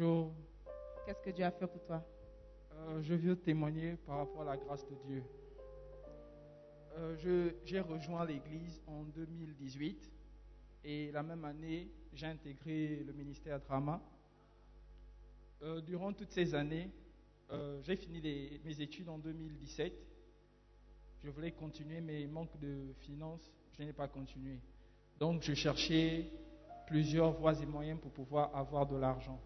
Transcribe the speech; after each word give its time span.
Bonjour, 0.00 0.32
qu'est-ce 1.04 1.20
que 1.22 1.30
Dieu 1.30 1.44
a 1.44 1.50
fait 1.50 1.66
pour 1.66 1.82
toi? 1.84 2.06
Euh, 2.72 3.02
je 3.02 3.14
veux 3.14 3.34
témoigner 3.34 3.96
par 4.06 4.18
rapport 4.18 4.42
à 4.42 4.44
la 4.44 4.56
grâce 4.56 4.86
de 4.86 4.94
Dieu. 5.04 5.24
Euh, 6.96 7.50
j'ai 7.64 7.80
rejoint 7.80 8.24
l'Église 8.24 8.80
en 8.86 9.02
2018 9.02 10.08
et 10.84 11.10
la 11.10 11.24
même 11.24 11.44
année, 11.44 11.90
j'ai 12.12 12.26
intégré 12.26 13.02
le 13.04 13.12
ministère 13.12 13.58
Drama. 13.58 14.00
Euh, 15.62 15.80
durant 15.80 16.12
toutes 16.12 16.30
ces 16.30 16.54
années, 16.54 16.92
euh, 17.50 17.80
j'ai 17.82 17.96
fini 17.96 18.20
les- 18.20 18.60
mes 18.64 18.80
études 18.80 19.08
en 19.08 19.18
2017. 19.18 19.94
Je 21.24 21.30
voulais 21.30 21.50
continuer, 21.50 22.00
mais 22.00 22.24
manque 22.28 22.56
de 22.60 22.92
finances, 23.00 23.50
je 23.76 23.82
n'ai 23.82 23.92
pas 23.92 24.06
continué. 24.06 24.60
Donc, 25.18 25.42
je 25.42 25.54
cherchais 25.54 26.30
plusieurs 26.86 27.32
voies 27.32 27.60
et 27.60 27.66
moyens 27.66 27.98
pour 28.00 28.12
pouvoir 28.12 28.54
avoir 28.54 28.86
de 28.86 28.94
l'argent, 28.96 29.40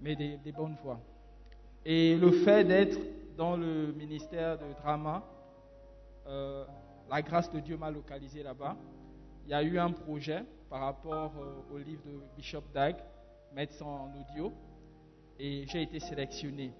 mais 0.00 0.16
des, 0.16 0.52
bonnes 0.52 0.76
voies. 0.82 1.00
Et 1.84 2.16
le 2.16 2.30
fait 2.30 2.64
d'être 2.64 2.98
dans 3.36 3.56
le 3.56 3.92
ministère 3.92 4.58
de 4.58 4.72
drama, 4.80 5.24
euh, 6.26 6.64
la 7.10 7.22
grâce 7.22 7.50
de 7.50 7.60
Dieu 7.60 7.76
m'a 7.76 7.90
localisé 7.90 8.42
là-bas. 8.42 8.76
Il 9.44 9.50
y 9.50 9.54
a 9.54 9.62
eu 9.62 9.78
un 9.78 9.90
projet 9.90 10.44
par 10.70 10.80
rapport 10.80 11.32
euh, 11.38 11.74
au 11.74 11.78
livre 11.78 12.02
de 12.06 12.20
Bishop 12.36 12.64
Dag, 12.72 12.96
Médecin 13.54 13.84
en 13.84 14.10
audio, 14.18 14.52
et 15.38 15.64
j'ai 15.66 15.82
été 15.82 16.00
sélectionné. 16.00 16.72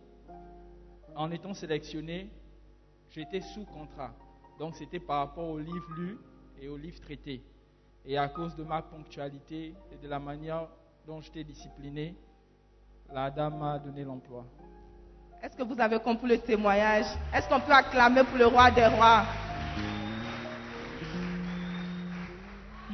En 1.15 1.31
étant 1.31 1.53
sélectionné, 1.53 2.31
j'étais 3.11 3.41
sous 3.41 3.65
contrat. 3.65 4.15
Donc 4.59 4.77
c'était 4.77 5.01
par 5.01 5.19
rapport 5.19 5.49
au 5.49 5.59
livre 5.59 5.95
lu 5.97 6.19
et 6.61 6.69
au 6.69 6.77
livre 6.77 7.01
traité. 7.01 7.43
Et 8.05 8.17
à 8.17 8.29
cause 8.29 8.57
de 8.57 8.63
ma 8.65 8.83
ponctualité 8.83 9.75
et 9.91 9.97
de 9.97 10.09
la 10.09 10.19
manière 10.19 10.69
dont 11.07 11.21
j'étais 11.21 11.45
discipliné, 11.45 12.17
la 13.13 13.31
dame 13.31 13.59
m'a 13.59 13.79
donné 13.79 14.05
l'emploi. 14.05 14.45
Est-ce 15.43 15.57
que 15.57 15.63
vous 15.63 15.79
avez 15.81 15.99
compris 15.99 16.29
le 16.29 16.39
témoignage? 16.39 17.07
Est-ce 17.35 17.49
qu'on 17.49 17.61
peut 17.61 17.73
acclamer 17.73 18.23
pour 18.25 18.39
le 18.39 18.47
roi 18.47 18.71
des 18.71 18.87
rois? 18.87 19.25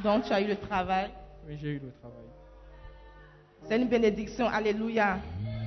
Donc 0.03 0.23
tu 0.23 0.33
as 0.33 0.41
eu 0.41 0.47
le 0.47 0.55
travail? 0.55 1.09
Oui, 1.47 1.57
j'ai 1.61 1.69
eu 1.69 1.79
le 1.79 1.91
travail. 2.01 2.25
C'est 3.63 3.77
une 3.77 3.87
bénédiction, 3.87 4.47
alléluia. 4.47 5.17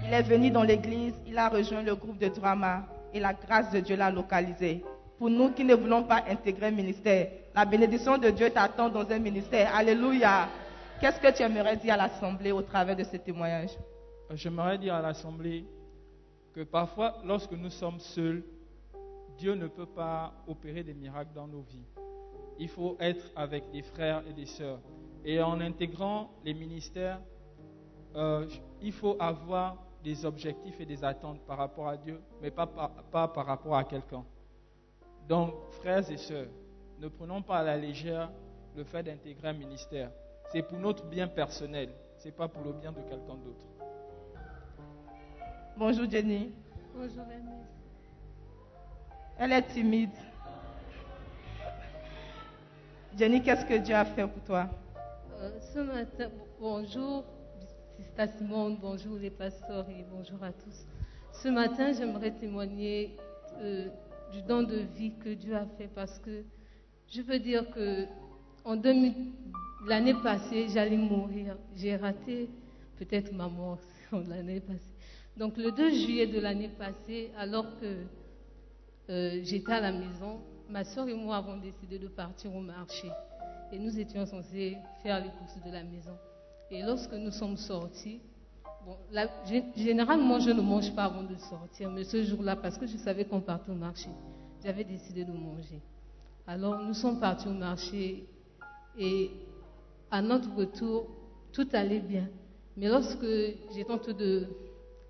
Il 0.04 0.12
est 0.12 0.22
venu 0.22 0.50
dans 0.50 0.64
l'église, 0.64 1.14
il 1.26 1.38
a 1.38 1.48
rejoint 1.48 1.82
le 1.82 1.94
groupe 1.94 2.18
de 2.18 2.28
drama 2.28 2.82
et 3.14 3.20
la 3.20 3.32
grâce 3.32 3.70
de 3.70 3.80
Dieu 3.80 3.96
l'a 3.96 4.10
localisé. 4.10 4.84
Pour 5.18 5.30
nous 5.30 5.52
qui 5.52 5.64
ne 5.64 5.74
voulons 5.74 6.02
pas 6.02 6.24
intégrer 6.28 6.66
un 6.66 6.72
ministère, 6.72 7.28
la 7.54 7.64
bénédiction 7.64 8.18
de 8.18 8.30
Dieu 8.30 8.50
t'attend 8.50 8.88
dans 8.88 9.08
un 9.08 9.18
ministère. 9.18 9.74
Alléluia. 9.74 10.48
Qu'est-ce 11.00 11.20
que 11.20 11.30
tu 11.36 11.42
aimerais 11.42 11.76
dire 11.76 11.94
à 11.94 11.96
l'Assemblée 11.96 12.52
au 12.52 12.62
travers 12.62 12.96
de 12.96 13.04
ce 13.04 13.16
témoignage? 13.16 13.70
J'aimerais 14.34 14.78
dire 14.78 14.94
à 14.94 15.02
l'Assemblée 15.02 15.66
que 16.54 16.62
parfois, 16.62 17.16
lorsque 17.24 17.52
nous 17.52 17.70
sommes 17.70 17.98
seuls, 17.98 18.42
Dieu 19.36 19.54
ne 19.54 19.66
peut 19.66 19.86
pas 19.86 20.32
opérer 20.46 20.82
des 20.82 20.94
miracles 20.94 21.32
dans 21.34 21.46
nos 21.46 21.62
vies. 21.62 21.86
Il 22.58 22.68
faut 22.68 22.96
être 23.00 23.24
avec 23.36 23.70
des 23.70 23.82
frères 23.82 24.22
et 24.28 24.32
des 24.32 24.46
sœurs. 24.46 24.80
Et 25.24 25.40
en 25.40 25.60
intégrant 25.60 26.30
les 26.44 26.54
ministères, 26.54 27.20
euh, 28.14 28.46
il 28.80 28.92
faut 28.92 29.16
avoir 29.18 29.76
des 30.02 30.24
objectifs 30.24 30.80
et 30.80 30.86
des 30.86 31.04
attentes 31.04 31.40
par 31.46 31.58
rapport 31.58 31.88
à 31.88 31.96
Dieu, 31.96 32.20
mais 32.40 32.50
pas 32.50 32.66
par, 32.66 32.90
pas 33.04 33.28
par 33.28 33.46
rapport 33.46 33.76
à 33.76 33.84
quelqu'un. 33.84 34.24
Donc, 35.28 35.54
frères 35.72 36.10
et 36.10 36.16
sœurs, 36.16 36.48
ne 36.98 37.08
prenons 37.08 37.42
pas 37.42 37.58
à 37.58 37.62
la 37.62 37.76
légère 37.76 38.30
le 38.76 38.84
fait 38.84 39.02
d'intégrer 39.02 39.48
un 39.48 39.52
ministère. 39.52 40.10
C'est 40.50 40.62
pour 40.62 40.78
notre 40.78 41.06
bien 41.06 41.28
personnel, 41.28 41.90
ce 42.18 42.26
n'est 42.26 42.32
pas 42.32 42.48
pour 42.48 42.62
le 42.64 42.72
bien 42.72 42.92
de 42.92 43.00
quelqu'un 43.02 43.36
d'autre. 43.36 43.71
Bonjour 45.76 46.08
Jenny. 46.08 46.50
Bonjour 46.94 47.24
Ernest. 47.30 47.70
Elle 49.38 49.52
est 49.52 49.62
timide. 49.62 50.10
Jenny, 53.16 53.42
qu'est-ce 53.42 53.64
que 53.64 53.78
Dieu 53.78 53.94
a 53.94 54.04
fait 54.04 54.26
pour 54.26 54.42
toi? 54.44 54.68
Euh, 55.40 55.58
ce 55.60 55.78
matin, 55.78 56.28
bonjour, 56.60 57.24
Sista 57.96 58.26
Simone, 58.26 58.76
bonjour 58.80 59.16
les 59.16 59.30
pasteurs 59.30 59.88
et 59.88 60.04
bonjour 60.12 60.42
à 60.44 60.52
tous. 60.52 60.86
Ce 61.32 61.48
matin, 61.48 61.92
j'aimerais 61.92 62.32
témoigner 62.32 63.16
euh, 63.58 63.88
du 64.30 64.42
don 64.42 64.62
de 64.62 64.76
vie 64.76 65.14
que 65.24 65.30
Dieu 65.30 65.56
a 65.56 65.64
fait 65.78 65.88
parce 65.94 66.18
que 66.18 66.44
je 67.08 67.22
veux 67.22 67.38
dire 67.38 67.68
que 67.70 68.04
en 68.64 68.76
2000 68.76 69.14
l'année 69.86 70.14
passée, 70.22 70.68
j'allais 70.68 70.98
mourir. 70.98 71.56
J'ai 71.74 71.96
raté 71.96 72.50
peut-être 72.98 73.32
ma 73.32 73.48
mort 73.48 73.78
l'année 74.12 74.60
passée. 74.60 74.91
Donc 75.36 75.56
le 75.56 75.70
2 75.70 75.90
juillet 75.90 76.26
de 76.26 76.40
l'année 76.40 76.68
passée, 76.68 77.30
alors 77.38 77.66
que 77.80 78.04
euh, 79.10 79.40
j'étais 79.42 79.72
à 79.72 79.80
la 79.80 79.92
maison, 79.92 80.40
ma 80.68 80.84
soeur 80.84 81.08
et 81.08 81.14
moi 81.14 81.36
avons 81.36 81.56
décidé 81.56 81.98
de 81.98 82.08
partir 82.08 82.54
au 82.54 82.60
marché. 82.60 83.08
Et 83.72 83.78
nous 83.78 83.98
étions 83.98 84.26
censés 84.26 84.76
faire 85.02 85.22
les 85.22 85.30
courses 85.30 85.58
de 85.64 85.72
la 85.72 85.82
maison. 85.82 86.16
Et 86.70 86.82
lorsque 86.82 87.14
nous 87.14 87.30
sommes 87.30 87.56
sortis, 87.56 88.20
bon, 88.84 88.96
généralement 89.76 90.38
je 90.38 90.50
ne 90.50 90.60
mange 90.60 90.94
pas 90.94 91.04
avant 91.04 91.22
de 91.22 91.36
sortir, 91.36 91.90
mais 91.90 92.04
ce 92.04 92.22
jour-là, 92.22 92.56
parce 92.56 92.76
que 92.76 92.86
je 92.86 92.96
savais 92.98 93.24
qu'on 93.24 93.40
partait 93.40 93.70
au 93.70 93.74
marché, 93.74 94.08
j'avais 94.62 94.84
décidé 94.84 95.24
de 95.24 95.32
manger. 95.32 95.80
Alors 96.46 96.82
nous 96.82 96.94
sommes 96.94 97.18
partis 97.18 97.48
au 97.48 97.52
marché 97.52 98.26
et 98.98 99.30
à 100.10 100.20
notre 100.20 100.54
retour, 100.54 101.06
tout 101.52 101.68
allait 101.72 102.00
bien. 102.00 102.28
Mais 102.76 102.88
lorsque 102.88 103.24
en 103.88 103.98
train 103.98 104.12
de... 104.12 104.46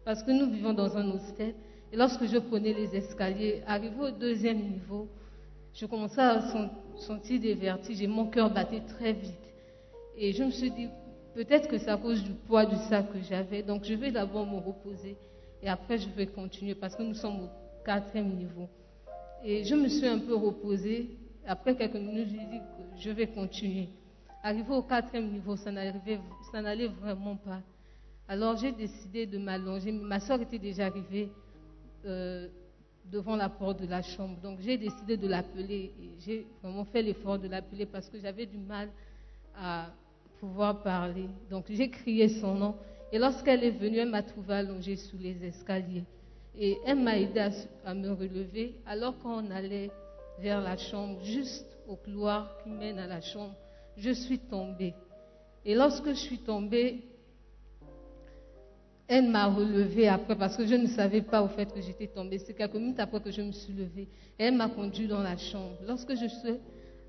Parce 0.04 0.22
que 0.22 0.30
nous 0.30 0.50
vivons 0.50 0.72
dans 0.72 0.96
un 0.96 1.10
hostel, 1.10 1.54
et 1.92 1.96
lorsque 1.96 2.24
je 2.26 2.38
prenais 2.38 2.72
les 2.72 2.94
escaliers, 2.96 3.62
arrivé 3.66 3.94
au 4.00 4.10
deuxième 4.10 4.58
niveau, 4.58 5.08
je 5.74 5.86
commençais 5.86 6.20
à 6.20 6.40
sen- 6.40 6.70
sentir 6.96 7.40
des 7.40 7.54
vertiges 7.54 8.02
et 8.02 8.06
mon 8.06 8.26
cœur 8.26 8.50
battait 8.52 8.80
très 8.80 9.12
vite. 9.12 9.32
Et 10.16 10.32
je 10.32 10.42
me 10.42 10.50
suis 10.50 10.70
dit, 10.70 10.88
peut-être 11.34 11.68
que 11.68 11.78
c'est 11.78 11.90
à 11.90 11.96
cause 11.96 12.22
du 12.22 12.32
poids 12.32 12.66
du 12.66 12.76
sac 12.88 13.12
que 13.12 13.20
j'avais, 13.20 13.62
donc 13.62 13.84
je 13.84 13.94
vais 13.94 14.10
d'abord 14.10 14.46
me 14.46 14.58
reposer 14.58 15.16
et 15.62 15.68
après 15.68 15.96
je 15.98 16.08
vais 16.10 16.26
continuer 16.26 16.74
parce 16.74 16.96
que 16.96 17.02
nous 17.02 17.14
sommes 17.14 17.44
au 17.44 17.48
quatrième 17.84 18.34
niveau. 18.34 18.68
Et 19.44 19.64
je 19.64 19.74
me 19.74 19.88
suis 19.88 20.06
un 20.06 20.18
peu 20.18 20.34
reposée. 20.34 21.18
Après 21.46 21.74
quelques 21.74 21.94
minutes, 21.94 22.28
je 22.28 22.36
dit 22.36 22.58
que 22.58 23.00
je 23.00 23.10
vais 23.10 23.26
continuer. 23.26 23.88
Arrivé 24.44 24.72
au 24.72 24.82
quatrième 24.82 25.30
niveau, 25.30 25.56
ça 25.56 25.72
n'allait 25.72 26.86
vraiment 26.86 27.36
pas. 27.36 27.60
Alors 28.32 28.56
j'ai 28.56 28.72
décidé 28.72 29.26
de 29.26 29.36
m'allonger. 29.36 29.92
Ma 29.92 30.18
soeur 30.18 30.40
était 30.40 30.58
déjà 30.58 30.86
arrivée 30.86 31.28
euh, 32.06 32.48
devant 33.04 33.36
la 33.36 33.50
porte 33.50 33.82
de 33.82 33.86
la 33.86 34.00
chambre. 34.00 34.40
Donc 34.40 34.58
j'ai 34.62 34.78
décidé 34.78 35.18
de 35.18 35.28
l'appeler. 35.28 35.92
J'ai 36.20 36.46
vraiment 36.62 36.86
fait 36.86 37.02
l'effort 37.02 37.38
de 37.38 37.46
l'appeler 37.46 37.84
parce 37.84 38.08
que 38.08 38.18
j'avais 38.18 38.46
du 38.46 38.56
mal 38.56 38.88
à 39.54 39.90
pouvoir 40.40 40.82
parler. 40.82 41.28
Donc 41.50 41.66
j'ai 41.68 41.90
crié 41.90 42.30
son 42.40 42.54
nom. 42.54 42.74
Et 43.12 43.18
lorsqu'elle 43.18 43.64
est 43.64 43.70
venue, 43.72 43.98
elle 43.98 44.08
m'a 44.08 44.22
trouvé 44.22 44.54
allongée 44.54 44.96
sous 44.96 45.18
les 45.18 45.44
escaliers. 45.44 46.04
Et 46.58 46.78
elle 46.86 47.00
m'a 47.00 47.18
aidé 47.18 47.38
à, 47.38 47.50
à 47.84 47.92
me 47.92 48.12
relever. 48.12 48.76
Alors 48.86 49.18
qu'on 49.18 49.50
allait 49.50 49.90
vers 50.38 50.62
la 50.62 50.78
chambre, 50.78 51.22
juste 51.22 51.66
au 51.86 51.96
couloir 51.96 52.56
qui 52.64 52.70
mène 52.70 52.98
à 52.98 53.06
la 53.06 53.20
chambre, 53.20 53.54
je 53.98 54.10
suis 54.10 54.38
tombée. 54.38 54.94
Et 55.66 55.74
lorsque 55.74 56.08
je 56.08 56.14
suis 56.14 56.38
tombée, 56.38 57.04
elle 59.08 59.28
m'a 59.28 59.46
relevée 59.46 60.08
après 60.08 60.36
parce 60.36 60.56
que 60.56 60.66
je 60.66 60.74
ne 60.74 60.86
savais 60.86 61.22
pas 61.22 61.42
au 61.42 61.48
fait 61.48 61.72
que 61.72 61.80
j'étais 61.80 62.06
tombée. 62.06 62.38
C'est 62.38 62.54
quelques 62.54 62.74
minutes 62.74 63.00
après 63.00 63.20
que 63.20 63.30
je 63.30 63.42
me 63.42 63.52
suis 63.52 63.72
levée. 63.72 64.08
Elle 64.38 64.54
m'a 64.54 64.68
conduite 64.68 65.08
dans 65.08 65.22
la 65.22 65.36
chambre. 65.36 65.76
Lorsque 65.86 66.14
je 66.14 66.26
suis, 66.26 66.54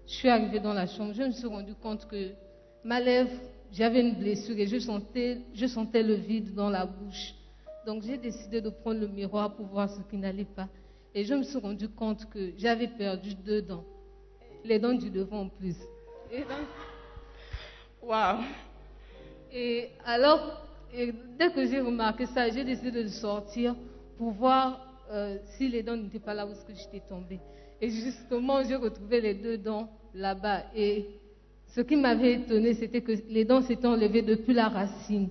je 0.08 0.14
suis 0.14 0.30
arrivée 0.30 0.60
dans 0.60 0.74
la 0.74 0.88
chambre, 0.88 1.14
je 1.14 1.24
me 1.24 1.32
suis 1.32 1.48
rendu 1.48 1.76
compte 1.76 2.08
que 2.08 2.32
ma 2.84 3.00
lèvre, 3.00 3.32
j'avais 3.72 4.02
une 4.02 4.16
blessure 4.16 4.58
et 4.58 4.68
je 4.68 4.80
sentais, 4.80 5.42
je 5.54 5.66
sentais 5.66 6.04
le 6.04 6.16
vide 6.16 6.54
dans 6.54 6.70
la 6.70 6.86
bouche. 6.86 7.34
Donc 7.86 8.04
j'ai 8.04 8.18
décidé 8.18 8.62
de 8.62 8.70
prendre 8.70 9.00
le 9.00 9.08
miroir 9.08 9.56
pour 9.56 9.68
voir 9.68 9.90
ce 9.90 10.02
qui 10.10 10.18
n'allait 10.18 10.46
pas. 10.46 10.68
Et 11.16 11.24
je 11.26 11.34
me 11.34 11.44
suis 11.44 11.60
rendu 11.60 11.90
compte 11.90 12.28
que 12.30 12.54
j'avais 12.58 12.88
perdu 12.88 13.36
deux 13.36 13.62
dents. 13.62 13.84
Les 14.66 14.80
dents 14.80 14.94
du 14.94 15.10
devant 15.10 15.42
en 15.42 15.50
plus. 15.50 15.76
Waouh. 18.02 18.42
Et 19.52 19.90
alors, 20.06 20.66
et 20.94 21.14
dès 21.38 21.52
que 21.52 21.66
j'ai 21.66 21.80
remarqué 21.80 22.26
ça, 22.28 22.50
j'ai 22.50 22.64
décidé 22.64 23.04
de 23.04 23.08
sortir 23.08 23.76
pour 24.18 24.32
voir 24.32 24.80
euh, 25.12 25.38
si 25.58 25.68
les 25.68 25.82
dents 25.84 25.98
n'étaient 25.98 26.20
pas 26.20 26.34
là 26.34 26.46
où 26.46 26.52
j'étais 26.70 27.04
tombée. 27.08 27.40
Et 27.82 27.90
justement, 27.90 28.64
j'ai 28.64 28.76
retrouvé 28.76 29.20
les 29.20 29.34
deux 29.34 29.58
dents 29.58 29.90
là-bas. 30.14 30.66
Et 30.76 31.06
ce 31.68 31.82
qui 31.82 31.96
m'avait 31.96 32.34
étonné, 32.34 32.74
c'était 32.76 33.02
que 33.02 33.12
les 33.28 33.44
dents 33.44 33.62
s'étaient 33.62 33.88
enlevées 33.88 34.22
depuis 34.22 34.54
la 34.54 34.70
racine. 34.70 35.30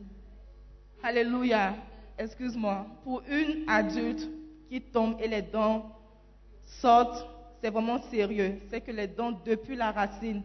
Alléluia. 1.03 1.75
Excuse-moi. 2.19 2.87
Pour 3.05 3.23
une 3.31 3.69
adulte 3.69 4.29
qui 4.69 4.81
tombe 4.81 5.17
et 5.21 5.29
les 5.29 5.43
dents 5.43 5.91
sortent, 6.65 7.27
c'est 7.63 7.71
vraiment 7.71 8.03
sérieux. 8.11 8.59
C'est 8.69 8.81
que 8.81 8.91
les 8.91 9.07
dents, 9.07 9.33
depuis 9.45 9.77
la 9.77 9.93
racine, 9.93 10.43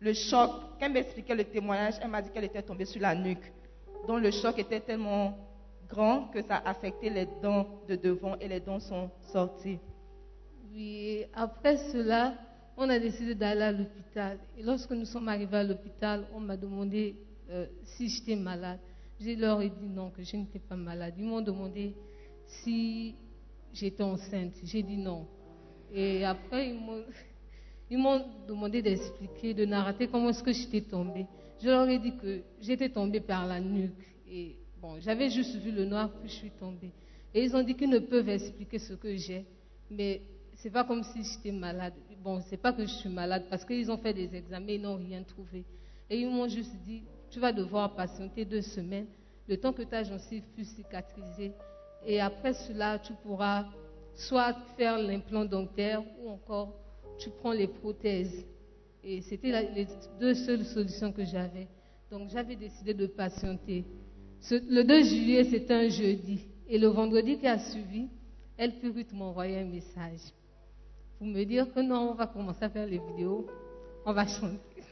le 0.00 0.12
choc, 0.12 0.50
quand 0.78 0.86
elle 0.86 0.92
m'expliquait 0.92 1.34
le 1.34 1.44
témoignage, 1.44 1.94
elle 2.00 2.10
m'a 2.10 2.22
dit 2.22 2.30
qu'elle 2.30 2.44
était 2.44 2.62
tombée 2.62 2.84
sur 2.84 3.00
la 3.00 3.14
nuque. 3.14 3.52
Donc 4.06 4.20
le 4.20 4.30
choc 4.30 4.58
était 4.58 4.80
tellement 4.80 5.36
grand 5.88 6.28
que 6.28 6.42
ça 6.42 6.56
affectait 6.64 7.10
les 7.10 7.28
dents 7.42 7.66
de 7.88 7.96
devant 7.96 8.36
et 8.38 8.48
les 8.48 8.60
dents 8.60 8.80
sont 8.80 9.10
sorties. 9.32 9.78
Oui, 10.72 11.24
après 11.34 11.76
cela, 11.92 12.34
on 12.76 12.88
a 12.88 12.98
décidé 12.98 13.34
d'aller 13.34 13.62
à 13.62 13.72
l'hôpital. 13.72 14.38
Et 14.58 14.62
lorsque 14.62 14.90
nous 14.90 15.04
sommes 15.04 15.28
arrivés 15.28 15.58
à 15.58 15.64
l'hôpital, 15.64 16.24
on 16.34 16.40
m'a 16.40 16.56
demandé 16.56 17.16
euh, 17.50 17.66
si 17.84 18.08
j'étais 18.08 18.36
malade. 18.36 18.78
Je 19.20 19.38
leur 19.38 19.58
dit 19.60 19.88
non, 19.88 20.10
que 20.10 20.22
je 20.22 20.36
n'étais 20.36 20.58
pas 20.58 20.74
malade. 20.74 21.14
Ils 21.18 21.24
m'ont 21.24 21.42
demandé 21.42 21.94
si 22.46 23.14
j'étais 23.72 24.02
enceinte. 24.02 24.54
J'ai 24.64 24.82
dit 24.82 24.96
non. 24.96 25.26
Et 25.92 26.24
après, 26.24 26.70
ils 27.90 27.98
m'ont, 27.98 28.24
demandé 28.48 28.82
d'expliquer, 28.82 29.54
de 29.54 29.66
narrer 29.66 30.08
comment 30.08 30.30
est-ce 30.30 30.42
que 30.42 30.52
j'étais 30.52 30.80
tombée. 30.80 31.26
Je 31.62 31.68
leur 31.68 31.88
ai 31.88 31.98
dit 32.00 32.16
que 32.16 32.42
j'étais 32.60 32.88
tombée 32.88 33.20
par 33.20 33.46
la 33.46 33.60
nuque. 33.60 33.92
Et 34.28 34.56
bon, 34.80 34.98
j'avais 34.98 35.30
juste 35.30 35.54
vu 35.56 35.70
le 35.70 35.84
noir, 35.84 36.10
puis 36.10 36.28
je 36.28 36.34
suis 36.34 36.50
tombée. 36.50 36.90
Et 37.32 37.44
ils 37.44 37.54
ont 37.54 37.62
dit 37.62 37.76
qu'ils 37.76 37.88
ne 37.88 38.00
peuvent 38.00 38.28
expliquer 38.28 38.80
ce 38.80 38.94
que 38.94 39.14
j'ai, 39.14 39.46
mais 39.88 40.22
c'est 40.54 40.70
pas 40.70 40.82
comme 40.82 41.04
si 41.04 41.22
j'étais 41.22 41.52
malade. 41.52 41.94
Bon, 42.22 42.40
c'est 42.48 42.56
pas 42.56 42.72
que 42.72 42.82
je 42.82 42.92
suis 42.92 43.08
malade 43.08 43.44
parce 43.48 43.64
qu'ils 43.64 43.90
ont 43.92 43.96
fait 43.96 44.12
des 44.12 44.34
examens, 44.34 44.72
ils 44.72 44.82
n'ont 44.82 44.96
rien 44.96 45.22
trouvé. 45.22 45.64
Et 46.10 46.18
ils 46.18 46.28
m'ont 46.28 46.48
juste 46.48 46.74
dit, 46.84 47.04
tu 47.30 47.38
vas 47.38 47.52
devoir 47.52 47.94
patienter 47.94 48.44
deux 48.44 48.62
semaines, 48.62 49.06
le 49.46 49.56
temps 49.56 49.72
que 49.72 49.82
ta 49.82 50.02
gencive 50.02 50.42
puisse 50.54 50.74
cicatriser. 50.74 51.52
Et 52.04 52.20
après 52.20 52.54
cela, 52.54 52.98
tu 52.98 53.12
pourras 53.22 53.66
soit 54.16 54.54
faire 54.76 54.98
l'implant 54.98 55.44
dentaire 55.44 56.02
ou 56.20 56.30
encore 56.30 56.74
tu 57.18 57.30
prends 57.30 57.52
les 57.52 57.68
prothèses. 57.68 58.44
Et 59.04 59.20
c'était 59.22 59.50
les 59.74 59.86
deux 60.20 60.34
seules 60.34 60.64
solutions 60.64 61.12
que 61.12 61.24
j'avais. 61.24 61.68
Donc 62.10 62.28
j'avais 62.30 62.56
décidé 62.56 62.94
de 62.94 63.06
patienter. 63.06 63.84
Le 64.50 64.82
2 64.82 65.02
juillet, 65.02 65.44
c'était 65.44 65.74
un 65.74 65.88
jeudi. 65.88 66.40
Et 66.68 66.78
le 66.78 66.88
vendredi 66.88 67.38
qui 67.38 67.46
a 67.46 67.58
suivi, 67.58 68.08
elle 68.56 68.78
Purite 68.78 69.12
m'a 69.12 69.26
envoyé 69.26 69.58
un 69.58 69.64
message 69.64 70.20
pour 71.22 71.30
me 71.30 71.44
dire 71.44 71.72
que 71.72 71.78
non, 71.78 72.10
on 72.10 72.14
va 72.14 72.26
commencer 72.26 72.64
à 72.64 72.68
faire 72.68 72.84
les 72.84 72.98
vidéos, 72.98 73.46
on 74.04 74.12
va 74.12 74.26
chanter. 74.26 74.58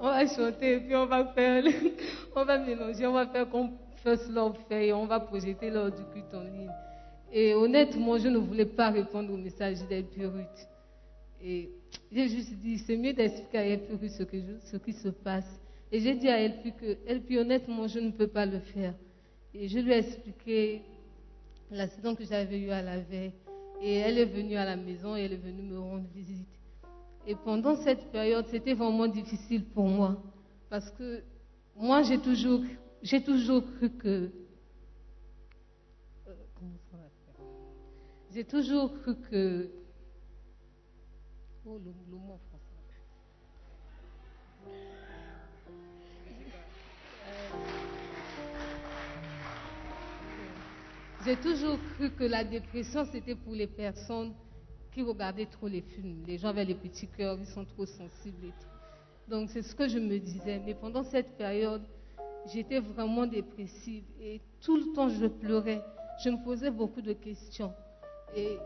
On 0.00 0.04
va 0.04 0.26
chanter 0.28 0.74
et 0.74 0.80
puis 0.80 0.94
on 0.94 1.06
va 1.06 1.24
faire, 1.32 1.64
on 2.36 2.44
va 2.44 2.58
mélanger, 2.58 3.06
on 3.06 3.12
va 3.12 3.26
faire 3.26 3.48
comme 3.48 3.70
First 3.96 4.30
Love 4.30 4.56
fait 4.68 4.92
on 4.92 5.06
va 5.06 5.18
projeter 5.18 5.70
lors 5.70 5.90
du 5.90 6.02
culte 6.12 6.32
en 6.34 6.42
ligne. 6.42 6.70
Et 7.32 7.54
honnêtement, 7.54 8.18
je 8.18 8.28
ne 8.28 8.38
voulais 8.38 8.66
pas 8.66 8.90
répondre 8.90 9.32
au 9.32 9.36
message 9.36 9.78
d'El 9.88 10.04
Purite. 10.04 10.68
Et 11.46 11.68
j'ai 12.10 12.28
juste 12.28 12.54
dit, 12.54 12.78
c'est 12.78 12.96
mieux 12.96 13.12
d'expliquer 13.12 13.58
à 13.58 13.66
El 13.66 13.84
Purite 13.86 14.12
ce, 14.12 14.24
ce 14.64 14.76
qui 14.78 14.94
se 14.94 15.08
passe. 15.10 15.60
Et 15.92 16.00
j'ai 16.00 16.14
dit 16.14 16.28
à 16.28 16.40
El 16.40 16.56
Purite 16.62 16.76
que, 16.78 16.96
El 17.06 17.20
Purite, 17.20 17.40
honnêtement, 17.42 17.86
je 17.86 17.98
ne 17.98 18.10
peux 18.10 18.28
pas 18.28 18.46
le 18.46 18.60
faire. 18.60 18.94
Et 19.52 19.68
je 19.68 19.78
lui 19.78 19.92
ai 19.92 19.98
expliqué 19.98 20.82
l'accident 21.70 22.14
que 22.14 22.24
j'avais 22.24 22.58
eu 22.58 22.70
à 22.70 22.80
la 22.80 22.98
veille. 22.98 23.32
Et 23.82 23.96
elle 23.96 24.16
est 24.16 24.24
venue 24.24 24.56
à 24.56 24.64
la 24.64 24.76
maison 24.76 25.14
et 25.16 25.20
elle 25.24 25.34
est 25.34 25.36
venue 25.36 25.62
me 25.62 25.78
rendre 25.78 26.06
visite. 26.14 26.48
Et 27.26 27.34
pendant 27.34 27.76
cette 27.76 28.10
période, 28.10 28.46
c'était 28.48 28.74
vraiment 28.74 29.06
difficile 29.06 29.64
pour 29.64 29.84
moi. 29.86 30.22
Parce 30.70 30.90
que 30.92 31.22
moi, 31.76 32.02
j'ai 32.02 32.18
toujours, 32.18 32.62
j'ai 33.02 33.22
toujours 33.22 33.62
cru 33.76 33.90
que. 33.90 34.30
euh, 36.28 36.32
J'ai 38.32 38.44
toujours 38.44 38.92
cru 39.02 39.14
que. 39.30 39.68
Oh, 41.66 41.78
le, 41.78 41.92
le 42.10 42.16
mot. 42.18 42.38
J'ai 51.24 51.36
toujours 51.36 51.78
cru 51.94 52.10
que 52.10 52.24
la 52.24 52.44
dépression, 52.44 53.06
c'était 53.10 53.34
pour 53.34 53.54
les 53.54 53.66
personnes 53.66 54.34
qui 54.92 55.00
regardaient 55.00 55.46
trop 55.46 55.68
les 55.68 55.80
films. 55.80 56.22
Les 56.26 56.36
gens 56.36 56.48
avec 56.48 56.68
les 56.68 56.74
petits 56.74 57.08
cœurs, 57.08 57.38
ils 57.40 57.46
sont 57.46 57.64
trop 57.64 57.86
sensibles 57.86 58.44
et 58.44 58.50
tout. 58.50 59.30
Donc 59.30 59.48
c'est 59.48 59.62
ce 59.62 59.74
que 59.74 59.88
je 59.88 59.98
me 59.98 60.18
disais. 60.18 60.60
Mais 60.66 60.74
pendant 60.74 61.02
cette 61.02 61.38
période, 61.38 61.82
j'étais 62.52 62.78
vraiment 62.78 63.26
dépressive 63.26 64.04
et 64.20 64.42
tout 64.60 64.76
le 64.76 64.92
temps 64.92 65.08
je 65.08 65.26
pleurais. 65.26 65.82
Je 66.22 66.28
me 66.28 66.44
posais 66.44 66.70
beaucoup 66.70 67.00
de 67.00 67.14
questions. 67.14 67.72
Et 68.36 68.58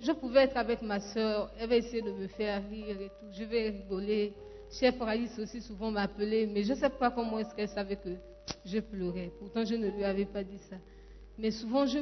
je 0.00 0.12
pouvais 0.12 0.44
être 0.44 0.56
avec 0.56 0.82
ma 0.82 1.00
soeur, 1.00 1.50
elle 1.58 1.68
va 1.68 1.76
essayer 1.76 2.02
de 2.02 2.12
me 2.12 2.26
faire 2.28 2.62
rire 2.68 3.00
et 3.00 3.08
tout. 3.08 3.26
Je 3.32 3.44
vais 3.44 3.70
rigoler. 3.70 4.34
Chef 4.70 4.98
Raïs 5.00 5.38
aussi 5.38 5.60
souvent 5.60 5.90
m'appelait, 5.90 6.46
mais 6.46 6.64
je 6.64 6.72
ne 6.72 6.78
sais 6.78 6.90
pas 6.90 7.10
comment 7.10 7.38
est-ce 7.38 7.54
qu'elle 7.54 7.68
savait 7.68 7.96
que 7.96 8.16
je 8.64 8.78
pleurais. 8.80 9.30
Pourtant, 9.38 9.64
je 9.64 9.74
ne 9.74 9.88
lui 9.88 10.04
avais 10.04 10.24
pas 10.24 10.42
dit 10.42 10.58
ça. 10.58 10.76
Mais 11.38 11.50
souvent, 11.50 11.86
je, 11.86 11.98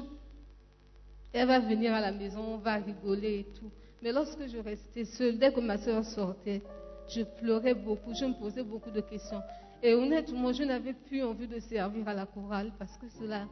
elle 1.33 1.47
va 1.47 1.61
venir 1.61 1.93
à 1.93 2.01
la 2.01 2.13
maison, 2.13 2.41
on 2.41 2.59
va 2.59 2.77
rigoler 2.77 3.41
et 3.41 3.45
tout. 3.59 3.71
Mais 4.03 4.13
lorsque 4.13 4.47
je 4.47 4.59
restais 4.59 5.05
seule, 5.05 5.39
dès 5.39 5.53
que 5.53 5.61
ma 5.61 5.79
soeur 5.79 6.05
sortait, 6.05 6.63
je 7.09 7.23
pleurais 7.23 7.75
beaucoup, 7.75 8.15
je 8.15 8.25
me 8.25 8.35
posais 8.35 8.63
beaucoup 8.63 8.91
de 8.91 9.01
questions. 9.01 9.43
Et 9.83 9.95
honnêtement, 9.95 10.53
je 10.53 10.63
n'avais 10.63 10.95
plus 10.95 11.23
envie 11.23 11.47
de 11.47 11.59
servir 11.59 12.09
à 12.09 12.15
la 12.15 12.27
chorale 12.27 12.73
parce 12.79 12.97
que 12.97 13.09
cela 13.09 13.47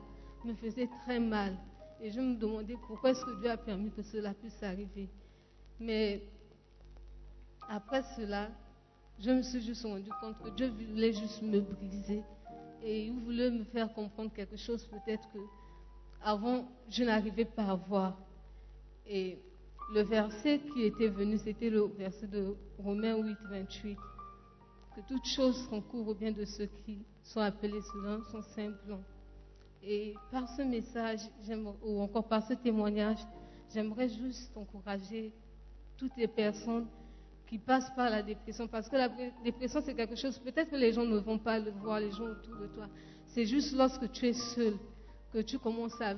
me 0.44 0.54
faisait 0.54 0.88
très 1.04 1.20
mal. 1.20 1.56
Et 2.02 2.10
je 2.10 2.20
me 2.20 2.34
demandais 2.34 2.76
pourquoi 2.88 3.10
est-ce 3.10 3.24
que 3.24 3.38
Dieu 3.40 3.48
a 3.48 3.56
permis 3.56 3.92
que 3.92 4.02
cela 4.02 4.34
puisse 4.34 4.60
arriver. 4.60 5.08
Mais 5.78 6.20
après 7.68 8.02
cela, 8.16 8.50
je 9.20 9.30
me 9.30 9.42
suis 9.42 9.62
juste 9.62 9.84
rendu 9.84 10.10
compte 10.20 10.36
que 10.42 10.50
Dieu 10.50 10.68
voulait 10.68 11.12
juste 11.12 11.40
me 11.42 11.60
briser. 11.60 12.24
Et 12.82 13.06
il 13.06 13.20
voulait 13.20 13.52
me 13.52 13.62
faire 13.62 13.92
comprendre 13.94 14.32
quelque 14.32 14.56
chose 14.56 14.84
peut-être 14.88 15.22
que 15.32 15.38
avant, 16.24 16.68
je 16.88 17.04
n'arrivais 17.04 17.44
pas 17.44 17.66
à 17.66 17.76
voir. 17.76 18.18
Et 19.06 19.38
le 19.94 20.02
verset 20.02 20.60
qui 20.72 20.82
était 20.82 21.08
venu, 21.08 21.38
c'était 21.38 21.70
le 21.70 21.84
verset 21.84 22.26
de 22.26 22.56
Romains 22.78 23.16
8, 23.16 23.36
28. 23.48 23.98
Que 24.96 25.00
toutes 25.06 25.26
choses 25.26 25.68
concourent 25.68 26.08
au 26.08 26.14
bien 26.14 26.32
de 26.32 26.44
ceux 26.44 26.66
qui 26.84 27.04
sont 27.22 27.40
appelés 27.40 27.80
selon 27.92 28.22
son 28.32 28.42
saint 28.42 28.72
plan. 28.84 29.00
Et 29.84 30.14
par 30.30 30.48
ce 30.48 30.62
message, 30.62 31.20
ou 31.82 32.00
encore 32.00 32.28
par 32.28 32.46
ce 32.46 32.54
témoignage, 32.54 33.18
j'aimerais 33.72 34.08
juste 34.08 34.56
encourager 34.56 35.32
toutes 35.96 36.16
les 36.16 36.28
personnes 36.28 36.86
qui 37.48 37.58
passent 37.58 37.90
par 37.96 38.08
la 38.08 38.22
dépression. 38.22 38.68
Parce 38.68 38.88
que 38.88 38.96
la 38.96 39.08
dépression, 39.42 39.80
c'est 39.84 39.94
quelque 39.94 40.16
chose, 40.16 40.38
peut-être 40.38 40.70
que 40.70 40.76
les 40.76 40.92
gens 40.92 41.04
ne 41.04 41.18
vont 41.18 41.38
pas 41.38 41.58
le 41.58 41.70
voir, 41.72 42.00
les 42.00 42.12
gens 42.12 42.24
autour 42.24 42.56
de 42.56 42.66
toi. 42.68 42.88
C'est 43.26 43.44
juste 43.44 43.74
lorsque 43.74 44.10
tu 44.12 44.26
es 44.26 44.32
seul 44.32 44.76
que 45.32 45.38
tu 45.38 45.58
commences 45.58 46.00
à 46.00 46.14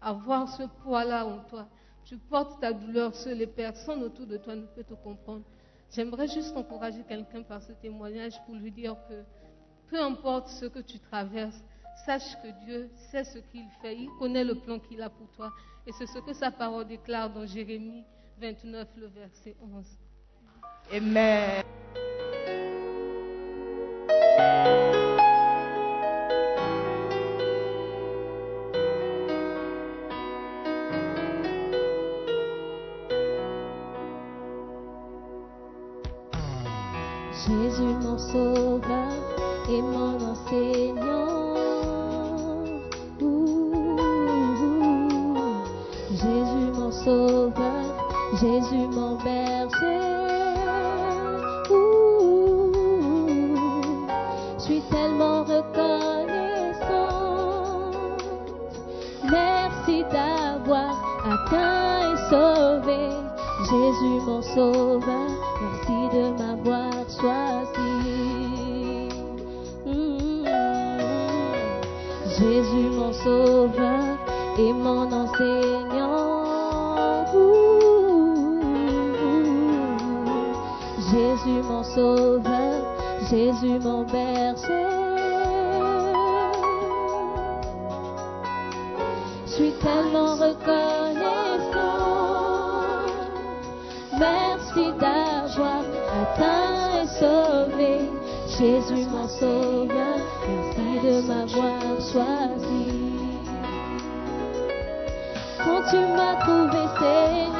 avoir 0.00 0.48
ce 0.48 0.62
poids-là 0.82 1.26
en 1.26 1.40
toi. 1.44 1.68
Tu 2.04 2.16
portes 2.16 2.60
ta 2.60 2.72
douleur 2.72 3.14
seul 3.14 3.42
et 3.42 3.46
personne 3.46 4.02
autour 4.02 4.26
de 4.26 4.38
toi 4.38 4.56
ne 4.56 4.64
peut 4.66 4.84
te 4.84 4.94
comprendre. 4.94 5.44
J'aimerais 5.90 6.28
juste 6.28 6.56
encourager 6.56 7.02
quelqu'un 7.06 7.42
par 7.42 7.62
ce 7.62 7.72
témoignage 7.72 8.32
pour 8.46 8.54
lui 8.54 8.70
dire 8.70 8.96
que 9.08 9.22
peu 9.88 10.00
importe 10.00 10.48
ce 10.48 10.66
que 10.66 10.80
tu 10.80 10.98
traverses, 10.98 11.62
sache 12.04 12.36
que 12.42 12.48
Dieu 12.64 12.90
sait 13.10 13.24
ce 13.24 13.38
qu'il 13.38 13.66
fait, 13.82 13.96
il 13.96 14.10
connaît 14.18 14.44
le 14.44 14.54
plan 14.54 14.78
qu'il 14.78 15.02
a 15.02 15.10
pour 15.10 15.28
toi. 15.36 15.52
Et 15.86 15.92
c'est 15.92 16.06
ce 16.06 16.18
que 16.18 16.32
sa 16.32 16.50
parole 16.50 16.86
déclare 16.86 17.30
dans 17.30 17.46
Jérémie 17.46 18.04
29, 18.40 18.88
le 18.96 19.06
verset 19.06 19.56
11. 19.60 19.84
Amen. 20.92 21.62
Jésus 83.30 83.78
mon 83.80 84.04
berger. 84.04 84.88
Je 89.44 89.52
suis 89.52 89.72
tellement 89.82 90.34
reconnaissant. 90.36 91.88
Merci 94.18 94.92
d'avoir 94.98 95.82
atteint 96.22 97.02
et 97.02 97.06
sauvé 97.20 97.92
Jésus 98.58 99.06
mon 99.10 99.28
sauveur. 99.28 100.18
Merci 100.48 100.88
de 101.04 101.14
m'avoir 101.28 101.82
choisi. 102.10 102.86
Quand 105.58 105.82
tu 105.90 105.98
m'as 106.16 106.36
trouvé 106.36 106.80
Seigneur, 106.98 107.57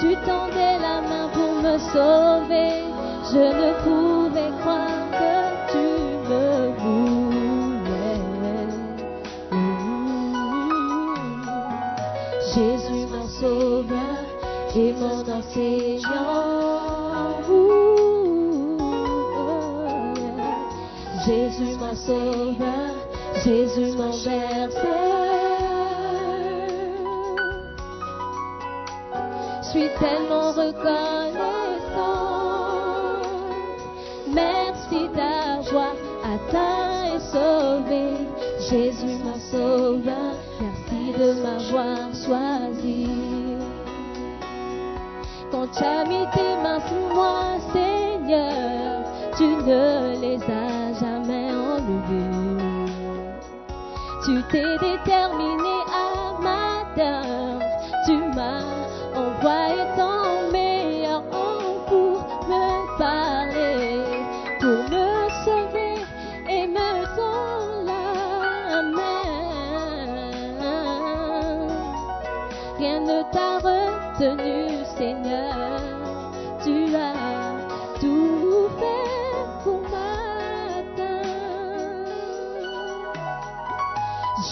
tu 0.00 0.16
tendais 0.24 0.78
la 0.78 1.02
main 1.02 1.28
pour 1.34 1.52
me 1.62 1.76
sauver, 1.92 2.72
je 3.32 3.44
ne 3.60 3.70
pouvais 3.84 4.50
croire 4.60 5.04
que 5.20 5.34
tu 5.72 5.86
me 6.28 6.46
voulais. 6.80 8.20
Jésus 12.54 13.06
mon 13.12 13.28
sauveur 13.28 14.24
et 14.74 14.92
mon 14.94 15.20
enseignant. 15.38 16.40
Jésus 21.26 21.76
mon 21.78 21.94
sauveur, 21.94 22.94
Jésus 23.44 23.92
mon 23.98 24.10
berger. 24.24 24.59
Ne 73.10 73.22
t'a 73.32 73.58
retenu, 73.58 74.84
Seigneur. 74.96 75.80
Tu 76.64 76.94
as 76.94 78.00
tout 78.00 78.68
fait 78.78 79.44
pour 79.64 79.80
m'atteindre. 79.92 81.30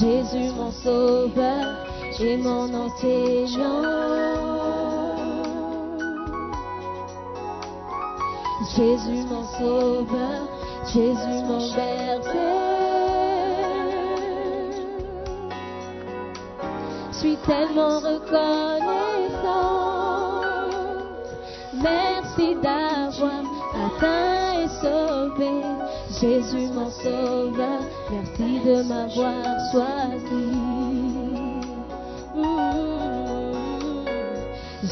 Jésus 0.00 0.50
mon 0.57 0.71
sauveur 0.71 1.65
et 2.21 2.37
mon 2.37 2.67
enseignant. 2.85 3.83
Jésus 8.77 9.25
mon 9.31 9.45
sauveur, 9.59 10.41
Jésus 10.93 11.38
mon 11.49 11.62
berger. 11.75 12.58
Suis 17.19 17.37
tellement 17.39 17.99
reconnaissante. 17.99 18.39
Merci 21.75 22.55
d'avoir 22.63 23.43
atteint 23.75 24.63
et 24.63 24.69
sauvé 24.69 25.53
Jésus 26.21 26.69
mon 26.73 26.91
sauveur. 26.91 27.81
Merci 28.11 28.61
de 28.65 28.83
m'avoir 28.89 29.45
choisi. 29.73 30.45
Mm. 32.37 32.79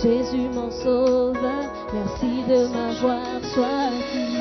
Jésus 0.02 0.48
mon 0.52 0.70
sauveur, 0.70 1.64
merci 1.92 2.42
de 2.48 2.66
m'avoir 2.66 3.40
choisi. 3.54 4.35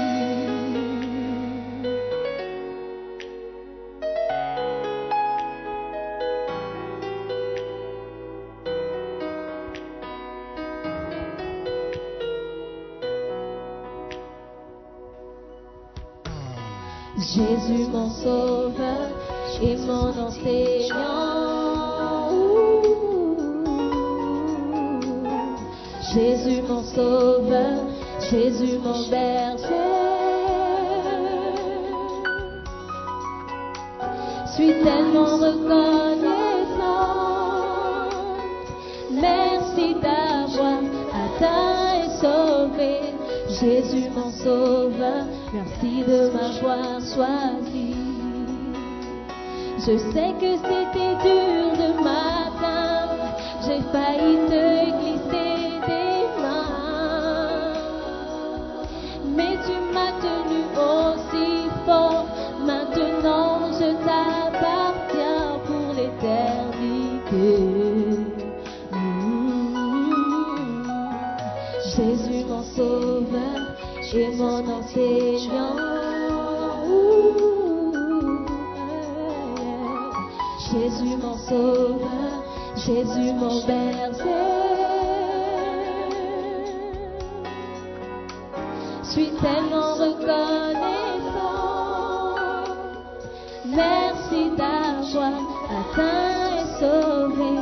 Merci 45.86 46.04
de 46.10 46.30
m'avoir 46.32 47.00
choisi. 47.02 47.94
Je 49.78 49.98
sais 49.98 50.34
que 50.40 50.56
c'était 50.58 50.85
Jésus 82.76 83.34
mon 83.34 83.62
berger. 83.66 84.76
suis 89.04 89.32
tellement 89.42 89.94
reconnaissant. 89.94 90.34
Merci 93.66 94.50
d'avoir 94.58 95.34
atteint 95.70 96.56
et 96.58 96.68
sauvé 96.80 97.54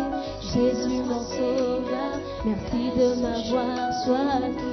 Jésus 0.42 1.04
mon 1.04 1.22
sauveur. 1.22 2.16
Merci 2.46 2.84
de 2.98 3.08
m'avoir 3.22 3.92
choisi. 4.06 4.73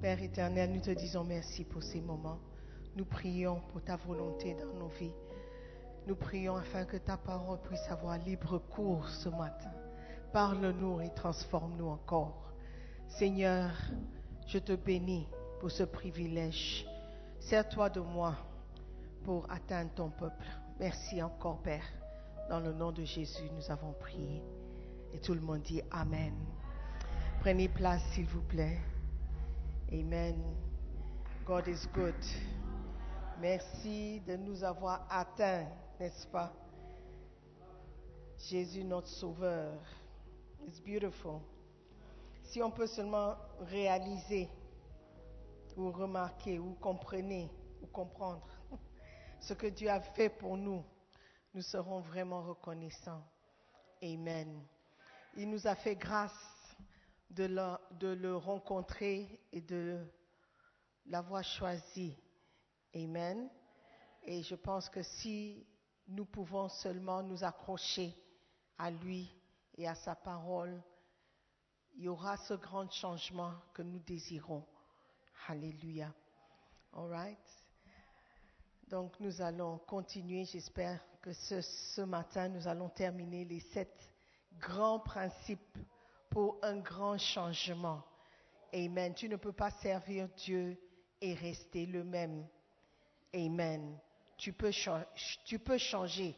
Père 0.00 0.22
éternel, 0.22 0.70
nous 0.72 0.80
te 0.80 0.90
disons 0.90 1.24
merci 1.24 1.64
pour 1.64 1.82
ces 1.82 2.00
moments. 2.00 2.38
Nous 2.94 3.04
prions 3.04 3.60
pour 3.72 3.82
ta 3.82 3.96
volonté 3.96 4.54
dans 4.54 4.72
nos 4.78 4.88
vies. 4.88 5.12
Nous 6.06 6.14
prions 6.14 6.56
afin 6.56 6.84
que 6.84 6.96
ta 6.96 7.16
parole 7.16 7.60
puisse 7.62 7.88
avoir 7.90 8.18
libre 8.18 8.58
cours 8.58 9.08
ce 9.08 9.28
matin. 9.28 9.72
Parle-nous 10.32 11.00
et 11.00 11.10
transforme-nous 11.10 11.88
encore. 11.88 12.52
Seigneur, 13.08 13.72
je 14.46 14.58
te 14.58 14.74
bénis 14.74 15.26
pour 15.58 15.72
ce 15.72 15.82
privilège. 15.82 16.86
Sers-toi 17.40 17.90
de 17.90 18.00
moi 18.00 18.36
pour 19.24 19.50
atteindre 19.50 19.90
ton 19.94 20.10
peuple. 20.10 20.46
Merci 20.78 21.20
encore, 21.20 21.62
Père. 21.62 21.84
Dans 22.48 22.60
le 22.60 22.72
nom 22.72 22.92
de 22.92 23.02
Jésus, 23.02 23.50
nous 23.56 23.70
avons 23.72 23.92
prié. 23.92 24.40
Et 25.12 25.18
tout 25.18 25.34
le 25.34 25.40
monde 25.40 25.62
dit 25.62 25.82
Amen. 25.90 26.34
Prenez 27.40 27.70
place, 27.70 28.02
s'il 28.12 28.26
vous 28.26 28.42
plaît. 28.42 28.78
Amen. 29.90 30.36
God 31.46 31.66
is 31.68 31.88
good. 31.94 32.14
Merci 33.40 34.20
de 34.26 34.36
nous 34.36 34.62
avoir 34.62 35.06
atteints, 35.08 35.66
n'est-ce 35.98 36.26
pas? 36.26 36.52
Jésus, 38.36 38.84
notre 38.84 39.08
Sauveur. 39.08 39.72
It's 40.66 40.82
beautiful. 40.82 41.40
Si 42.42 42.62
on 42.62 42.70
peut 42.70 42.86
seulement 42.86 43.36
réaliser 43.60 44.50
ou 45.78 45.90
remarquer 45.90 46.58
ou 46.58 46.74
comprendre 46.74 47.48
ou 47.82 47.86
comprendre 47.86 48.46
ce 49.40 49.54
que 49.54 49.68
Dieu 49.68 49.88
a 49.88 50.00
fait 50.00 50.28
pour 50.28 50.58
nous, 50.58 50.84
nous 51.54 51.62
serons 51.62 52.00
vraiment 52.00 52.42
reconnaissants. 52.42 53.24
Amen. 54.02 54.62
Il 55.38 55.48
nous 55.48 55.66
a 55.66 55.74
fait 55.74 55.96
grâce 55.96 56.59
de, 57.30 58.08
le 58.08 58.36
rencontrer 58.36 59.40
et 59.52 59.60
de 59.60 59.98
l'avoir 61.06 61.44
choisi. 61.44 62.16
Amen. 62.94 63.48
Et 64.24 64.42
je 64.42 64.54
pense 64.54 64.88
que 64.88 65.02
si 65.02 65.66
nous 66.08 66.24
pouvons 66.24 66.68
seulement 66.68 67.22
nous 67.22 67.44
accrocher 67.44 68.14
à 68.78 68.90
lui 68.90 69.32
et 69.76 69.86
à 69.86 69.94
sa 69.94 70.14
parole, 70.14 70.82
il 71.94 72.04
y 72.04 72.08
aura 72.08 72.36
ce 72.36 72.54
grand 72.54 72.90
changement 72.90 73.54
que 73.74 73.82
nous 73.82 73.98
désirons. 74.00 74.66
Alléluia. 75.48 76.12
All 76.92 77.08
right. 77.08 77.38
Donc 78.88 79.18
nous 79.20 79.40
allons 79.40 79.78
continuer. 79.78 80.44
J'espère 80.44 81.00
que 81.22 81.32
ce 81.32 82.00
matin, 82.02 82.48
nous 82.48 82.66
allons 82.66 82.88
terminer 82.88 83.44
les 83.44 83.60
sept 83.60 84.12
grands 84.58 85.00
principes 85.00 85.78
pour 86.30 86.58
un 86.62 86.78
grand 86.78 87.18
changement. 87.18 88.02
Amen. 88.72 89.12
Tu 89.14 89.28
ne 89.28 89.36
peux 89.36 89.52
pas 89.52 89.70
servir 89.70 90.28
Dieu 90.36 90.80
et 91.20 91.34
rester 91.34 91.86
le 91.86 92.04
même. 92.04 92.46
Amen. 93.34 93.98
Tu 94.36 94.52
peux, 94.52 94.70
changer 94.70 96.34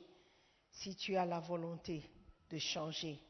si 0.70 0.96
tu 0.96 1.16
as 1.16 1.26
la 1.26 1.38
volonté 1.38 2.10
de 2.50 2.58
changer. 2.58 3.20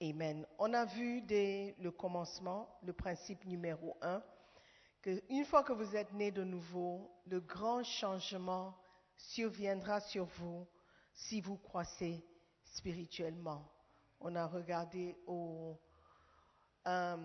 Amen. 0.00 0.46
On 0.58 0.72
a 0.74 0.84
vu 0.84 1.22
dès 1.22 1.74
le 1.80 1.90
commencement 1.90 2.68
le 2.82 2.92
principe 2.92 3.44
numéro 3.46 3.96
un, 4.02 4.22
que 5.02 5.22
une 5.30 5.44
fois 5.44 5.64
que 5.64 5.72
vous 5.72 5.96
êtes 5.96 6.12
né 6.12 6.30
de 6.30 6.44
nouveau, 6.44 7.10
le 7.26 7.40
grand 7.40 7.82
changement 7.82 8.76
surviendra 9.16 10.00
sur 10.00 10.26
vous 10.26 10.66
si 11.14 11.40
vous 11.40 11.56
croissez 11.56 12.22
spirituellement. 12.64 13.66
On 14.20 14.34
a 14.36 14.46
regardé 14.46 15.16
au, 15.26 15.78
euh, 16.86 17.16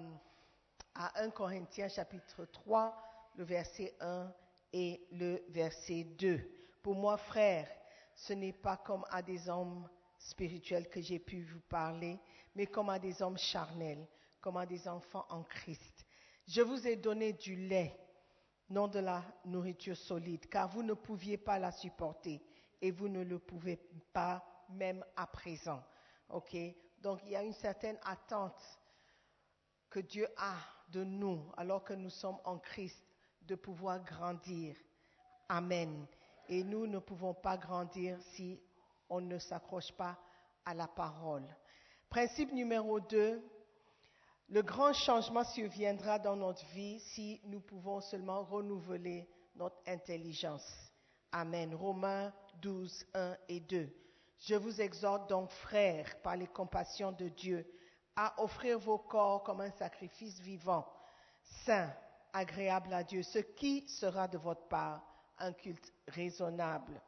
à 0.96 1.22
1 1.22 1.30
Corinthiens 1.30 1.88
chapitre 1.88 2.46
3, 2.46 2.96
le 3.36 3.44
verset 3.44 3.96
1 4.00 4.32
et 4.74 5.06
le 5.12 5.44
verset 5.50 6.04
2. 6.04 6.40
Pour 6.82 6.96
moi, 6.96 7.18
frère, 7.18 7.68
ce 8.16 8.34
n'est 8.34 8.54
pas 8.54 8.78
comme 8.78 9.06
à 9.10 9.22
des 9.22 9.50
hommes 9.50 9.88
spirituels 10.18 10.90
que 10.90 11.02
j'ai 11.02 11.20
pu 11.20 11.44
vous 11.44 11.62
parler, 11.62 12.20
mais 12.56 12.66
comme 12.66 12.90
à 12.90 13.00
des 13.00 13.22
hommes 13.22 13.38
charnels, 13.38 14.08
comme 14.40 14.58
à 14.58 14.66
des 14.66 14.88
enfants 14.88 15.26
en 15.30 15.44
Christ. 15.44 16.06
Je 16.48 16.62
vous 16.62 16.88
ai 16.88 16.96
donné 16.96 17.34
du 17.34 17.56
lait, 17.56 17.98
non 18.70 18.88
de 18.88 19.00
la 19.00 19.24
nourriture 19.46 19.98
solide, 19.98 20.48
car 20.50 20.68
vous 20.68 20.84
ne 20.84 20.94
pouviez 20.94 21.38
pas 21.38 21.60
la 21.60 21.72
supporter 21.72 22.42
et 22.82 22.92
vous 22.92 23.08
ne 23.08 23.22
le 23.22 23.40
pouvez 23.40 23.78
pas 24.12 24.44
même 24.70 25.06
à 25.16 25.28
présent. 25.28 25.84
OK? 26.30 26.56
Donc 27.02 27.20
il 27.24 27.32
y 27.32 27.36
a 27.36 27.44
une 27.44 27.54
certaine 27.54 27.98
attente 28.04 28.80
que 29.92 30.00
Dieu 30.00 30.28
a 30.38 30.56
de 30.90 31.04
nous, 31.04 31.46
alors 31.58 31.84
que 31.84 31.94
nous 31.94 32.10
sommes 32.10 32.40
en 32.46 32.58
Christ, 32.58 33.04
de 33.44 33.56
pouvoir 33.56 34.04
grandir. 34.04 34.76
Amen. 35.50 36.08
Et 36.48 36.64
nous 36.64 36.88
ne 36.88 37.00
pouvons 37.00 37.34
pas 37.34 37.58
grandir 37.58 38.18
si 38.34 38.60
on 39.10 39.22
ne 39.22 39.38
s'accroche 39.38 39.92
pas 39.92 40.18
à 40.66 40.74
la 40.74 40.88
parole. 40.88 41.46
Principe 42.10 42.54
numéro 42.54 43.00
2, 43.00 43.42
le 44.50 44.62
grand 44.62 44.94
changement 44.94 45.44
surviendra 45.44 46.20
dans 46.20 46.36
notre 46.36 46.66
vie 46.68 47.00
si 47.00 47.42
nous 47.46 47.60
pouvons 47.60 48.02
seulement 48.02 48.44
renouveler 48.44 49.30
notre 49.56 49.78
intelligence. 49.88 50.66
Amen. 51.32 51.76
Romains 51.76 52.34
12, 52.62 53.06
1 53.14 53.38
et 53.50 53.60
2. 53.60 53.90
Je 54.40 54.56
vous 54.56 54.82
exhorte 54.82 55.30
donc, 55.30 55.52
frères, 55.52 56.22
par 56.22 56.36
les 56.36 56.48
compassions 56.48 57.12
de 57.12 57.28
Dieu, 57.30 57.66
à 58.16 58.42
offrir 58.42 58.80
vos 58.80 58.98
corps 58.98 59.44
comme 59.44 59.62
un 59.62 59.72
sacrifice 59.72 60.40
vivant, 60.40 60.86
saint, 61.66 61.92
agréable 62.34 62.94
à 62.94 63.04
Dieu, 63.04 63.24
ce 63.24 63.40
qui 63.40 63.88
sera 63.88 64.28
de 64.28 64.38
votre 64.38 64.68
part 64.68 65.02
un 65.40 65.54
culte 65.54 65.92
raisonnable. 66.08 67.02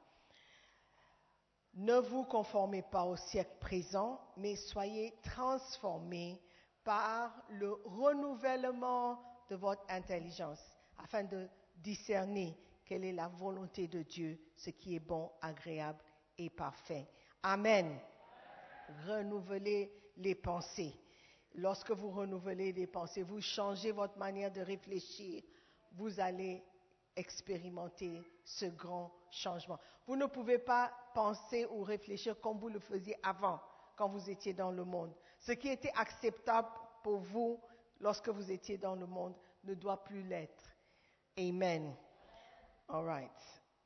Ne 1.76 1.98
vous 1.98 2.24
conformez 2.26 2.84
pas 2.84 3.04
au 3.04 3.16
siècle 3.16 3.58
présent, 3.60 4.20
mais 4.38 4.56
soyez 4.56 5.14
transformés 5.24 6.42
par 6.84 7.34
le 7.50 7.74
renouvellement 7.86 9.20
de 9.50 9.56
votre 9.56 9.84
intelligence, 9.90 10.62
afin 11.04 11.24
de 11.24 11.48
discerner 11.78 12.58
quelle 12.86 13.06
est 13.06 13.14
la 13.14 13.28
volonté 13.28 13.88
de 13.88 14.04
Dieu, 14.04 14.40
ce 14.56 14.70
qui 14.70 14.96
est 14.96 15.00
bon, 15.00 15.32
agréable 15.42 16.04
et 16.38 16.50
parfait. 16.50 17.08
Amen. 17.42 17.98
Renouvelez 19.08 19.92
les 20.18 20.36
pensées. 20.36 20.94
Lorsque 21.56 21.92
vous 21.92 22.10
renouvelez 22.10 22.72
les 22.72 22.88
pensées, 22.88 23.24
vous 23.24 23.42
changez 23.42 23.92
votre 23.92 24.18
manière 24.18 24.52
de 24.52 24.62
réfléchir, 24.62 25.44
vous 25.92 26.20
allez 26.20 26.64
expérimenter 27.16 28.22
ce 28.44 28.66
grand 28.66 29.12
changement. 29.30 29.80
Vous 30.08 30.16
ne 30.16 30.26
pouvez 30.26 30.58
pas 30.58 30.92
penser 31.14 31.68
ou 31.68 31.84
réfléchir 31.84 32.40
comme 32.42 32.58
vous 32.58 32.70
le 32.70 32.80
faisiez 32.80 33.16
avant, 33.24 33.62
quand 33.96 34.10
vous 34.10 34.30
étiez 34.30 34.54
dans 34.54 34.72
le 34.72 34.84
monde. 34.84 35.14
Ce 35.40 35.52
qui 35.52 35.70
était 35.70 35.94
acceptable 35.96 36.70
pour 37.04 37.20
vous 37.20 37.60
lorsque 38.00 38.30
vous 38.30 38.52
étiez 38.52 38.78
dans 38.78 38.96
le 38.96 39.06
monde 39.06 39.36
ne 39.64 39.76
doit 39.76 40.04
plus 40.04 40.24
l'être. 40.24 40.64
Amen. 41.38 41.96
All 42.90 43.06
right. 43.06 43.32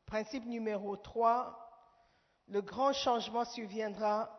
Principe 0.05 0.45
numéro 0.45 0.95
3, 0.95 1.67
le 2.47 2.61
grand 2.61 2.93
changement 2.93 3.43
surviendra 3.43 4.37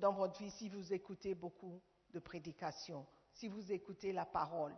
dans 0.00 0.12
votre 0.12 0.38
vie 0.40 0.50
si 0.50 0.68
vous 0.68 0.92
écoutez 0.92 1.34
beaucoup 1.34 1.80
de 2.12 2.18
prédications, 2.18 3.06
si 3.32 3.48
vous 3.48 3.70
écoutez 3.70 4.12
la 4.12 4.24
parole, 4.24 4.74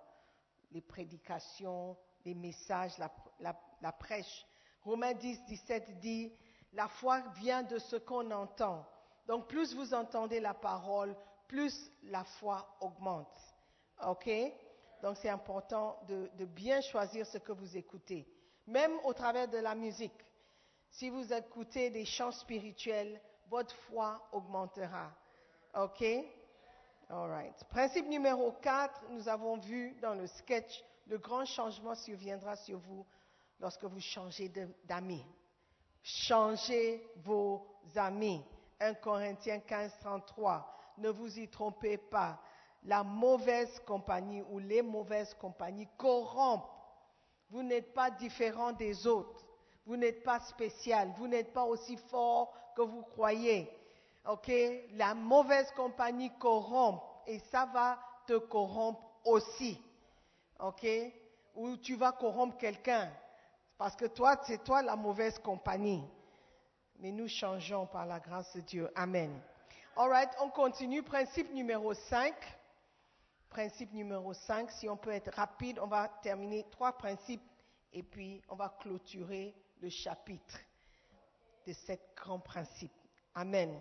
les 0.73 0.83
prédications, 0.83 1.97
les 2.25 2.35
messages, 2.35 2.99
la, 2.99 3.93
prêche. 3.93 4.47
Romains 4.83 5.15
10, 5.15 5.45
17 5.47 5.99
dit, 6.01 6.33
la 6.73 6.89
foi 6.89 7.21
vient 7.37 7.63
de 7.63 7.79
ce 7.79 7.97
qu'on 7.97 8.31
entend. 8.31 8.87
Donc 9.27 9.49
plus 9.49 9.75
vous 9.75 9.95
entendez 9.95 10.41
la 10.41 10.55
parole, 10.55 11.17
plus 11.47 11.91
la 12.03 12.25
foi 12.25 12.77
augmente. 12.81 13.39
OK? 14.07 14.29
Donc 15.03 15.17
c'est 15.17 15.29
important 15.29 15.99
de 16.09 16.45
bien 16.45 16.81
choisir 16.81 17.27
ce 17.27 17.39
que 17.39 17.53
vous 17.53 17.77
écoutez. 17.77 18.27
même 18.67 18.93
au 19.05 19.13
travers 19.13 19.49
de 19.49 19.59
la 19.59 19.75
musique. 19.75 20.13
Si 20.91 21.09
vous 21.11 21.33
écoutez 21.33 21.91
des 21.91 22.05
chants 22.05 22.33
spirituels, 22.33 23.21
votre 23.49 23.75
foi 23.89 24.21
augmentera. 24.33 25.11
OK? 25.75 26.03
All 27.09 27.29
right. 27.29 27.65
Principe 27.69 28.09
numéro 28.09 28.53
4, 28.63 29.03
nous 29.11 29.29
avons 29.29 29.59
vu 29.59 29.95
dans 30.01 30.15
le 30.15 30.27
sketch, 30.27 30.83
le 31.07 31.19
grand 31.19 31.45
changement 31.45 31.95
surviendra 31.95 32.57
sur 32.57 32.79
vous 32.79 33.05
lorsque 33.61 33.85
vous 33.85 34.01
changez 34.01 34.51
d'amis. 34.85 35.25
Changez 36.03 37.07
vos 37.17 37.67
amis. 37.97 38.43
1 38.81 38.95
Corinthiens 38.95 39.61
15, 39.61 39.93
33. 40.01 40.67
Ne 40.99 41.11
vous 41.11 41.39
y 41.39 41.49
trompez 41.49 41.97
pas. 41.99 42.41
La 42.85 43.05
mauvaise 43.05 43.79
compagnie 43.87 44.43
ou 44.51 44.59
les 44.59 44.83
mauvaises 44.83 45.35
compagnies 45.35 45.89
corrompent. 45.97 46.71
Vous 47.51 47.63
n'êtes 47.63 47.93
pas 47.93 48.11
différent 48.11 48.73
des 48.73 49.07
autres. 49.07 49.45
Vous 49.85 49.97
n'êtes 49.97 50.23
pas 50.23 50.41
spécial. 50.41 51.13
Vous 51.19 51.29
n'êtes 51.29 51.53
pas 51.53 51.65
aussi 51.65 51.97
fort 51.97 52.53
que 52.75 52.83
vous 52.83 53.03
croyez. 53.03 53.71
OK? 54.29 54.51
La 54.93 55.15
mauvaise 55.15 55.71
compagnie 55.73 56.31
corrompt 56.39 57.03
et 57.27 57.39
ça 57.51 57.67
va 57.67 57.99
te 58.27 58.39
corrompre 58.39 59.03
aussi. 59.25 59.81
OK? 60.61 60.87
Ou 61.55 61.77
tu 61.77 61.97
vas 61.97 62.13
corrompre 62.13 62.57
quelqu'un. 62.57 63.11
Parce 63.77 63.97
que 63.97 64.07
toi, 64.07 64.41
c'est 64.47 64.63
toi 64.63 64.83
la 64.83 64.97
mauvaise 64.97 65.39
compagnie. 65.41 66.05
Mais 66.99 67.11
nous 67.11 67.29
changeons 67.29 67.87
par 67.87 68.07
la 68.07 68.21
grâce 68.21 68.55
de 68.55 68.61
Dieu. 68.61 68.91
Amen. 68.95 69.41
All 69.97 70.09
right, 70.09 70.31
on 70.41 70.51
continue. 70.51 71.03
Principe 71.03 71.53
numéro 71.53 71.93
5. 71.93 72.35
Principe 73.51 73.93
numéro 73.93 74.33
5. 74.33 74.71
Si 74.71 74.89
on 74.89 74.97
peut 74.97 75.11
être 75.11 75.35
rapide, 75.35 75.79
on 75.81 75.87
va 75.87 76.09
terminer 76.23 76.65
trois 76.71 76.93
principes 76.93 77.43
et 77.93 78.03
puis 78.03 78.41
on 78.49 78.55
va 78.55 78.69
clôturer 78.81 79.55
le 79.81 79.91
chapitre 79.91 80.59
de 81.67 81.73
ces 81.73 82.01
grands 82.17 82.41
principes. 82.41 82.93
Amen. 83.35 83.81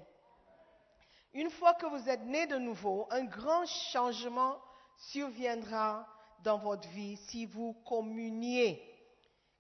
Une 1.34 1.50
fois 1.50 1.74
que 1.76 1.86
vous 1.86 2.10
êtes 2.10 2.24
né 2.24 2.48
de 2.48 2.58
nouveau, 2.58 3.08
un 3.10 3.24
grand 3.24 3.66
changement 3.66 4.58
surviendra 4.98 6.08
dans 6.44 6.58
votre 6.58 6.88
vie 6.90 7.18
si 7.18 7.46
vous 7.46 7.74
communiez. 7.86 8.88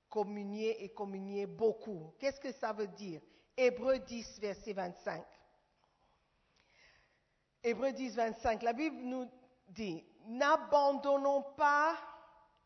Communiez 0.10 0.84
et 0.84 0.90
communiez 0.90 1.46
beaucoup. 1.46 2.14
Qu'est-ce 2.20 2.40
que 2.40 2.52
ça 2.52 2.74
veut 2.74 2.88
dire? 2.88 3.22
Hébreu 3.56 4.00
10, 4.00 4.40
verset 4.40 4.74
25. 4.74 5.24
Hébreu 7.64 7.92
10, 7.92 8.16
25. 8.16 8.64
La 8.64 8.74
Bible 8.74 8.98
nous 9.04 9.26
dit, 9.70 10.04
n'abandonnons 10.26 11.44
pas 11.56 11.96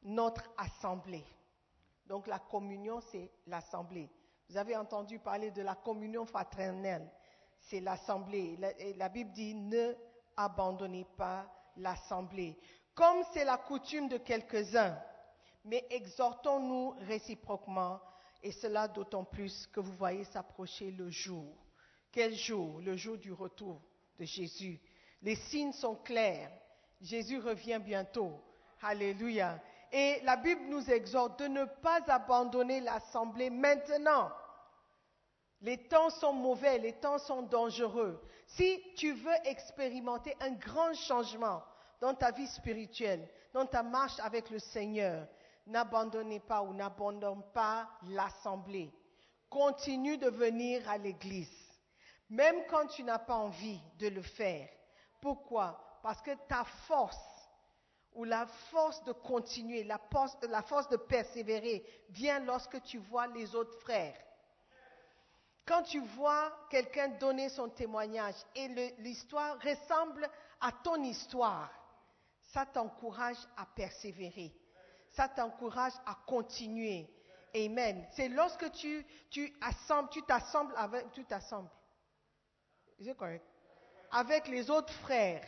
notre 0.01 0.43
assemblée. 0.57 1.25
Donc 2.07 2.27
la 2.27 2.39
communion, 2.39 3.01
c'est 3.11 3.31
l'assemblée. 3.47 4.09
Vous 4.49 4.57
avez 4.57 4.75
entendu 4.75 5.19
parler 5.19 5.51
de 5.51 5.61
la 5.61 5.75
communion 5.75 6.25
fraternelle. 6.25 7.09
C'est 7.59 7.79
l'assemblée. 7.79 8.57
La, 8.97 9.09
Bible 9.09 9.31
dit, 9.31 9.55
ne 9.55 9.93
abandonnez 10.37 11.05
pas 11.17 11.51
l'assemblée. 11.77 12.57
Comme 12.93 13.23
c'est 13.33 13.45
la 13.45 13.57
coutume 13.57 14.07
de 14.07 14.17
quelques-uns, 14.17 14.97
mais 15.65 15.85
exhortons-nous 15.89 16.95
réciproquement, 17.07 17.99
et 18.43 18.51
cela 18.51 18.87
d'autant 18.87 19.23
plus 19.23 19.67
que 19.67 19.79
vous 19.79 19.93
voyez 19.93 20.23
s'approcher 20.25 20.91
le 20.91 21.09
jour. 21.09 21.55
Quel 22.11 22.35
jour? 22.35 22.79
Le 22.81 22.95
jour 22.95 23.17
du 23.17 23.33
retour 23.33 23.81
de 24.19 24.25
Jésus. 24.25 24.79
Les 25.23 25.35
signes 25.35 25.73
sont 25.73 25.95
clairs. 25.95 26.51
Jésus 27.01 27.39
revient 27.39 27.81
bientôt. 27.83 28.39
Alléluia. 28.81 29.59
Et 29.97 30.19
la 30.23 30.35
Bible 30.35 30.65
nous 30.67 30.91
exhorte 30.91 31.39
de 31.39 31.47
ne 31.47 31.63
pas 31.63 32.01
abandonner 32.09 32.81
l'assemblée 32.81 33.49
maintenant. 33.49 34.29
Les 35.61 35.87
temps 35.87 36.09
sont 36.09 36.33
mauvais, 36.33 36.79
les 36.79 36.91
temps 36.91 37.17
sont 37.17 37.43
dangereux. 37.43 38.21
Si 38.45 38.83
tu 38.97 39.13
veux 39.13 39.37
expérimenter 39.45 40.35
un 40.41 40.51
grand 40.51 40.93
changement 40.95 41.63
dans 42.01 42.13
ta 42.13 42.31
vie 42.31 42.47
spirituelle, 42.47 43.25
dans 43.53 43.65
ta 43.65 43.83
marche 43.83 44.19
avec 44.19 44.49
le 44.49 44.59
Seigneur, 44.59 45.29
n'abandonnez 45.65 46.41
pas 46.41 46.61
ou 46.61 46.73
n'abandonne 46.73 47.43
pas 47.53 47.87
l'assemblée. 48.09 48.91
Continue 49.49 50.17
de 50.17 50.27
venir 50.29 50.89
à 50.89 50.97
l'église, 50.97 51.71
même 52.29 52.65
quand 52.69 52.87
tu 52.87 53.01
n'as 53.05 53.19
pas 53.19 53.35
envie 53.37 53.79
de 53.97 54.09
le 54.09 54.21
faire. 54.21 54.67
Pourquoi? 55.21 55.79
Parce 56.03 56.21
que 56.21 56.31
ta 56.49 56.65
force 56.65 57.34
ou 58.15 58.23
la 58.23 58.45
force 58.47 59.03
de 59.03 59.11
continuer, 59.11 59.83
la 59.83 59.99
force, 60.11 60.89
de 60.89 60.97
persévérer 60.97 61.85
vient 62.09 62.39
lorsque 62.39 62.81
tu 62.83 62.97
vois 62.97 63.27
les 63.27 63.55
autres 63.55 63.77
frères. 63.79 64.17
Quand 65.65 65.83
tu 65.83 65.99
vois 65.99 66.51
quelqu'un 66.69 67.09
donner 67.09 67.49
son 67.49 67.69
témoignage 67.69 68.35
et 68.55 68.67
l'histoire 68.99 69.57
ressemble 69.61 70.29
à 70.61 70.71
ton 70.83 71.03
histoire, 71.03 71.69
ça 72.53 72.65
t'encourage 72.65 73.37
à 73.57 73.65
persévérer. 73.65 74.53
Ça 75.11 75.27
t'encourage 75.27 75.93
à 76.05 76.15
continuer. 76.27 77.09
Amen. 77.55 78.05
C'est 78.11 78.29
lorsque 78.29 78.71
tu, 78.73 79.05
tu 79.29 79.53
assembles, 79.61 80.09
tu 80.09 80.21
t'assembles 80.23 80.73
avec? 80.77 81.05
Avec 84.11 84.47
les 84.47 84.69
autres 84.69 84.93
frères 84.93 85.43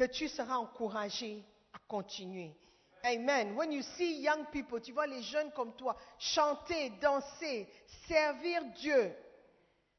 que 0.00 0.06
tu 0.06 0.28
seras 0.28 0.56
encouragé 0.56 1.44
à 1.74 1.78
continuer. 1.86 2.56
Amen. 3.04 3.54
When 3.54 3.70
you 3.70 3.82
see 3.82 4.22
young 4.22 4.46
people, 4.50 4.80
tu 4.80 4.92
vois 4.92 5.06
les 5.06 5.22
jeunes 5.22 5.50
comme 5.52 5.74
toi 5.76 5.94
chanter, 6.18 6.88
danser, 7.02 7.68
servir 8.08 8.64
Dieu, 8.76 9.14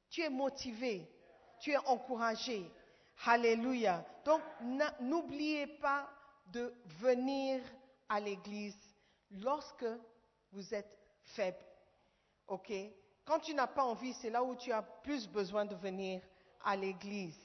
tu 0.09 0.21
es 0.21 0.29
motivé, 0.29 1.07
tu 1.59 1.71
es 1.71 1.77
encouragé. 1.77 2.71
Alléluia. 3.25 4.03
Donc 4.25 4.41
n'oubliez 4.99 5.67
pas 5.67 6.09
de 6.47 6.73
venir 6.99 7.61
à 8.09 8.19
l'église 8.19 8.77
lorsque 9.29 9.85
vous 10.51 10.73
êtes 10.73 10.97
faible. 11.35 11.63
OK? 12.47 12.73
Quand 13.23 13.37
tu 13.37 13.53
n'as 13.53 13.67
pas 13.67 13.83
envie, 13.83 14.13
c'est 14.13 14.31
là 14.31 14.43
où 14.43 14.55
tu 14.55 14.71
as 14.71 14.81
plus 14.81 15.27
besoin 15.27 15.63
de 15.63 15.75
venir 15.75 16.23
à 16.63 16.75
l'église. 16.75 17.37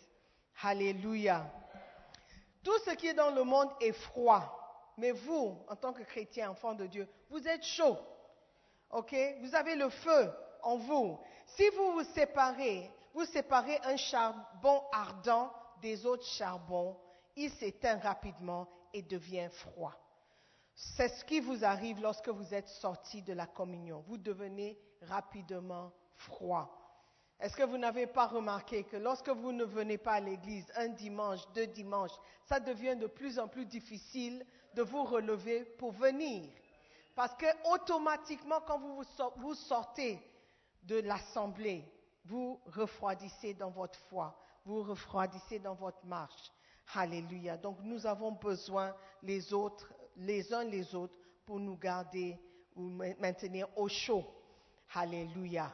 Alléluia. 0.62 1.52
Tout 2.66 2.80
ce 2.84 2.90
qui 2.96 3.06
est 3.06 3.14
dans 3.14 3.30
le 3.30 3.44
monde 3.44 3.70
est 3.80 3.92
froid. 3.92 4.90
Mais 4.96 5.12
vous, 5.12 5.56
en 5.68 5.76
tant 5.76 5.92
que 5.92 6.02
chrétien, 6.02 6.50
enfant 6.50 6.74
de 6.74 6.86
Dieu, 6.86 7.08
vous 7.30 7.46
êtes 7.46 7.62
chaud. 7.62 7.96
OK? 8.90 9.14
Vous 9.40 9.54
avez 9.54 9.76
le 9.76 9.88
feu 9.88 10.32
en 10.64 10.76
vous. 10.76 11.16
Si 11.46 11.68
vous 11.68 11.92
vous 11.92 12.02
séparez, 12.12 12.90
vous 13.14 13.24
séparez 13.26 13.78
un 13.84 13.96
charbon 13.96 14.82
ardent 14.92 15.52
des 15.80 16.04
autres 16.06 16.26
charbons, 16.26 16.98
il 17.36 17.52
s'éteint 17.52 18.00
rapidement 18.00 18.66
et 18.92 19.02
devient 19.02 19.48
froid. 19.52 19.94
C'est 20.74 21.08
ce 21.10 21.24
qui 21.24 21.38
vous 21.38 21.64
arrive 21.64 22.00
lorsque 22.02 22.30
vous 22.30 22.52
êtes 22.52 22.68
sorti 22.68 23.22
de 23.22 23.32
la 23.32 23.46
communion. 23.46 24.02
Vous 24.08 24.18
devenez 24.18 24.76
rapidement 25.02 25.92
froid. 26.16 26.85
Est-ce 27.38 27.56
que 27.56 27.64
vous 27.64 27.76
n'avez 27.76 28.06
pas 28.06 28.26
remarqué 28.26 28.84
que 28.84 28.96
lorsque 28.96 29.28
vous 29.28 29.52
ne 29.52 29.64
venez 29.64 29.98
pas 29.98 30.14
à 30.14 30.20
l'église 30.20 30.66
un 30.76 30.88
dimanche, 30.88 31.40
deux 31.54 31.66
dimanches, 31.66 32.16
ça 32.46 32.60
devient 32.60 32.96
de 32.96 33.06
plus 33.06 33.38
en 33.38 33.46
plus 33.46 33.66
difficile 33.66 34.44
de 34.74 34.82
vous 34.82 35.04
relever 35.04 35.64
pour 35.78 35.92
venir? 35.92 36.48
Parce 37.14 37.34
que 37.34 37.46
automatiquement, 37.72 38.60
quand 38.66 38.78
vous, 38.78 38.96
vous 38.96 39.04
sor- 39.04 39.34
vous 39.38 39.54
sortez 39.54 40.18
de 40.84 41.00
l'assemblée, 41.00 41.84
vous 42.24 42.60
refroidissez 42.66 43.54
dans 43.54 43.70
votre 43.70 43.98
foi, 44.08 44.38
vous 44.64 44.82
refroidissez 44.82 45.58
dans 45.58 45.74
votre 45.74 46.04
marche. 46.06 46.52
Alléluia. 46.94 47.56
Donc 47.56 47.78
nous 47.82 48.06
avons 48.06 48.32
besoin 48.32 48.94
les 49.22 49.40
les 50.16 50.54
uns 50.54 50.64
les 50.64 50.94
autres, 50.94 51.14
pour 51.44 51.60
nous 51.60 51.76
garder 51.76 52.38
ou 52.74 52.82
ma- 52.82 53.14
maintenir 53.16 53.68
au 53.76 53.88
chaud. 53.88 54.24
Alléluia. 54.94 55.72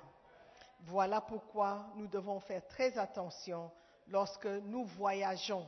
Voilà 0.84 1.20
pourquoi 1.20 1.92
nous 1.96 2.08
devons 2.08 2.40
faire 2.40 2.66
très 2.66 2.98
attention 2.98 3.70
lorsque 4.08 4.46
nous 4.46 4.84
voyageons. 4.84 5.66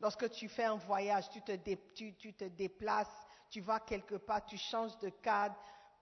Lorsque 0.00 0.30
tu 0.30 0.48
fais 0.48 0.64
un 0.64 0.76
voyage, 0.76 1.28
tu 1.30 1.40
te, 1.42 1.52
tu- 1.94 2.34
te 2.34 2.44
déplaces, 2.44 3.26
tu 3.50 3.60
vas 3.60 3.80
quelque 3.80 4.14
part, 4.16 4.44
tu 4.44 4.56
changes 4.56 4.96
de 4.98 5.08
cadre 5.08 5.56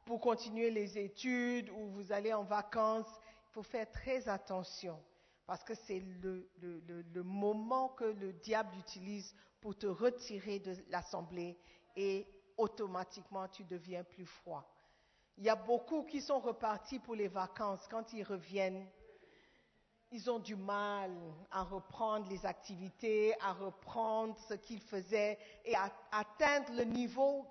pour 0.04 0.20
continuer 0.20 0.70
les 0.70 0.98
études 0.98 1.70
ou 1.70 1.86
vous 1.90 2.12
allez 2.12 2.32
en 2.32 2.42
vacances. 2.42 3.06
Il 3.48 3.52
faut 3.52 3.62
faire 3.62 3.90
très 3.90 4.28
attention 4.28 4.98
parce 5.46 5.62
que 5.64 5.74
c'est 5.74 6.00
le 6.00 7.22
moment 7.22 7.88
que 7.90 8.04
le 8.04 8.32
diable 8.34 8.74
utilise 8.78 9.34
pour 9.60 9.76
te 9.76 9.86
retirer 9.86 10.58
de 10.58 10.74
l'assemblée 10.88 11.56
et 11.96 12.26
automatiquement 12.56 13.48
tu 13.48 13.64
deviens 13.64 14.04
plus 14.04 14.26
froid. 14.26 14.66
Il 15.38 15.44
y 15.44 15.48
a 15.48 15.56
beaucoup 15.56 16.04
qui 16.04 16.20
sont 16.20 16.38
repartis 16.38 16.98
pour 16.98 17.14
les 17.14 17.28
vacances. 17.28 17.86
Quand 17.90 18.12
ils 18.12 18.22
reviennent, 18.22 18.86
ils 20.10 20.30
ont 20.30 20.38
du 20.38 20.56
mal 20.56 21.10
à 21.50 21.62
reprendre 21.62 22.28
les 22.28 22.44
activités, 22.44 23.34
à 23.40 23.52
reprendre 23.54 24.36
ce 24.48 24.54
qu'ils 24.54 24.82
faisaient 24.82 25.38
et 25.64 25.74
à 25.74 25.90
atteindre 26.12 26.72
le 26.74 26.84
niveau 26.84 27.46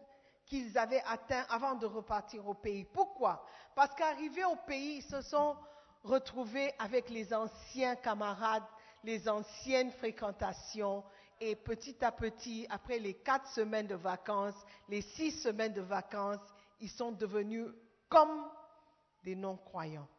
qu'ils 0.46 0.78
avaient 0.78 1.02
atteint 1.08 1.46
avant 1.50 1.76
de 1.76 1.86
repartir 1.88 2.48
au 2.48 2.54
pays. 2.54 2.86
Pourquoi? 2.86 3.44
Parce 3.74 3.96
qu'arrivés 3.96 4.44
au 4.46 4.58
pays, 4.68 4.98
ils 4.98 5.04
se 5.04 5.22
sont 5.22 5.56
retrouvés 6.04 6.74
avec 6.78 7.10
les 7.10 7.34
anciens 7.34 7.96
camarades, 7.96 8.64
les 9.04 9.28
anciennes 9.28 9.92
fréquentations, 9.92 11.04
et 11.40 11.56
petit 11.56 12.04
à 12.06 12.12
petit, 12.12 12.68
après 12.70 13.00
les 13.00 13.16
quatre 13.16 13.48
semaines 13.48 13.88
de 13.88 13.96
vacances, 13.96 14.54
les 14.88 15.02
six 15.02 15.32
semaines 15.32 15.74
de 15.74 15.82
vacances, 15.82 16.38
ils 16.82 16.90
sont 16.90 17.12
devenus 17.12 17.68
comme 18.10 18.50
des 19.24 19.36
non-croyants. 19.36 20.10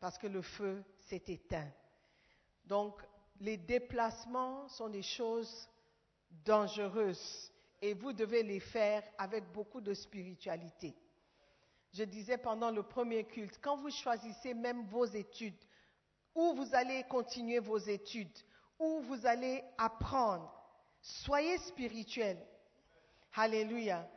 Parce 0.00 0.18
que 0.18 0.26
le 0.26 0.42
feu 0.42 0.84
s'est 0.98 1.24
éteint. 1.28 1.70
Donc, 2.64 3.00
les 3.40 3.56
déplacements 3.56 4.68
sont 4.68 4.88
des 4.88 5.02
choses 5.02 5.68
dangereuses 6.44 7.52
et 7.80 7.94
vous 7.94 8.12
devez 8.12 8.42
les 8.42 8.60
faire 8.60 9.02
avec 9.18 9.50
beaucoup 9.52 9.80
de 9.80 9.94
spiritualité. 9.94 10.94
Je 11.92 12.04
disais 12.04 12.36
pendant 12.36 12.70
le 12.70 12.82
premier 12.82 13.24
culte, 13.24 13.58
quand 13.62 13.76
vous 13.76 13.90
choisissez 13.90 14.52
même 14.52 14.84
vos 14.86 15.04
études, 15.04 15.56
où 16.34 16.54
vous 16.54 16.74
allez 16.74 17.04
continuer 17.04 17.58
vos 17.58 17.78
études, 17.78 18.36
où 18.78 19.00
vous 19.00 19.24
allez 19.24 19.62
apprendre, 19.78 20.52
soyez 21.00 21.56
spirituel. 21.58 22.36
Alléluia. 23.34 24.08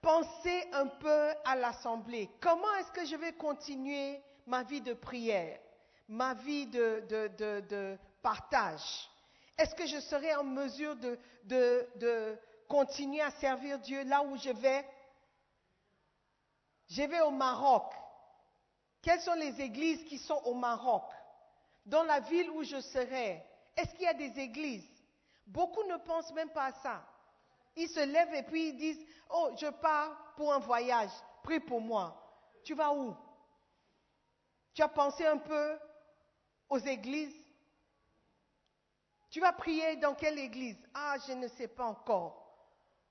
Pensez 0.00 0.68
un 0.72 0.86
peu 0.86 1.30
à 1.44 1.56
l'assemblée. 1.56 2.30
Comment 2.40 2.72
est-ce 2.76 2.92
que 2.92 3.04
je 3.04 3.16
vais 3.16 3.32
continuer 3.32 4.22
ma 4.46 4.62
vie 4.62 4.80
de 4.80 4.94
prière, 4.94 5.58
ma 6.08 6.34
vie 6.34 6.66
de, 6.66 7.98
partage? 8.22 9.10
Est-ce 9.56 9.74
que 9.74 9.86
je 9.86 9.98
serai 9.98 10.34
en 10.36 10.44
mesure 10.44 10.94
de, 11.44 12.38
continuer 12.68 13.20
à 13.20 13.30
servir 13.32 13.78
Dieu 13.80 14.04
là 14.04 14.22
où 14.22 14.36
je 14.36 14.50
vais? 14.50 14.88
Je 16.88 17.02
vais 17.02 17.20
au 17.20 17.30
Maroc. 17.30 17.92
Quelles 19.02 19.20
sont 19.20 19.34
les 19.34 19.60
églises 19.60 20.04
qui 20.04 20.18
sont 20.18 20.40
au 20.44 20.54
Maroc? 20.54 21.04
Dans 21.84 22.04
la 22.04 22.20
ville 22.20 22.50
où 22.50 22.62
je 22.62 22.80
serai, 22.80 23.42
est-ce 23.76 23.90
qu'il 23.94 24.02
y 24.02 24.06
a 24.06 24.14
des 24.14 24.38
églises? 24.38 24.88
Beaucoup 25.46 25.82
ne 25.84 25.96
pensent 25.96 26.32
même 26.34 26.50
pas 26.50 26.66
à 26.66 26.72
ça. 26.74 27.07
Ils 27.78 27.88
se 27.88 28.00
lèvent 28.00 28.34
et 28.34 28.42
puis 28.42 28.70
ils 28.70 28.76
disent, 28.76 29.06
oh, 29.30 29.50
je 29.56 29.68
pars 29.68 30.34
pour 30.36 30.52
un 30.52 30.58
voyage, 30.58 31.12
prie 31.44 31.60
pour 31.60 31.80
moi. 31.80 32.20
Tu 32.64 32.74
vas 32.74 32.92
où? 32.92 33.16
Tu 34.74 34.82
as 34.82 34.88
pensé 34.88 35.24
un 35.24 35.38
peu 35.38 35.78
aux 36.68 36.78
églises? 36.78 37.36
Tu 39.30 39.40
vas 39.40 39.52
prier 39.52 39.96
dans 39.96 40.14
quelle 40.14 40.40
église? 40.40 40.76
Ah, 40.92 41.16
je 41.26 41.32
ne 41.34 41.46
sais 41.46 41.68
pas 41.68 41.84
encore. 41.84 42.44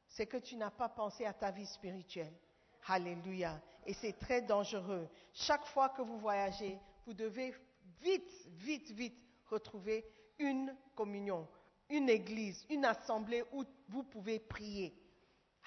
C'est 0.10 0.26
que 0.26 0.38
tu 0.38 0.58
n'as 0.58 0.72
pas 0.72 0.90
pensé 0.90 1.26
à 1.26 1.34
ta 1.34 1.50
vie 1.50 1.66
spirituelle. 1.66 2.34
Alléluia. 2.88 3.62
Et 3.86 3.94
c'est 3.94 4.20
très 4.20 4.42
dangereux. 4.42 5.08
Chaque 5.34 5.66
fois 5.68 5.90
que 5.90 6.02
vous 6.02 6.20
voyagez, 6.20 6.78
vous 7.06 7.14
devez 7.14 7.56
vite, 8.02 8.48
vite, 8.48 8.92
vite 8.92 9.24
retrouver 9.50 10.06
une 10.40 10.76
communion, 10.94 11.48
une 11.90 12.10
église, 12.10 12.66
une 12.70 12.86
assemblée 12.86 13.44
où 13.52 13.64
vous 13.90 14.04
pouvez 14.04 14.40
prier. 14.40 14.94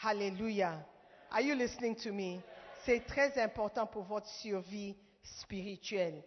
Alléluia. 0.03 0.79
Are 1.31 1.41
you 1.41 1.55
listening 1.55 1.95
to 1.97 2.13
me? 2.13 2.41
C'est 2.85 3.07
très 3.07 3.41
important 3.41 3.87
pour 3.87 4.05
votre 4.05 4.29
survie 4.29 4.97
spirituelle. 5.23 6.23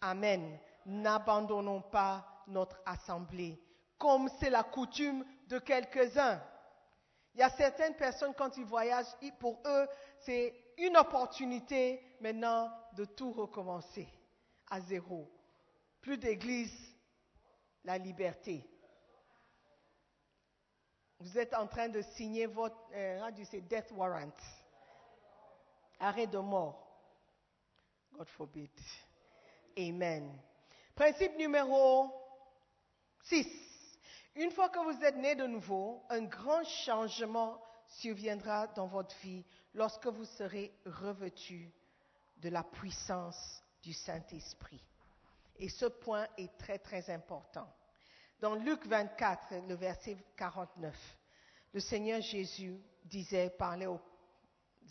Amen. 0.00 0.58
N'abandonnons 0.86 1.82
pas 1.82 2.26
notre 2.46 2.80
assemblée, 2.86 3.60
comme 3.98 4.28
c'est 4.40 4.50
la 4.50 4.62
coutume 4.62 5.24
de 5.48 5.58
quelques-uns. 5.58 6.40
Il 7.34 7.40
y 7.40 7.42
a 7.42 7.50
certaines 7.50 7.94
personnes, 7.94 8.34
quand 8.34 8.56
ils 8.56 8.64
voyagent, 8.64 9.14
pour 9.38 9.60
eux, 9.66 9.86
c'est 10.20 10.54
une 10.78 10.96
opportunité 10.96 12.00
maintenant 12.20 12.70
de 12.94 13.04
tout 13.04 13.32
recommencer 13.32 14.08
à 14.70 14.80
zéro. 14.80 15.30
Plus 16.00 16.18
d'église, 16.18 16.96
la 17.84 17.98
liberté. 17.98 18.64
Vous 21.20 21.36
êtes 21.36 21.54
en 21.54 21.66
train 21.66 21.88
de 21.88 22.00
signer 22.00 22.46
votre, 22.46 22.76
euh, 22.94 23.30
death 23.68 23.90
warrant. 23.92 24.32
Arrêt 25.98 26.28
de 26.28 26.38
mort. 26.38 26.86
God 28.12 28.28
forbid. 28.28 28.70
Amen. 29.76 30.40
Principe 30.94 31.36
numéro 31.36 32.12
6. 33.24 33.46
Une 34.36 34.52
fois 34.52 34.68
que 34.68 34.78
vous 34.78 35.04
êtes 35.04 35.16
né 35.16 35.34
de 35.34 35.46
nouveau, 35.46 36.04
un 36.08 36.22
grand 36.22 36.64
changement 36.64 37.60
surviendra 37.88 38.68
dans 38.68 38.86
votre 38.86 39.16
vie 39.18 39.44
lorsque 39.74 40.06
vous 40.06 40.24
serez 40.24 40.72
revêtu 40.86 41.72
de 42.36 42.48
la 42.48 42.62
puissance 42.62 43.62
du 43.82 43.92
Saint-Esprit. 43.92 44.82
Et 45.56 45.68
ce 45.68 45.86
point 45.86 46.26
est 46.36 46.56
très 46.58 46.78
très 46.78 47.10
important. 47.10 47.68
Dans 48.40 48.54
Luc 48.54 48.86
24, 48.86 49.66
le 49.66 49.74
verset 49.74 50.16
49, 50.36 50.94
le 51.72 51.80
Seigneur 51.80 52.20
Jésus 52.20 52.80
disait, 53.04 53.50
parlait 53.50 53.86
aux 53.86 54.00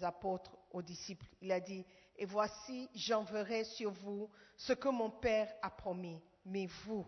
apôtres, 0.02 0.58
aux 0.72 0.82
disciples, 0.82 1.26
il 1.42 1.54
a 1.54 1.62
dit, 1.62 1.86
et 2.18 2.26
voici, 2.26 2.90
j'enverrai 2.94 3.64
sur 3.64 3.92
vous 3.92 4.30
ce 4.58 4.74
que 4.74 4.90
mon 4.90 5.10
Père 5.10 5.54
a 5.62 5.70
promis, 5.70 6.20
mais 6.46 6.66
vous, 6.86 7.06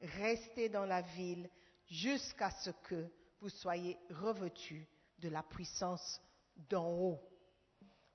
restez 0.00 0.70
dans 0.70 0.86
la 0.86 1.02
ville 1.02 1.50
jusqu'à 1.88 2.50
ce 2.50 2.70
que 2.70 3.12
vous 3.40 3.50
soyez 3.50 3.98
revêtus 4.08 4.88
de 5.18 5.28
la 5.28 5.42
puissance 5.42 6.22
d'en 6.70 6.88
haut. 6.88 7.20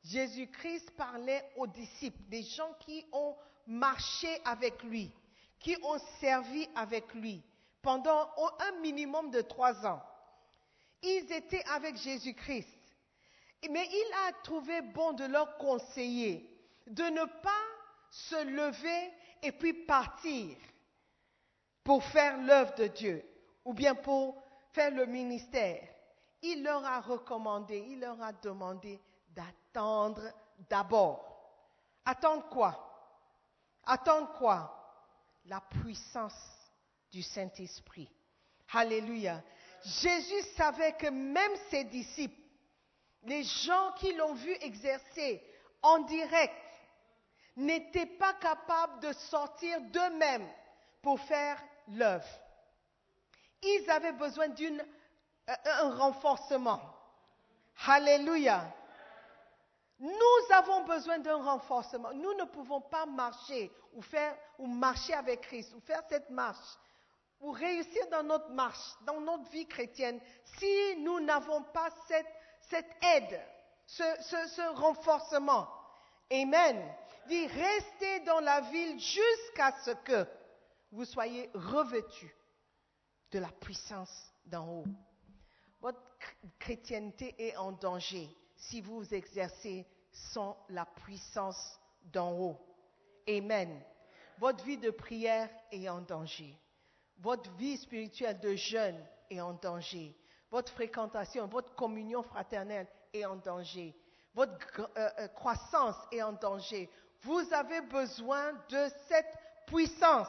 Jésus-Christ 0.03 0.89
parlait 0.97 1.47
aux 1.57 1.67
disciples, 1.67 2.23
des 2.23 2.41
gens 2.41 2.73
qui 2.79 3.05
ont 3.11 3.35
marché 3.67 4.41
avec 4.45 4.81
lui, 4.81 5.13
qui 5.59 5.77
ont 5.83 5.99
servi 6.19 6.67
avec 6.75 7.13
lui, 7.13 7.43
pendant 7.81 8.29
un 8.59 8.79
minimum 8.81 9.31
de 9.31 9.41
trois 9.41 9.85
ans. 9.85 10.01
Ils 11.01 11.31
étaient 11.31 11.63
avec 11.73 11.97
Jésus-Christ. 11.97 12.67
Mais 13.69 13.87
il 13.87 14.11
a 14.27 14.33
trouvé 14.43 14.81
bon 14.81 15.13
de 15.13 15.25
leur 15.25 15.57
conseiller 15.57 16.47
de 16.87 17.03
ne 17.03 17.25
pas 17.25 17.49
se 18.09 18.43
lever 18.43 19.13
et 19.41 19.51
puis 19.51 19.73
partir 19.73 20.57
pour 21.83 22.03
faire 22.03 22.37
l'œuvre 22.37 22.73
de 22.75 22.87
Dieu 22.87 23.23
ou 23.65 23.73
bien 23.73 23.95
pour 23.95 24.43
faire 24.71 24.91
le 24.91 25.05
ministère. 25.05 25.87
Il 26.41 26.63
leur 26.63 26.83
a 26.83 26.99
recommandé, 27.01 27.85
il 27.89 27.99
leur 27.99 28.21
a 28.21 28.33
demandé 28.33 28.99
d'attendre 29.29 30.23
d'abord. 30.69 31.27
Attendre 32.03 32.49
quoi? 32.49 32.87
Attendre 33.85 34.33
quoi? 34.33 34.77
La 35.45 35.61
puissance 35.61 36.60
du 37.11 37.21
Saint-Esprit. 37.21 38.09
Alléluia. 38.73 39.41
Jésus 39.83 40.41
savait 40.55 40.93
que 40.93 41.07
même 41.07 41.51
ses 41.69 41.83
disciples, 41.85 42.39
les 43.23 43.43
gens 43.43 43.91
qui 43.97 44.13
l'ont 44.13 44.33
vu 44.33 44.51
exercer 44.61 45.43
en 45.81 45.99
direct, 45.99 46.53
n'étaient 47.55 48.05
pas 48.05 48.33
capables 48.35 48.99
de 49.01 49.13
sortir 49.13 49.81
d'eux-mêmes 49.81 50.47
pour 51.01 51.19
faire 51.21 51.61
l'œuvre. 51.89 52.27
Ils 53.61 53.89
avaient 53.89 54.13
besoin 54.13 54.47
d'un 54.49 54.79
euh, 55.49 55.89
renforcement. 55.97 56.79
Alléluia. 57.85 58.73
Nous 59.99 60.55
avons 60.55 60.83
besoin 60.85 61.19
d'un 61.19 61.43
renforcement. 61.43 62.11
Nous 62.13 62.33
ne 62.33 62.45
pouvons 62.45 62.81
pas 62.81 63.05
marcher 63.05 63.71
ou 63.93 64.01
faire 64.01 64.35
ou 64.57 64.65
marcher 64.65 65.13
avec 65.13 65.41
Christ 65.41 65.73
ou 65.75 65.79
faire 65.81 66.01
cette 66.09 66.29
marche 66.29 66.77
pour 67.41 67.55
réussir 67.55 68.07
dans 68.11 68.21
notre 68.21 68.49
marche, 68.51 68.93
dans 69.03 69.19
notre 69.19 69.49
vie 69.49 69.67
chrétienne, 69.67 70.21
si 70.59 70.95
nous 70.99 71.19
n'avons 71.21 71.63
pas 71.63 71.89
cette, 72.07 72.95
aide, 73.01 73.41
ce, 73.87 74.75
renforcement. 74.75 75.67
Amen. 76.31 76.79
Dit 77.27 77.47
restez 77.47 78.19
dans 78.21 78.39
la 78.41 78.61
ville 78.61 78.99
jusqu'à 78.99 79.73
ce 79.83 79.91
que 79.91 80.27
vous 80.91 81.03
soyez 81.03 81.49
revêtus 81.55 82.33
de 83.31 83.39
la 83.39 83.49
puissance 83.49 84.31
d'en 84.45 84.67
haut. 84.67 84.85
Votre 85.79 85.99
chrétienté 86.59 87.33
est 87.39 87.55
en 87.57 87.71
danger 87.71 88.29
si 88.55 88.81
vous 88.81 89.13
exercez 89.15 89.87
sans 90.11 90.55
la 90.69 90.85
puissance 90.85 91.79
d'en 92.03 92.33
haut. 92.33 92.59
Amen. 93.27 93.81
Votre 94.37 94.63
vie 94.63 94.77
de 94.77 94.91
prière 94.91 95.49
est 95.71 95.89
en 95.89 96.01
danger. 96.01 96.55
Votre 97.21 97.51
vie 97.51 97.77
spirituelle 97.77 98.39
de 98.39 98.55
jeûne 98.55 98.99
est 99.29 99.39
en 99.41 99.53
danger. 99.53 100.15
Votre 100.49 100.71
fréquentation, 100.73 101.45
votre 101.47 101.73
communion 101.75 102.23
fraternelle 102.23 102.87
est 103.13 103.25
en 103.25 103.35
danger. 103.35 103.95
Votre 104.33 104.57
euh, 104.97 105.09
euh, 105.19 105.27
croissance 105.29 105.95
est 106.11 106.23
en 106.23 106.33
danger. 106.33 106.89
Vous 107.21 107.53
avez 107.53 107.81
besoin 107.81 108.53
de 108.69 108.87
cette 109.07 109.37
puissance. 109.67 110.27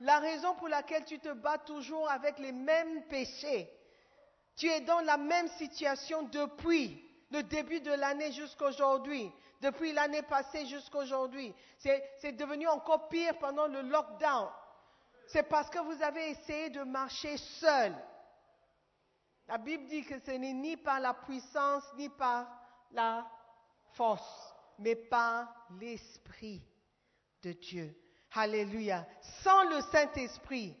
La 0.00 0.18
raison 0.18 0.54
pour 0.56 0.68
laquelle 0.68 1.04
tu 1.04 1.18
te 1.18 1.32
bats 1.32 1.58
toujours 1.58 2.10
avec 2.10 2.38
les 2.38 2.52
mêmes 2.52 3.02
péchés, 3.04 3.70
Tu 4.56 4.68
es 4.68 4.80
dans 4.82 5.00
la 5.00 5.16
même 5.16 5.48
situation 5.48 6.24
depuis 6.24 7.02
le 7.30 7.42
début 7.42 7.80
de 7.80 7.92
l'année 7.92 8.32
jusqu'à 8.32 8.66
aujourd'hui, 8.66 9.30
depuis 9.62 9.92
l'année 9.92 10.22
passée 10.22 10.66
jusqu'à 10.66 10.98
aujourd'hui. 10.98 11.54
C'est 11.78 12.32
devenu 12.32 12.66
encore 12.68 13.08
pire 13.08 13.38
pendant 13.38 13.66
le 13.66 13.80
lockdown. 13.80 14.48
C'est 15.26 15.48
parce 15.48 15.68
que 15.68 15.78
vous 15.78 16.02
avez 16.02 16.30
essayé 16.30 16.70
de 16.70 16.82
marcher 16.82 17.36
seul. 17.36 17.94
La 19.48 19.58
Bible 19.58 19.86
dit 19.86 20.04
que 20.04 20.18
ce 20.20 20.32
n'est 20.32 20.52
ni 20.52 20.76
par 20.76 21.00
la 21.00 21.14
puissance, 21.14 21.84
ni 21.96 22.08
par 22.08 22.48
la 22.92 23.26
force, 23.94 24.54
mais 24.78 24.96
par 24.96 25.48
l'Esprit 25.78 26.62
de 27.42 27.52
Dieu. 27.52 27.96
Alléluia. 28.32 29.06
Sans 29.42 29.64
le 29.70 29.80
Saint-Esprit, 29.92 30.76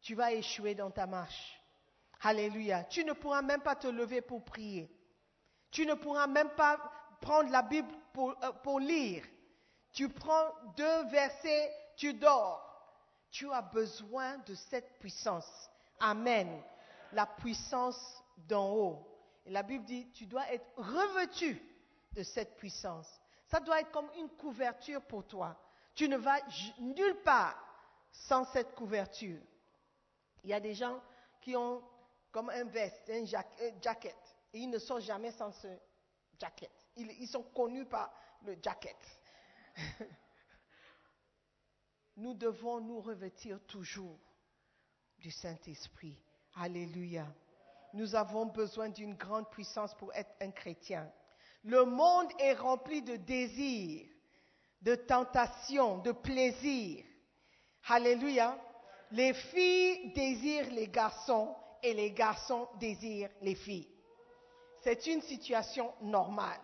tu 0.00 0.14
vas 0.14 0.32
échouer 0.32 0.74
dans 0.74 0.90
ta 0.90 1.06
marche. 1.06 1.60
Alléluia. 2.22 2.84
Tu 2.84 3.04
ne 3.04 3.12
pourras 3.12 3.42
même 3.42 3.62
pas 3.62 3.76
te 3.76 3.86
lever 3.86 4.20
pour 4.20 4.44
prier. 4.44 4.90
Tu 5.70 5.86
ne 5.86 5.94
pourras 5.94 6.26
même 6.26 6.50
pas 6.50 6.78
prendre 7.20 7.50
la 7.50 7.62
Bible 7.62 7.88
pour, 8.12 8.34
euh, 8.42 8.52
pour 8.62 8.80
lire. 8.80 9.24
Tu 9.92 10.08
prends 10.08 10.52
deux 10.76 11.04
versets, 11.10 11.72
tu 11.96 12.14
dors. 12.14 12.69
Tu 13.30 13.50
as 13.52 13.62
besoin 13.62 14.38
de 14.38 14.54
cette 14.54 14.98
puissance. 14.98 15.70
Amen. 16.00 16.62
La 17.12 17.26
puissance 17.26 18.22
d'en 18.48 18.70
haut. 18.72 19.06
Et 19.46 19.50
la 19.50 19.62
Bible 19.62 19.84
dit, 19.84 20.10
tu 20.12 20.26
dois 20.26 20.50
être 20.52 20.66
revêtu 20.76 21.62
de 22.12 22.22
cette 22.22 22.56
puissance. 22.56 23.08
Ça 23.46 23.60
doit 23.60 23.80
être 23.80 23.90
comme 23.90 24.10
une 24.18 24.28
couverture 24.30 25.02
pour 25.02 25.26
toi. 25.26 25.56
Tu 25.94 26.08
ne 26.08 26.16
vas 26.16 26.38
nulle 26.78 27.20
part 27.22 27.56
sans 28.10 28.44
cette 28.46 28.74
couverture. 28.74 29.40
Il 30.44 30.50
y 30.50 30.54
a 30.54 30.60
des 30.60 30.74
gens 30.74 31.00
qui 31.40 31.56
ont 31.56 31.82
comme 32.30 32.50
un 32.50 32.64
veste, 32.64 33.10
un 33.10 33.24
jacket, 33.24 34.16
et 34.52 34.60
ils 34.60 34.70
ne 34.70 34.78
sont 34.78 35.00
jamais 35.00 35.32
sans 35.32 35.52
ce 35.52 35.68
jacket. 36.38 36.70
Ils, 36.96 37.10
ils 37.20 37.28
sont 37.28 37.42
connus 37.42 37.86
par 37.86 38.12
le 38.44 38.56
jacket. 38.62 38.96
nous 42.20 42.34
devons 42.34 42.80
nous 42.80 43.00
revêtir 43.00 43.58
toujours 43.66 44.18
du 45.18 45.30
Saint-Esprit. 45.30 46.16
Alléluia. 46.54 47.26
Nous 47.94 48.14
avons 48.14 48.46
besoin 48.46 48.90
d'une 48.90 49.14
grande 49.14 49.48
puissance 49.50 49.94
pour 49.94 50.12
être 50.14 50.30
un 50.40 50.50
chrétien. 50.50 51.10
Le 51.64 51.84
monde 51.84 52.28
est 52.38 52.54
rempli 52.54 53.02
de 53.02 53.16
désirs, 53.16 54.06
de 54.82 54.94
tentations, 54.94 55.98
de 55.98 56.12
plaisirs. 56.12 57.04
Alléluia. 57.88 58.58
Les 59.12 59.32
filles 59.32 60.12
désirent 60.12 60.70
les 60.72 60.88
garçons 60.88 61.56
et 61.82 61.94
les 61.94 62.12
garçons 62.12 62.68
désirent 62.78 63.30
les 63.40 63.54
filles. 63.54 63.88
C'est 64.82 65.06
une 65.06 65.22
situation 65.22 65.92
normale. 66.02 66.60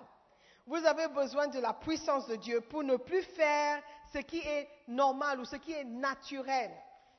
Vous 0.66 0.84
avez 0.84 1.06
besoin 1.08 1.46
de 1.46 1.60
la 1.60 1.72
puissance 1.72 2.26
de 2.26 2.34
Dieu 2.36 2.60
pour 2.60 2.82
ne 2.82 2.96
plus 2.96 3.22
faire 3.22 3.80
ce 4.12 4.18
qui 4.18 4.38
est 4.38 4.68
normal 4.88 5.38
ou 5.40 5.44
ce 5.44 5.56
qui 5.56 5.72
est 5.72 5.84
naturel. 5.84 6.70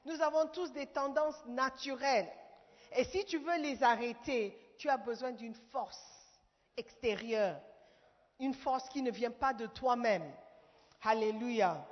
Nous 0.03 0.21
avons 0.21 0.47
tous 0.47 0.71
des 0.73 0.88
tendances 0.88 1.45
naturelles. 1.45 2.29
Et 2.95 3.05
si 3.05 3.23
tu 3.25 3.38
veux 3.38 3.57
les 3.60 3.81
arrêter, 3.83 4.57
tu 4.77 4.89
as 4.89 4.97
besoin 4.97 5.31
d'une 5.31 5.55
force 5.71 6.01
extérieure, 6.75 7.60
une 8.39 8.53
force 8.53 8.88
qui 8.89 9.01
ne 9.01 9.12
vient 9.12 9.31
pas 9.31 9.53
de 9.53 9.65
toi-même. 9.67 10.29
Alléluia. 11.03 11.86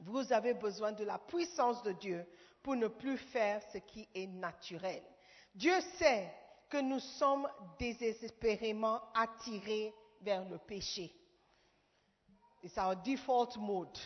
Vous 0.00 0.30
avez 0.30 0.52
besoin 0.52 0.92
de 0.92 1.04
la 1.04 1.18
puissance 1.18 1.82
de 1.82 1.92
Dieu 1.92 2.26
pour 2.62 2.76
ne 2.76 2.88
plus 2.88 3.16
faire 3.16 3.62
ce 3.72 3.78
qui 3.78 4.06
est 4.14 4.26
naturel. 4.26 5.02
Dieu 5.54 5.74
sait 5.98 6.30
que 6.68 6.78
nous 6.78 7.00
sommes 7.00 7.48
désespérément 7.78 9.00
attirés 9.14 9.94
vers 10.20 10.48
le 10.48 10.58
péché. 10.58 11.12
C'est 12.64 12.80
our 12.80 12.96
default 12.96 13.56
mode. 13.58 13.98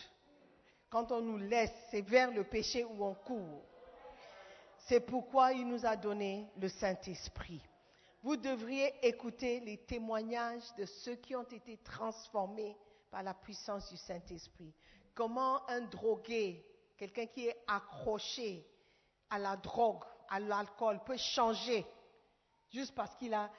Quand 0.90 1.12
on 1.12 1.20
nous 1.20 1.38
laisse, 1.38 1.72
c'est 1.90 2.02
vers 2.02 2.30
le 2.30 2.44
péché 2.44 2.84
où 2.84 3.04
on 3.04 3.14
court. 3.14 3.62
C'est 4.86 5.00
pourquoi 5.00 5.52
il 5.52 5.66
nous 5.66 5.86
a 5.86 5.96
donné 5.96 6.50
le 6.58 6.68
Saint-Esprit. 6.68 7.62
Vous 8.22 8.36
devriez 8.36 8.92
écouter 9.06 9.60
les 9.60 9.78
témoignages 9.78 10.74
de 10.76 10.84
ceux 10.84 11.14
qui 11.14 11.34
ont 11.34 11.44
été 11.44 11.78
transformés 11.78 12.76
par 13.10 13.22
la 13.22 13.32
puissance 13.32 13.88
du 13.90 13.96
Saint-Esprit. 13.96 14.74
Comment 15.14 15.66
un 15.68 15.82
drogué, 15.82 16.64
quelqu'un 16.98 17.26
qui 17.26 17.46
est 17.46 17.56
accroché 17.66 18.66
à 19.30 19.38
la 19.38 19.56
drogue, 19.56 20.02
à 20.28 20.38
l'alcool, 20.40 21.00
peut 21.04 21.16
changer 21.16 21.86
juste 22.70 22.94
parce 22.94 23.14
qu'il 23.16 23.34
a, 23.34 23.50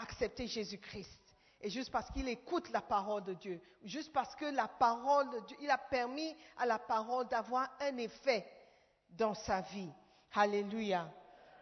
accepté 0.00 0.46
Jésus-Christ. 0.46 1.19
Et 1.62 1.68
juste 1.68 1.90
parce 1.90 2.10
qu'il 2.10 2.28
écoute 2.28 2.70
la 2.70 2.80
parole 2.80 3.22
de 3.24 3.34
Dieu, 3.34 3.60
juste 3.84 4.12
parce 4.12 4.34
que 4.34 4.46
la 4.46 4.66
parole 4.66 5.28
de 5.30 5.40
Dieu, 5.40 5.56
il 5.60 5.70
a 5.70 5.76
permis 5.76 6.34
à 6.56 6.64
la 6.64 6.78
parole 6.78 7.28
d'avoir 7.28 7.68
un 7.80 7.96
effet 7.98 8.46
dans 9.10 9.34
sa 9.34 9.60
vie. 9.60 9.90
Alléluia. 10.34 11.10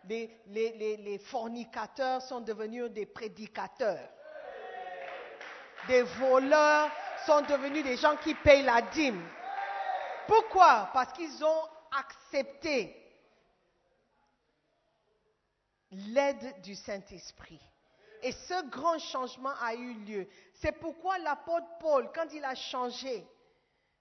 Les, 0.05 0.41
les, 0.47 1.19
fornicateurs 1.19 2.23
sont 2.23 2.41
devenus 2.41 2.91
des 2.91 3.07
prédicateurs. 3.07 4.09
Des 5.89 6.03
voleurs 6.03 6.91
sont 7.27 7.43
devenus 7.43 7.83
des 7.83 7.97
gens 7.97 8.17
qui 8.17 8.35
payent 8.35 8.63
la 8.63 8.81
dîme. 8.83 9.23
Pourquoi? 10.27 10.91
Parce 10.93 11.13
qu'ils 11.13 11.45
ont 11.45 11.63
accepté 11.99 12.95
l'aide 15.91 16.61
du 16.63 16.75
Saint-Esprit. 16.75 17.61
Et 18.23 18.33
ce 18.33 18.69
grand 18.69 18.99
changement 18.99 19.53
a 19.61 19.75
eu 19.75 19.95
lieu. 19.95 20.29
C'est 20.55 20.73
pourquoi 20.73 21.19
l'apôtre 21.19 21.67
Paul, 21.79 22.11
quand 22.15 22.27
il 22.33 22.45
a 22.45 22.55
changé, 22.55 23.27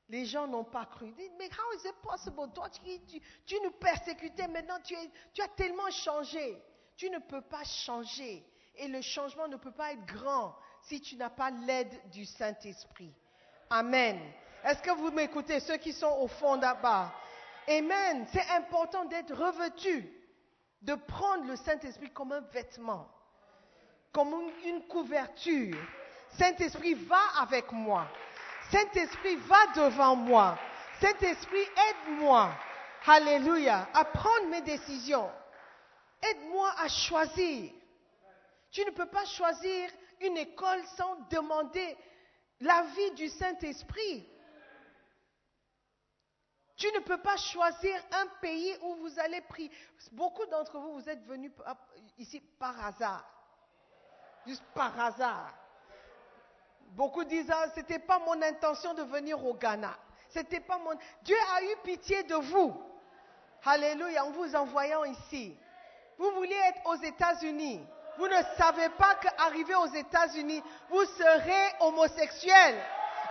les 0.10 0.26
gens 0.26 0.48
n'ont 0.48 0.64
pas 0.64 0.86
cru. 0.86 1.08
Ils 1.08 1.16
disent, 1.16 1.32
mais 1.38 1.50
how 1.50 1.78
is 1.78 1.88
it 1.88 1.96
possible? 2.02 2.52
Toi, 2.54 2.70
tu, 3.46 3.56
nous 3.64 3.72
persécutais, 3.72 4.48
maintenant 4.48 4.80
tu, 4.84 4.96
as 4.96 5.48
tellement 5.50 5.90
changé. 5.92 6.62
Tu 6.96 7.10
ne 7.10 7.20
peux 7.20 7.42
pas 7.42 7.64
changer. 7.64 8.46
Et 8.76 8.88
le 8.88 9.02
changement 9.02 9.48
ne 9.48 9.58
peut 9.58 9.72
pas 9.72 9.94
être 9.94 10.06
grand 10.06 10.56
si 10.84 11.02
tu 11.02 11.16
n'as 11.16 11.30
pas 11.30 11.52
l'aide 11.52 11.94
du 12.12 12.26
Saint-Esprit. 12.26 13.14
Amen. 13.70 14.20
Est-ce 14.64 14.82
que 14.82 14.92
vous 14.92 15.12
m'écoutez, 15.12 15.60
ceux 15.60 15.78
qui 15.78 15.94
sont 15.94 16.16
au 16.20 16.28
fond 16.28 16.56
là-bas? 16.56 17.14
Amen. 17.68 18.26
C'est 18.32 18.50
important 18.52 19.06
d'être 19.06 19.34
revêtu, 19.34 20.10
de 20.82 20.96
prendre 20.96 21.46
le 21.46 21.56
Saint-Esprit 21.56 22.12
comme 22.12 22.32
un 22.32 22.42
vêtement 22.42 23.08
comme 24.12 24.34
une 24.66 24.88
couverture. 24.88 25.78
Saint-Esprit, 26.38 26.94
va 26.94 27.22
avec 27.42 27.72
moi. 27.72 28.08
Saint-Esprit, 28.72 29.36
va 29.38 29.68
devant 29.76 30.16
moi. 30.16 30.58
Saint-Esprit, 31.00 31.66
aide-moi. 31.90 32.52
Alléluia. 33.06 33.88
À 33.94 34.06
prendre 34.06 34.48
mes 34.50 34.62
décisions. 34.62 35.30
Aide-moi 36.22 36.74
à 36.80 36.88
choisir. 36.90 37.72
Tu 38.72 38.84
ne 38.86 38.92
peux 38.92 39.06
pas 39.06 39.26
choisir 39.26 39.90
une 40.22 40.38
école 40.38 40.84
sans 40.98 41.16
demander 41.30 41.98
l'avis 42.60 43.12
du 43.12 43.30
Saint-Esprit. 43.30 44.28
Tu 46.76 46.88
ne 46.92 47.00
peux 47.00 47.18
pas 47.18 47.38
choisir 47.38 47.96
un 48.12 48.28
pays 48.42 48.76
où 48.82 48.96
vous 48.96 49.20
allez 49.20 49.42
prier. 49.42 49.72
Beaucoup 50.12 50.46
d'entre 50.46 50.78
vous, 50.78 50.94
vous 50.94 51.10
êtes 51.10 51.24
venus 51.26 51.52
ici 52.18 52.40
par 52.60 52.86
hasard 52.86 53.37
juste 54.48 54.64
par 54.74 55.00
hasard. 55.00 55.54
Beaucoup 56.92 57.24
disent, 57.26 57.52
ah, 57.52 57.66
ce 57.76 57.82
n'était 57.82 58.00
pas 58.00 58.20
mon 58.20 58.42
intention 58.42 58.94
de 58.94 59.04
venir 59.04 59.44
au 59.46 59.54
Ghana. 59.54 59.94
C'était 60.30 60.62
pas 60.62 60.78
mon... 60.78 60.92
Dieu 61.22 61.36
a 61.56 61.64
eu 61.64 61.76
pitié 61.84 62.24
de 62.24 62.36
vous. 62.36 62.74
Alléluia, 63.66 64.26
en 64.26 64.32
vous 64.32 64.56
envoyant 64.56 65.04
ici. 65.04 65.58
Vous 66.18 66.32
vouliez 66.32 66.56
être 66.70 66.86
aux 66.86 66.96
États-Unis. 66.96 67.86
Vous 68.18 68.28
ne 68.28 68.42
savez 68.58 68.90
pas 68.90 69.16
qu'arrivé 69.16 69.76
aux 69.76 69.94
États-Unis, 69.94 70.64
vous 70.90 71.06
serez 71.06 71.76
homosexuel 71.82 72.76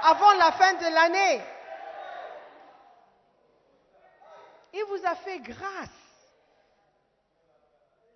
avant 0.02 0.32
la 0.34 0.52
fin 0.52 0.74
de 0.74 0.94
l'année. 0.94 1.42
Il 4.74 4.84
vous 4.84 5.06
a 5.06 5.14
fait 5.16 5.40
grâce. 5.40 6.05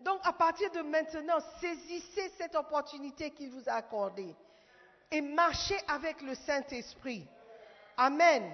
Donc 0.01 0.21
à 0.25 0.33
partir 0.33 0.71
de 0.71 0.81
maintenant, 0.81 1.39
saisissez 1.61 2.31
cette 2.39 2.55
opportunité 2.55 3.31
qu'il 3.31 3.51
vous 3.51 3.69
a 3.69 3.75
accordée 3.75 4.35
et 5.11 5.21
marchez 5.21 5.77
avec 5.89 6.23
le 6.23 6.35
Saint-Esprit. 6.35 7.27
Amen. 7.97 8.51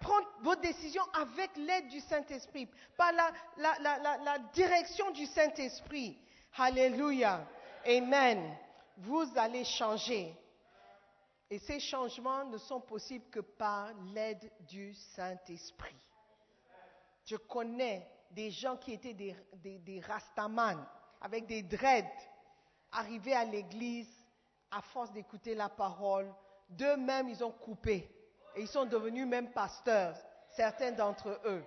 Prenez 0.00 0.26
vos 0.42 0.56
décisions 0.56 1.04
avec 1.14 1.56
l'aide 1.56 1.88
du 1.88 2.00
Saint-Esprit, 2.00 2.68
par 2.96 3.12
la, 3.12 3.32
la, 3.56 4.38
direction 4.52 5.10
du 5.12 5.24
Saint-Esprit. 5.26 6.18
Alléluia. 6.58 7.46
Amen. 7.86 8.54
Vous 8.98 9.26
allez 9.36 9.64
changer. 9.64 10.34
Et 11.48 11.58
ces 11.58 11.80
changements 11.80 12.44
ne 12.44 12.58
sont 12.58 12.80
possibles 12.80 13.24
que 13.30 13.40
par 13.40 13.88
l'aide 14.12 14.50
du 14.68 14.92
Saint-Esprit. 14.94 15.96
Je 17.24 17.36
connais 17.36 18.06
des 18.30 18.50
gens 18.50 18.76
qui 18.76 18.92
étaient 18.92 19.14
des, 19.14 19.36
des, 19.54 20.02
avec 21.20 21.46
des 21.46 21.62
dreads, 21.62 22.04
arriver 22.92 23.34
à 23.34 23.44
l'église 23.44 24.10
à 24.70 24.82
force 24.82 25.12
d'écouter 25.12 25.54
la 25.54 25.68
parole. 25.68 26.32
D'eux-mêmes, 26.68 27.28
ils 27.28 27.44
ont 27.44 27.52
coupé. 27.52 28.10
Et 28.54 28.62
ils 28.62 28.68
sont 28.68 28.86
devenus 28.86 29.26
même 29.26 29.50
pasteurs, 29.50 30.16
certains 30.50 30.92
d'entre 30.92 31.40
eux. 31.44 31.62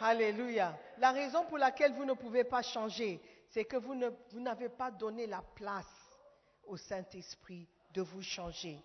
Alléluia. 0.00 0.76
La 0.98 1.12
raison 1.12 1.44
pour 1.44 1.58
laquelle 1.58 1.94
vous 1.94 2.04
ne 2.04 2.14
pouvez 2.14 2.44
pas 2.44 2.62
changer, 2.62 3.20
c'est 3.50 3.64
que 3.64 3.76
vous 3.76 4.40
n'avez 4.40 4.68
pas 4.68 4.90
donné 4.90 5.26
la 5.26 5.42
place 5.54 5.86
au 6.66 6.76
Saint-Esprit 6.76 7.68
de 7.92 8.02
vous 8.02 8.22
changer. 8.22 8.82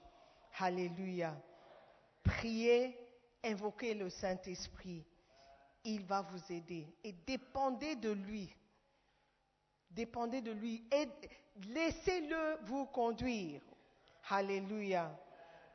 Alléluia. 0.59 1.36
Priez, 2.24 2.97
invoquez 3.43 3.95
le 3.95 4.09
Saint-Esprit. 4.09 5.03
Il 5.84 6.05
va 6.05 6.21
vous 6.21 6.51
aider. 6.51 6.88
Et 7.03 7.11
dépendez 7.11 7.95
de 7.95 8.11
lui. 8.11 8.53
Dépendez 9.89 10.41
de 10.41 10.51
lui. 10.51 10.84
Et 10.91 11.07
laissez-le 11.67 12.57
vous 12.65 12.86
conduire. 12.86 13.61
Alléluia. 14.30 15.17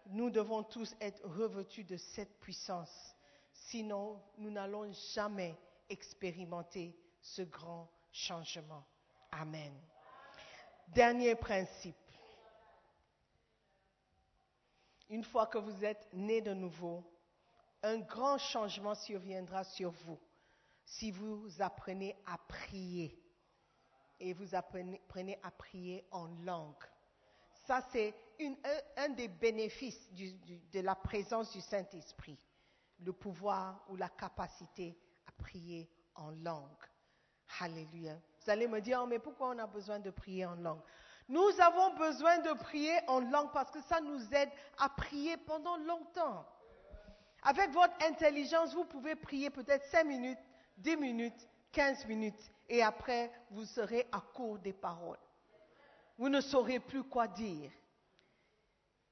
Nous 0.06 0.30
devons 0.30 0.62
tous 0.62 0.94
être 1.00 1.26
revêtus 1.26 1.84
de 1.84 1.96
cette 1.96 2.38
puissance. 2.38 3.14
Sinon, 3.52 4.20
nous 4.38 4.50
n'allons 4.50 4.92
jamais 5.14 5.56
expérimenter 5.88 6.94
ce 7.20 7.42
grand 7.42 7.88
changement. 8.12 8.84
Amen. 9.32 9.72
Dernier 10.88 11.34
principe. 11.34 11.96
Une 15.08 15.24
fois 15.24 15.46
que 15.46 15.58
vous 15.58 15.84
êtes 15.84 16.08
né 16.12 16.40
de 16.40 16.54
nouveau, 16.54 17.04
un 17.84 17.98
grand 17.98 18.38
changement 18.38 18.94
surviendra 18.94 19.62
sur 19.62 19.90
vous 19.90 20.18
si 20.84 21.10
vous 21.10 21.48
apprenez 21.60 22.16
à 22.26 22.38
prier. 22.38 23.20
Et 24.20 24.32
vous 24.32 24.54
apprenez, 24.54 25.38
à 25.42 25.50
prier 25.50 26.06
en 26.10 26.26
langue. 26.44 26.82
Ça, 27.66 27.82
c'est 27.92 28.14
un, 28.96 29.08
des 29.10 29.28
bénéfices 29.28 30.08
de 30.12 30.80
la 30.80 30.94
présence 30.94 31.52
du 31.52 31.60
Saint-Esprit, 31.60 32.38
le 33.00 33.12
pouvoir 33.12 33.84
ou 33.88 33.96
la 33.96 34.08
capacité 34.08 34.96
à 35.26 35.32
prier 35.32 35.90
en 36.14 36.30
langue. 36.30 36.70
Alléluia. 37.60 38.14
Vous 38.14 38.50
allez 38.50 38.68
me 38.68 38.80
dire, 38.80 39.00
oh, 39.02 39.06
mais 39.06 39.18
pourquoi 39.18 39.50
on 39.50 39.58
a 39.58 39.66
besoin 39.66 39.98
de 39.98 40.10
prier 40.10 40.46
en 40.46 40.54
langue? 40.54 40.82
Nous 41.28 41.60
avons 41.60 41.96
besoin 41.96 42.38
de 42.38 42.52
prier 42.52 42.98
en 43.08 43.20
langue 43.20 43.52
parce 43.52 43.70
que 43.70 43.82
ça 43.82 44.00
nous 44.00 44.22
aide 44.32 44.50
à 44.78 44.88
prier 44.88 45.36
pendant 45.38 45.76
longtemps. 45.78 46.46
Avec 47.44 47.70
votre 47.70 47.94
intelligence, 48.02 48.74
vous 48.74 48.86
pouvez 48.86 49.14
prier 49.14 49.50
peut-être 49.50 49.84
5 49.86 50.04
minutes, 50.04 50.38
10 50.78 50.96
minutes, 50.96 51.48
15 51.72 52.06
minutes, 52.06 52.50
et 52.68 52.82
après, 52.82 53.30
vous 53.50 53.66
serez 53.66 54.08
à 54.10 54.20
court 54.20 54.58
des 54.58 54.72
paroles. 54.72 55.18
Vous 56.16 56.30
ne 56.30 56.40
saurez 56.40 56.80
plus 56.80 57.04
quoi 57.04 57.28
dire. 57.28 57.70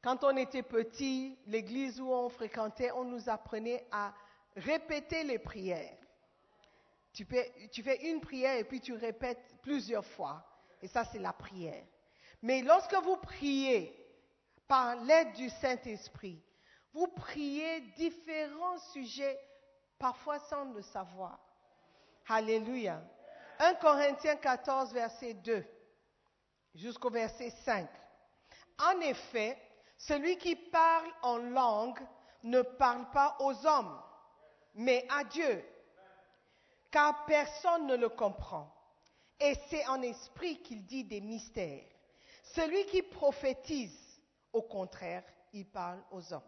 Quand 0.01 0.25
on 0.25 0.37
était 0.37 0.63
petit, 0.63 1.39
l'église 1.47 2.01
où 2.01 2.11
on 2.11 2.31
fréquentait, 2.31 2.91
on 2.93 3.05
nous 3.05 3.29
apprenait 3.29 3.87
à 3.93 4.15
répéter 4.57 5.25
les 5.25 5.39
prières. 5.39 5.99
Tu 7.13 7.27
fais, 7.27 7.53
tu 7.71 7.83
fais, 7.83 8.11
une 8.11 8.21
prière 8.21 8.57
et 8.57 8.65
puis 8.65 8.81
tu 8.81 8.95
répètes 8.95 9.57
plusieurs 9.63 10.07
fois. 10.07 10.43
Et 10.81 10.89
ça, 10.89 11.05
c'est 11.05 11.19
la 11.19 11.35
prière. 11.35 11.85
Mais 12.41 12.63
lorsque 12.63 12.95
vous 12.95 13.17
priez 13.17 13.95
par 14.67 14.97
l'aide 14.97 15.35
du 15.35 15.51
Saint-Esprit, 15.51 16.43
vous 16.93 17.09
priez 17.09 17.81
différents 17.97 18.79
sujets, 18.93 19.39
parfois 19.99 20.39
sans 20.41 20.65
le 20.73 20.83
savoir. 20.83 21.39
Alléluia. 22.29 23.03
1 23.59 23.75
Corinthiens 23.75 24.37
14, 24.37 24.93
verset 24.93 25.35
2 25.35 25.65
jusqu'au 26.75 27.11
verset 27.11 27.51
5. 27.51 27.89
En 28.79 29.01
effet, 29.01 29.59
celui 29.97 30.37
qui 30.39 30.57
parle 30.57 31.09
en 31.23 31.39
langue 31.39 32.01
ne 32.43 32.63
parle 32.63 33.09
pas 33.11 33.37
aux 33.41 33.67
hommes, 33.67 34.01
mais 34.75 35.07
à 35.11 35.25
Dieu, 35.25 35.65
car 36.91 37.25
personne 37.27 37.87
ne 37.87 37.97
le 37.97 38.09
comprend. 38.09 38.75
Et 39.39 39.55
c'est 39.69 39.87
en 39.87 40.03
esprit 40.03 40.63
qu'il 40.63 40.85
dit 40.87 41.05
des 41.05 41.21
mystères. 41.21 41.85
Celui 42.43 42.85
qui 42.87 43.03
prophétise, 43.03 44.21
au 44.53 44.63
contraire, 44.63 45.25
il 45.53 45.67
parle 45.67 46.03
aux 46.11 46.33
hommes. 46.33 46.43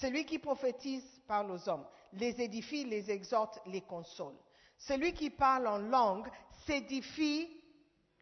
Celui 0.00 0.24
qui 0.24 0.38
prophétise 0.38 1.04
parle 1.26 1.50
aux 1.50 1.68
hommes, 1.68 1.86
les 2.14 2.40
édifie, 2.40 2.84
les 2.84 3.10
exhorte, 3.10 3.60
les 3.66 3.82
console. 3.82 4.34
Celui 4.78 5.12
qui 5.12 5.28
parle 5.28 5.66
en 5.66 5.76
langue 5.76 6.26
s'édifie 6.64 7.50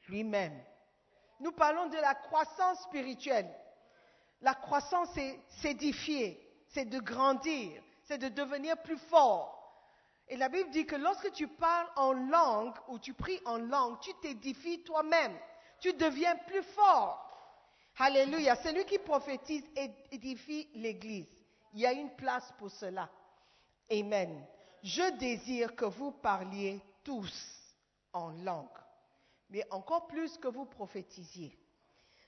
lui-même. 0.08 0.60
Nous 1.38 1.52
parlons 1.52 1.86
de 1.86 1.96
la 1.96 2.16
croissance 2.16 2.80
spirituelle. 2.82 3.48
La 4.40 4.54
croissance, 4.54 5.10
c'est 5.14 5.38
s'édifier, 5.60 6.40
c'est 6.66 6.84
de 6.84 6.98
grandir, 6.98 7.80
c'est 8.02 8.18
de 8.18 8.28
devenir 8.28 8.76
plus 8.82 8.98
fort. 8.98 9.54
Et 10.26 10.36
la 10.36 10.48
Bible 10.48 10.70
dit 10.70 10.84
que 10.84 10.96
lorsque 10.96 11.30
tu 11.32 11.46
parles 11.46 11.88
en 11.94 12.12
langue 12.12 12.74
ou 12.88 12.98
tu 12.98 13.14
pries 13.14 13.40
en 13.44 13.58
langue, 13.58 14.00
tu 14.00 14.12
t'édifies 14.14 14.82
toi-même. 14.82 15.38
Tu 15.80 15.92
deviens 15.92 16.34
plus 16.48 16.64
fort. 16.64 17.24
Alléluia. 17.98 18.56
Celui 18.56 18.84
qui 18.84 18.98
prophétise 18.98 19.64
édifie 20.10 20.68
l'Église. 20.74 21.37
Il 21.74 21.80
y 21.80 21.86
a 21.86 21.92
une 21.92 22.10
place 22.10 22.52
pour 22.58 22.70
cela. 22.70 23.10
Amen. 23.90 24.44
Je 24.82 25.18
désire 25.18 25.74
que 25.74 25.84
vous 25.84 26.12
parliez 26.12 26.80
tous 27.02 27.58
en 28.12 28.30
langue, 28.30 28.66
mais 29.50 29.66
encore 29.70 30.06
plus 30.06 30.36
que 30.38 30.48
vous 30.48 30.66
prophétisiez. 30.66 31.56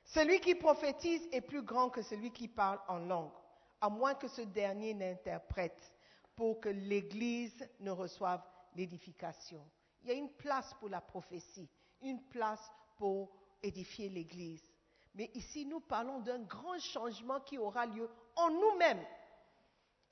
Celui 0.04 0.40
qui 0.40 0.54
prophétise 0.54 1.28
est 1.32 1.40
plus 1.40 1.62
grand 1.62 1.90
que 1.90 2.02
celui 2.02 2.32
qui 2.32 2.48
parle 2.48 2.80
en 2.88 2.98
langue, 2.98 3.32
à 3.80 3.88
moins 3.88 4.14
que 4.14 4.28
ce 4.28 4.42
dernier 4.42 4.94
n'interprète 4.94 5.94
pour 6.34 6.60
que 6.60 6.68
l'Église 6.68 7.68
ne 7.80 7.90
reçoive 7.90 8.42
l'édification. 8.74 9.64
Il 10.02 10.08
y 10.08 10.12
a 10.12 10.14
une 10.14 10.32
place 10.32 10.74
pour 10.80 10.88
la 10.88 11.00
prophétie, 11.00 11.68
une 12.02 12.22
place 12.28 12.72
pour 12.96 13.30
édifier 13.62 14.08
l'Église. 14.08 14.62
Mais 15.14 15.30
ici, 15.34 15.66
nous 15.66 15.80
parlons 15.80 16.20
d'un 16.20 16.40
grand 16.40 16.78
changement 16.78 17.40
qui 17.40 17.58
aura 17.58 17.86
lieu 17.86 18.08
en 18.36 18.50
nous-mêmes. 18.50 19.04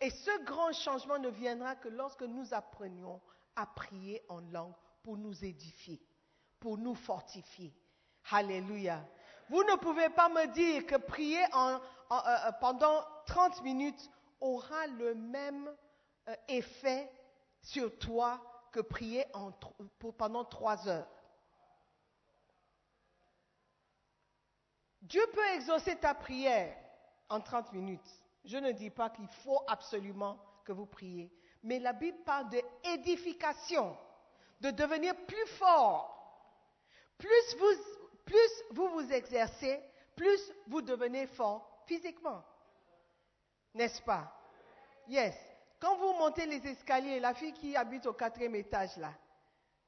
Et 0.00 0.10
ce 0.10 0.44
grand 0.44 0.72
changement 0.72 1.18
ne 1.18 1.28
viendra 1.28 1.74
que 1.74 1.88
lorsque 1.88 2.22
nous 2.22 2.54
apprenions 2.54 3.20
à 3.56 3.66
prier 3.66 4.22
en 4.28 4.40
langue 4.40 4.74
pour 5.02 5.16
nous 5.16 5.44
édifier, 5.44 6.00
pour 6.60 6.78
nous 6.78 6.94
fortifier. 6.94 7.74
Alléluia. 8.30 9.04
Vous 9.48 9.64
ne 9.64 9.76
pouvez 9.76 10.08
pas 10.10 10.28
me 10.28 10.46
dire 10.52 10.86
que 10.86 10.96
prier 10.96 11.42
en, 11.52 11.80
euh, 12.12 12.52
pendant 12.60 13.02
30 13.26 13.62
minutes 13.62 14.10
aura 14.40 14.86
le 14.86 15.14
même 15.14 15.74
euh, 16.28 16.34
effet 16.46 17.10
sur 17.62 17.98
toi 17.98 18.40
que 18.70 18.80
prier 18.80 19.24
pendant 20.16 20.44
3 20.44 20.88
heures. 20.88 21.08
Dieu 25.02 25.22
peut 25.32 25.54
exaucer 25.54 25.96
ta 25.96 26.14
prière 26.14 26.76
en 27.30 27.40
30 27.40 27.72
minutes. 27.72 28.22
Je 28.44 28.56
ne 28.56 28.72
dis 28.72 28.90
pas 28.90 29.10
qu'il 29.10 29.28
faut 29.44 29.62
absolument 29.66 30.38
que 30.64 30.72
vous 30.72 30.86
priez, 30.86 31.30
mais 31.62 31.78
la 31.78 31.92
Bible 31.92 32.18
parle 32.24 32.48
d'édification, 32.48 33.96
de 34.60 34.70
devenir 34.70 35.14
plus 35.26 35.46
fort. 35.58 36.14
Plus 37.16 37.56
vous, 37.58 37.82
plus 38.24 38.62
vous 38.70 38.88
vous 38.90 39.12
exercez, 39.12 39.80
plus 40.16 40.52
vous 40.66 40.82
devenez 40.82 41.26
fort 41.26 41.82
physiquement. 41.86 42.44
N'est-ce 43.74 44.00
pas? 44.02 44.32
Yes. 45.08 45.34
Quand 45.80 45.96
vous 45.96 46.12
montez 46.14 46.46
les 46.46 46.66
escaliers, 46.66 47.20
la 47.20 47.34
fille 47.34 47.52
qui 47.52 47.76
habite 47.76 48.06
au 48.06 48.12
quatrième 48.12 48.54
étage 48.56 48.96
là, 48.96 49.12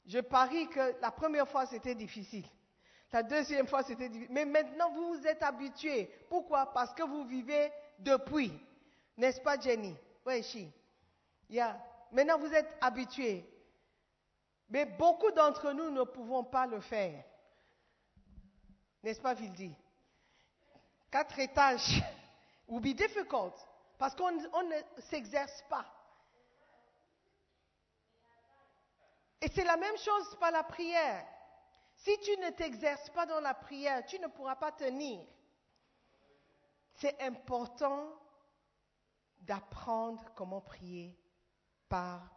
je 0.07 0.21
parie 0.21 0.69
que 0.69 1.01
la 1.01 1.11
première 1.11 1.49
fois 1.49 1.67
c'était 1.67 1.95
difficile. 1.95 2.47
La 3.13 3.23
deuxième 3.23 3.67
fois 3.67 3.83
c'était 3.83 4.09
difficile. 4.09 4.33
Mais 4.33 4.45
maintenant 4.45 4.91
vous 4.93 5.15
vous 5.15 5.27
êtes 5.27 5.43
habitué. 5.43 6.11
Pourquoi? 6.29 6.73
Parce 6.73 6.95
que 6.95 7.03
vous 7.03 7.25
vivez 7.25 7.71
depuis. 8.01 8.53
N'est-ce 9.17 9.41
pas, 9.41 9.59
Jenny? 9.59 9.97
Oui, 10.27 10.43
chi. 10.43 10.73
Yeah. 11.49 11.79
Maintenant, 12.13 12.39
vous 12.39 12.53
êtes 12.53 12.69
habitués. 12.81 13.45
Mais 14.69 14.85
beaucoup 14.85 15.31
d'entre 15.33 15.73
nous 15.73 15.91
ne 15.91 16.05
pouvons 16.05 16.45
pas 16.45 16.67
le 16.67 16.81
faire. 16.81 17.25
N'est-ce 19.03 19.21
pas, 19.21 19.35
Vildi? 19.35 19.75
Quatre 21.11 21.39
étages 21.39 22.03
will 22.69 22.81
be 22.81 22.97
difficult 22.97 23.55
parce 23.99 24.15
qu'on 24.15 24.31
ne 24.31 25.01
s'exerce 25.11 25.63
pas. 25.69 25.85
Et 29.41 29.49
c'est 29.49 29.65
la 29.65 29.77
même 29.77 29.97
chose 29.97 30.37
par 30.39 30.51
la 30.51 30.63
prière. 30.63 31.27
Si 31.97 32.17
tu 32.21 32.31
ne 32.39 32.51
t'exerces 32.51 33.11
pas 33.11 33.27
dans 33.27 33.41
la 33.41 33.55
prière, 33.55 34.05
tu 34.07 34.19
ne 34.19 34.29
pourras 34.29 34.57
pas 34.57 34.73
tenir 34.73 35.27
c'est 37.01 37.21
important 37.23 38.07
d'apprendre 39.41 40.23
comment 40.37 40.61
prier 40.61 41.17
par 41.89 42.31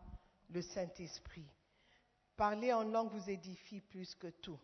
le 0.50 0.62
Saint-Esprit. 0.62 1.48
Parler 2.38 2.72
en 2.72 2.84
langue 2.84 3.12
vous 3.12 3.30
édifie 3.30 3.82
plus 3.82 4.16
que 4.16 4.28
tout. 4.28 4.60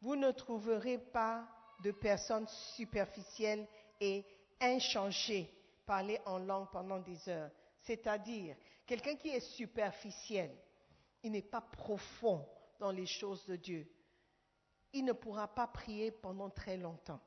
Vous 0.00 0.16
ne 0.16 0.30
trouverez 0.30 0.98
pas 0.98 1.46
de 1.82 1.90
personnes 1.90 2.48
superficielles 2.48 3.66
et 4.00 4.24
inchangées 4.60 5.52
parler 5.86 6.20
en 6.26 6.38
langue 6.38 6.68
pendant 6.70 6.98
des 6.98 7.28
heures. 7.28 7.50
C'est-à-dire, 7.80 8.56
quelqu'un 8.86 9.16
qui 9.16 9.28
est 9.28 9.40
superficiel, 9.40 10.54
il 11.22 11.32
n'est 11.32 11.42
pas 11.42 11.60
profond 11.60 12.46
dans 12.78 12.90
les 12.90 13.06
choses 13.06 13.44
de 13.46 13.56
Dieu. 13.56 13.90
Il 14.92 15.04
ne 15.04 15.12
pourra 15.12 15.48
pas 15.48 15.66
prier 15.66 16.10
pendant 16.10 16.50
très 16.50 16.76
longtemps. 16.76 17.20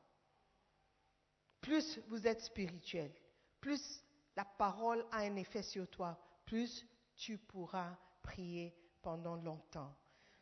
Plus 1.61 1.99
vous 2.07 2.25
êtes 2.27 2.41
spirituel, 2.41 3.11
plus 3.59 4.03
la 4.35 4.45
parole 4.45 5.05
a 5.11 5.19
un 5.19 5.35
effet 5.35 5.61
sur 5.63 5.87
toi, 5.89 6.17
plus 6.45 6.85
tu 7.15 7.37
pourras 7.37 7.95
prier 8.23 8.75
pendant 9.01 9.35
longtemps. 9.35 9.93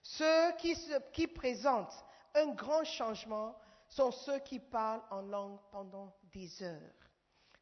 Ceux 0.02 0.54
qui, 0.58 0.76
se- 0.76 1.12
qui 1.12 1.28
présentent 1.28 2.06
un 2.36 2.48
grand 2.54 2.84
changement 2.86 3.56
sont 3.88 4.12
ceux 4.12 4.40
qui 4.40 4.60
parlent 4.60 5.04
en 5.10 5.22
langue 5.22 5.60
pendant 5.72 6.16
des 6.32 6.64
heures. 6.64 6.94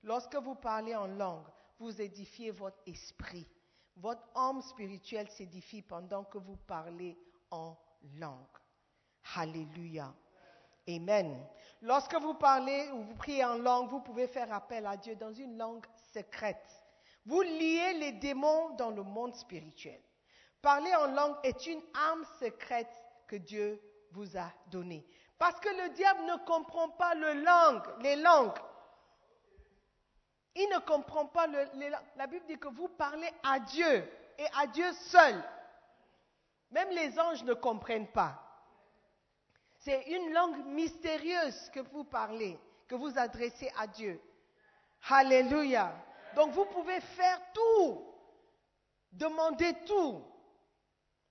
Lorsque 0.04 0.36
vous 0.36 0.56
parlez 0.56 0.96
en 0.96 1.08
langue, 1.08 1.48
vous 1.80 2.00
édifiez 2.02 2.52
votre 2.52 2.78
esprit. 2.86 3.48
Votre 3.96 4.24
âme 4.36 4.62
spirituelle 4.62 5.30
s'édifie 5.30 5.82
pendant 5.82 6.24
que 6.26 6.38
vous 6.38 6.58
parlez 6.58 7.18
en 7.50 7.76
langue. 8.18 8.46
Alléluia. 9.36 10.14
Amen. 10.88 11.46
Lorsque 11.82 12.16
vous 12.16 12.34
parlez 12.34 12.90
ou 12.92 13.04
vous 13.04 13.16
priez 13.16 13.44
en 13.46 13.58
langue, 13.58 13.90
vous 13.90 14.00
pouvez 14.00 14.28
faire 14.28 14.52
appel 14.54 14.86
à 14.86 14.98
Dieu 14.98 15.16
dans 15.16 15.34
une 15.34 15.58
langue 15.58 15.86
secrète. 16.14 16.66
Vous 17.26 17.42
liez 17.42 17.94
les 17.94 18.14
démons 18.14 18.70
dans 18.76 18.90
le 18.90 19.04
monde 19.04 19.36
spirituel. 19.36 20.02
Parler 20.62 20.94
en 20.96 21.08
langue 21.08 21.36
est 21.44 21.68
une 21.68 21.82
arme 21.94 22.24
secrète 22.40 22.90
que 23.28 23.36
Dieu 23.36 23.82
vous 24.12 24.38
a 24.38 24.52
donnée. 24.72 25.06
Parce 25.38 25.60
que 25.60 25.70
le 25.70 25.90
diable 25.90 26.22
ne 26.26 26.46
comprend 26.46 26.90
pas 26.90 27.14
le 27.14 27.34
langue, 27.44 27.84
les 28.02 28.16
langues. 28.16 28.58
Il 30.56 30.68
ne 30.70 30.80
comprend 30.80 31.28
pas 31.28 31.46
le- 31.46 31.68
les 31.76 31.90
langues. 31.90 32.02
La 32.16 32.26
Bible 32.26 32.46
dit 32.48 32.58
que 32.58 32.70
vous 32.70 32.88
parlez 32.88 33.30
à 33.44 33.60
Dieu 33.60 34.10
et 34.40 34.46
à 34.58 34.66
Dieu 34.66 34.92
seul. 34.94 35.44
Même 36.72 36.90
les 36.90 37.20
anges 37.20 37.44
ne 37.44 37.54
comprennent 37.54 38.12
pas. 38.12 38.42
C'est 39.88 40.04
une 40.10 40.34
langue 40.34 40.66
mystérieuse 40.66 41.70
que 41.70 41.80
vous 41.80 42.04
parlez, 42.04 42.60
que 42.90 42.96
vous 42.96 43.18
adressez 43.18 43.72
à 43.78 43.88
Dieu. 43.88 44.22
Alléluia. 45.08 45.96
Donc 46.36 46.52
vous 46.52 46.66
pouvez 46.66 47.00
faire 47.00 47.40
tout, 47.54 48.04
demander 49.14 49.74
tout 49.86 50.26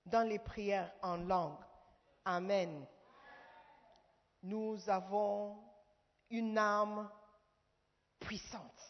dans 0.07 0.27
les 0.27 0.39
prières 0.39 0.91
en 1.03 1.17
langue. 1.17 1.63
Amen. 2.25 2.83
Nous 4.41 4.89
avons 4.89 5.63
une 6.31 6.57
âme 6.57 7.11
puissante. 8.19 8.81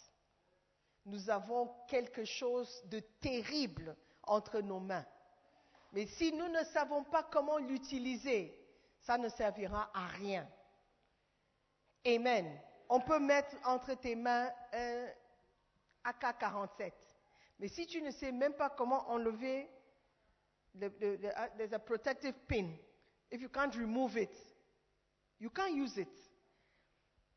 Nous 1.04 1.30
avons 1.30 1.76
quelque 1.90 2.24
chose 2.24 2.84
de 2.86 3.02
terrible 3.20 3.98
entre 4.24 4.62
nos 4.62 4.80
mains. 4.80 5.06
Mais 5.92 6.06
si 6.06 6.32
nous 6.32 6.48
ne 6.48 6.64
savons 6.64 7.04
pas 7.04 7.24
comment 7.24 7.58
l'utiliser, 7.58 8.58
ça 9.08 9.18
ne 9.18 9.30
servira 9.30 9.90
à 9.94 10.08
rien. 10.08 10.46
Amen. 12.06 12.46
On 12.90 13.00
peut 13.00 13.20
mettre 13.20 13.56
entre 13.66 13.94
tes 13.94 14.16
mains 14.16 14.52
un 14.74 15.08
AK-47. 16.04 16.92
Mais 17.60 17.70
si 17.70 17.88
tu 17.88 18.02
ne 18.02 18.12
sais 18.12 18.34
même 18.34 18.54
pas 18.54 18.70
comment 18.70 19.10
enlever, 19.10 19.70
le, 20.76 20.90
le- 21.00 21.16
le- 21.16 21.30
uh, 21.30 21.50
there's 21.58 21.74
a 21.74 21.80
protective 21.80 22.34
pin. 22.50 22.68
If 23.32 23.42
you 23.42 23.50
can't 23.50 23.74
remove 23.76 24.18
it, 24.18 24.30
you 25.40 25.50
can't 25.50 25.74
use 25.74 25.98
it. 25.98 26.12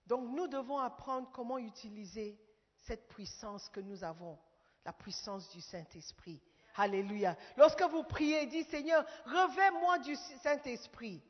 Donc 0.06 0.28
nous 0.28 0.48
devons 0.48 0.78
apprendre 0.78 1.30
comment 1.32 1.58
utiliser 1.58 2.36
cette 2.80 3.06
puissance 3.08 3.68
que 3.68 3.80
nous 3.80 4.02
avons, 4.02 4.36
la 4.84 4.92
puissance 4.92 5.48
du 5.50 5.60
Saint-Esprit. 5.60 6.42
Alléluia. 6.76 7.36
Lorsque 7.56 7.82
vous 7.82 8.02
priez, 8.04 8.46
dites 8.46 8.68
Seigneur, 8.70 9.04
revêt-moi 9.24 9.98
du 10.00 10.16
Saint-Esprit. 10.42 11.22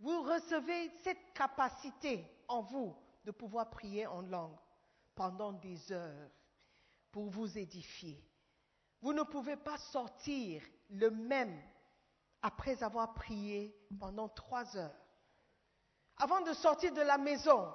Vous 0.00 0.22
recevez 0.22 0.90
cette 1.02 1.32
capacité 1.34 2.24
en 2.48 2.62
vous 2.62 2.94
de 3.24 3.30
pouvoir 3.30 3.70
prier 3.70 4.06
en 4.06 4.20
langue 4.22 4.58
pendant 5.14 5.52
des 5.52 5.92
heures 5.92 6.30
pour 7.10 7.30
vous 7.30 7.58
édifier. 7.58 8.22
Vous 9.00 9.12
ne 9.12 9.22
pouvez 9.22 9.56
pas 9.56 9.78
sortir 9.78 10.62
le 10.90 11.10
même 11.10 11.60
après 12.42 12.82
avoir 12.82 13.14
prié 13.14 13.74
pendant 13.98 14.28
trois 14.28 14.76
heures. 14.76 14.94
Avant 16.18 16.40
de 16.42 16.52
sortir 16.52 16.92
de 16.92 17.00
la 17.00 17.18
maison, 17.18 17.72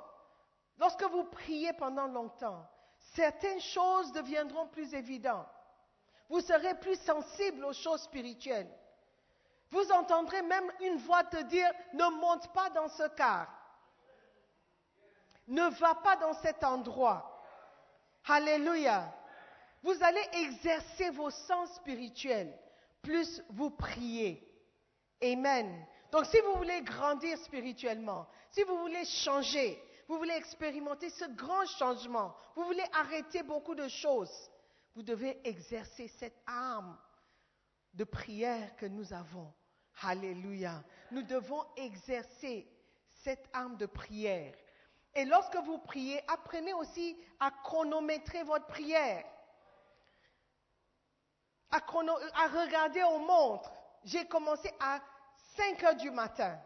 lorsque 0.77 1.03
vous 1.03 1.23
priez 1.25 1.73
pendant 1.73 2.07
longtemps, 2.07 2.67
certaines 3.15 3.59
choses 3.61 4.11
deviendront 4.11 4.67
plus 4.67 4.93
évidentes. 4.93 5.47
Vous 6.29 6.41
serez 6.41 6.75
plus 6.79 6.99
sensible 7.01 7.65
aux 7.65 7.73
choses 7.73 8.03
spirituelles. 8.03 8.69
Vous 9.71 9.91
entendrez 9.91 10.41
même 10.41 10.71
une 10.81 10.97
voix 10.97 11.23
te 11.23 11.41
dire, 11.43 11.69
ne 11.93 12.05
monte 12.19 12.51
pas 12.53 12.69
dans 12.71 12.87
ce 12.87 13.07
car. 13.15 13.47
Ne 15.47 15.69
va 15.79 15.95
pas 15.95 16.15
dans 16.15 16.33
cet 16.33 16.63
endroit. 16.63 17.43
Alléluia. 18.25 19.13
Vous 19.83 20.03
allez 20.03 20.27
exercer 20.33 21.09
vos 21.11 21.29
sens 21.29 21.73
spirituels 21.75 22.53
plus 23.01 23.41
vous 23.49 23.69
priez. 23.71 24.45
Amen. 25.21 25.85
Donc 26.11 26.25
si 26.25 26.39
vous 26.41 26.55
voulez 26.55 26.81
grandir 26.81 27.37
spirituellement, 27.39 28.27
si 28.51 28.63
vous 28.63 28.77
voulez 28.77 29.05
changer, 29.05 29.81
vous 30.07 30.17
voulez 30.17 30.33
expérimenter 30.33 31.09
ce 31.09 31.25
grand 31.25 31.65
changement, 31.65 32.35
vous 32.55 32.63
voulez 32.63 32.85
arrêter 32.93 33.43
beaucoup 33.43 33.75
de 33.75 33.87
choses, 33.87 34.49
vous 34.95 35.03
devez 35.03 35.39
exercer 35.43 36.07
cette 36.07 36.41
arme 36.47 36.97
de 37.93 38.03
prière 38.03 38.75
que 38.75 38.85
nous 38.85 39.13
avons. 39.13 39.53
Alléluia. 40.01 40.83
Nous 41.11 41.23
devons 41.23 41.63
exercer 41.75 42.67
cette 43.09 43.49
arme 43.53 43.77
de 43.77 43.85
prière. 43.85 44.53
Et 45.13 45.25
lorsque 45.25 45.57
vous 45.57 45.79
priez, 45.79 46.21
apprenez 46.29 46.73
aussi 46.73 47.17
à 47.39 47.51
chronométrer 47.51 48.43
votre 48.43 48.67
prière. 48.67 49.25
À, 51.71 51.79
regarder 52.47 53.03
aux 53.03 53.19
montres. 53.19 53.71
J'ai 54.03 54.25
commencé 54.25 54.71
à 54.79 54.99
5 55.57 55.83
heures 55.83 55.95
du 55.95 56.09
matin. 56.09 56.59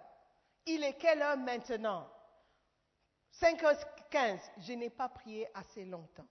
Il 0.66 0.84
est 0.84 0.94
quelle 0.94 1.22
heure 1.22 1.38
maintenant? 1.38 2.10
5h15. 3.42 4.40
Je 4.60 4.74
n'ai 4.74 4.90
pas 4.90 5.10
prié 5.10 5.48
assez 5.54 5.84
longtemps. 5.84 6.28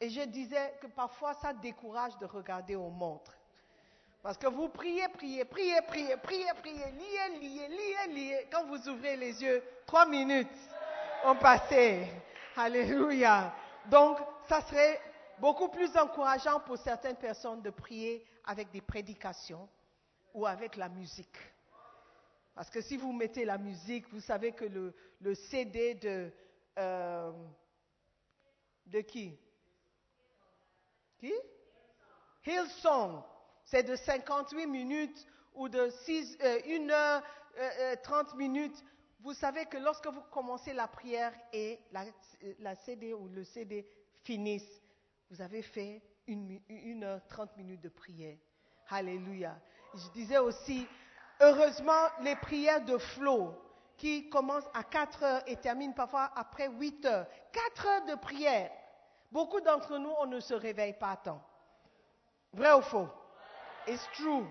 Et 0.00 0.08
je 0.08 0.22
disais 0.22 0.78
que 0.80 0.86
parfois 0.86 1.34
ça 1.34 1.52
décourage 1.52 2.16
de 2.18 2.24
regarder 2.24 2.74
aux 2.74 2.88
montres. 2.88 3.39
Parce 4.22 4.36
que 4.36 4.46
vous 4.48 4.68
priez, 4.68 5.08
priez, 5.08 5.44
priez, 5.46 5.80
priez, 5.82 6.16
priez, 6.18 6.46
priez, 6.60 6.92
liez, 6.92 7.38
liez, 7.40 7.68
liez, 7.68 8.14
liez. 8.14 8.48
Quand 8.52 8.66
vous 8.66 8.88
ouvrez 8.88 9.16
les 9.16 9.42
yeux, 9.42 9.62
trois 9.86 10.04
minutes 10.06 10.48
ont 11.24 11.36
passé. 11.36 12.06
Alléluia. 12.54 13.54
Donc, 13.86 14.18
ça 14.46 14.60
serait 14.62 15.00
beaucoup 15.38 15.68
plus 15.68 15.96
encourageant 15.96 16.60
pour 16.60 16.76
certaines 16.76 17.16
personnes 17.16 17.62
de 17.62 17.70
prier 17.70 18.26
avec 18.44 18.70
des 18.70 18.82
prédications 18.82 19.66
ou 20.34 20.46
avec 20.46 20.76
la 20.76 20.90
musique. 20.90 21.38
Parce 22.54 22.68
que 22.68 22.82
si 22.82 22.98
vous 22.98 23.12
mettez 23.12 23.46
la 23.46 23.56
musique, 23.56 24.06
vous 24.12 24.20
savez 24.20 24.52
que 24.52 24.66
le, 24.66 25.34
CD 25.34 25.94
de, 25.94 26.30
euh, 26.78 27.32
de 28.84 29.00
qui? 29.00 29.38
Qui? 31.18 31.32
Hillsong, 32.44 33.22
c'est 33.70 33.84
de 33.84 33.94
58 33.94 34.66
minutes 34.66 35.26
ou 35.54 35.68
de 35.68 35.88
6, 35.90 36.38
1 36.42 36.90
heure 36.90 37.22
euh, 37.56 37.70
euh, 37.80 37.96
30 38.02 38.34
minutes. 38.34 38.84
Vous 39.20 39.32
savez 39.32 39.64
que 39.66 39.76
lorsque 39.76 40.08
vous 40.08 40.22
commencez 40.32 40.72
la 40.72 40.88
prière 40.88 41.32
et 41.52 41.78
la, 41.92 42.74
CD 42.74 43.14
ou 43.14 43.28
le 43.28 43.44
CD 43.44 43.86
finissent, 44.24 44.82
vous 45.30 45.40
avez 45.40 45.62
fait 45.62 46.02
1 46.28 47.02
heure 47.02 47.20
30 47.28 47.56
minutes 47.58 47.80
de 47.80 47.88
prière. 47.88 48.36
Alléluia. 48.88 49.56
Je 49.94 50.08
disais 50.14 50.38
aussi, 50.38 50.88
heureusement, 51.40 52.08
les 52.22 52.34
prières 52.36 52.84
de 52.84 52.98
flow 52.98 53.54
qui 53.96 54.28
commencent 54.30 54.70
à 54.74 54.82
4 54.82 55.22
heures 55.22 55.42
et 55.46 55.56
terminent 55.56 55.92
parfois 55.92 56.32
après 56.34 56.68
8 56.68 57.04
heures. 57.04 57.26
4 57.52 57.86
heures 57.86 58.04
de 58.06 58.14
prière. 58.16 58.72
Beaucoup 59.30 59.60
d'entre 59.60 59.96
nous, 59.98 60.12
on 60.18 60.26
ne 60.26 60.40
se 60.40 60.54
réveille 60.54 60.94
pas 60.94 61.10
à 61.10 61.16
temps. 61.18 61.42
Vrai 62.52 62.72
ou 62.72 62.80
faux? 62.80 63.08
It's 63.86 64.06
true. 64.14 64.46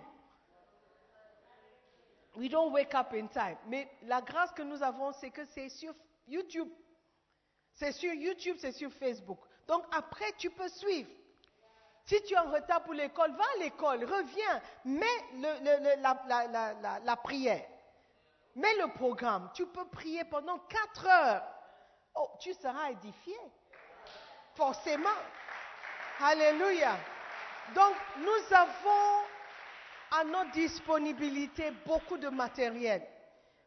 We 2.35 2.49
don't 2.49 2.71
wake 2.71 2.93
up 2.95 3.13
in 3.13 3.27
time. 3.27 3.57
Mais 3.67 3.89
la 4.03 4.21
grâce 4.21 4.51
que 4.51 4.61
nous 4.61 4.81
avons, 4.83 5.11
c'est 5.13 5.29
que 5.29 5.45
c'est 5.45 5.69
sur 5.69 5.93
YouTube. 6.27 6.69
C'est 7.73 7.91
sur 7.91 8.13
YouTube, 8.13 8.57
c'est 8.59 8.71
sur 8.71 8.91
Facebook. 8.93 9.39
Donc 9.67 9.83
après, 9.91 10.31
tu 10.37 10.49
peux 10.49 10.67
suivre. 10.69 11.09
Si 12.05 12.21
tu 12.23 12.33
es 12.33 12.37
en 12.37 12.51
retard 12.51 12.83
pour 12.83 12.93
l'école, 12.93 13.31
va 13.33 13.43
à 13.43 13.59
l'école, 13.59 14.03
reviens, 14.03 14.61
mets 14.85 15.05
la 17.03 17.15
prière. 17.17 17.65
Mets 18.55 18.75
le 18.77 18.91
programme. 18.93 19.51
Tu 19.53 19.65
peux 19.67 19.85
prier 19.85 20.23
pendant 20.25 20.57
quatre 20.59 21.05
heures. 21.07 21.43
Oh, 22.15 22.29
tu 22.39 22.53
seras 22.53 22.91
édifié. 22.91 23.37
Forcément. 24.55 25.07
Alléluia. 26.19 26.97
Donc, 27.75 27.95
nous 28.17 28.55
avons 28.55 29.25
à 30.11 30.23
notre 30.23 30.51
disponibilité 30.51 31.71
beaucoup 31.85 32.17
de 32.17 32.29
matériel. 32.29 33.05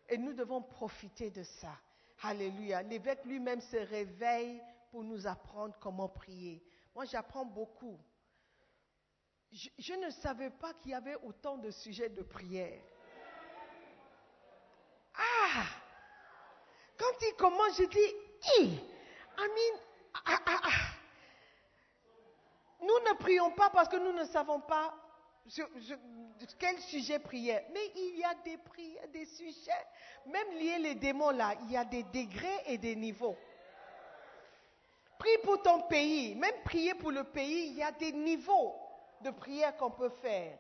Et 0.09 0.19
nous 0.19 0.33
devons 0.33 0.63
profiter 0.63 1.31
de 1.31 1.43
ça. 1.43 1.77
Alléluia. 2.23 2.83
L'évêque 2.83 3.25
lui-même 3.25 3.61
se 3.61 3.77
réveille 3.77 4.61
pour 4.91 5.05
nous 5.05 5.27
apprendre 5.27 5.75
comment 5.81 6.09
prier. 6.09 6.63
Moi, 6.95 7.05
j'apprends 7.05 7.45
beaucoup. 7.45 7.99
Je, 9.51 9.95
ne 9.95 10.11
savais 10.11 10.51
pas 10.51 10.73
qu'il 10.75 10.93
y 10.93 10.95
avait 10.95 11.17
autant 11.17 11.59
de 11.59 11.71
sujets 11.71 12.09
de 12.09 12.23
prière. 12.23 12.81
Ah! 15.15 15.65
Quand 16.99 17.13
il 17.21 17.35
commence, 17.37 17.77
je 17.77 17.85
dis, 17.85 18.15
I, 18.59 18.81
I 19.39 19.41
mean, 19.41 19.81
ah, 20.25 20.39
ah, 20.47 20.61
ah. 20.65 20.92
Nous 22.83 22.99
ne 23.11 23.15
prions 23.19 23.51
pas 23.53 23.71
parce 23.71 23.89
que 23.89 23.97
nous 23.97 24.13
ne 24.13 24.25
savons 24.25 24.61
pas 24.61 24.93
sur, 25.47 25.69
sur- 25.81 25.99
quel 26.59 26.79
sujet 26.81 27.19
prier. 27.19 27.61
Mais 27.73 27.93
il 27.95 28.19
y 28.19 28.25
a 28.25 28.35
des 28.45 28.57
prières, 28.59 29.09
des 29.09 29.25
sujets. 29.25 29.71
Même 30.27 30.51
liés 30.53 30.79
les 30.79 30.95
démons 30.97 31.31
là, 31.31 31.55
il 31.63 31.71
y 31.73 31.77
a 31.77 31.85
des 31.85 32.03
degrés 32.05 32.61
et 32.67 32.79
des 32.79 32.97
niveaux. 32.97 33.37
Prie 35.19 35.39
pour 35.45 35.63
ton 35.63 35.83
pays. 35.83 36.35
Même 36.35 36.63
prier 36.65 36.95
pour 36.95 37.13
le 37.13 37.25
pays, 37.25 37.69
il 37.69 37.75
y 37.77 37.83
a 37.83 37.93
des 37.93 38.13
niveaux 38.13 38.75
de 39.21 39.31
prière 39.31 39.77
qu'on 39.77 39.91
peut 39.91 40.11
faire. 40.11 40.59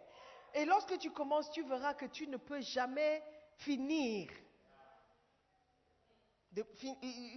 Et 0.54 0.64
lorsque 0.64 0.96
tu 0.98 1.10
commences, 1.10 1.50
tu 1.50 1.62
verras 1.64 1.94
que 1.94 2.06
tu 2.06 2.28
ne 2.28 2.36
peux 2.36 2.60
jamais 2.60 3.22
finir. 3.56 4.28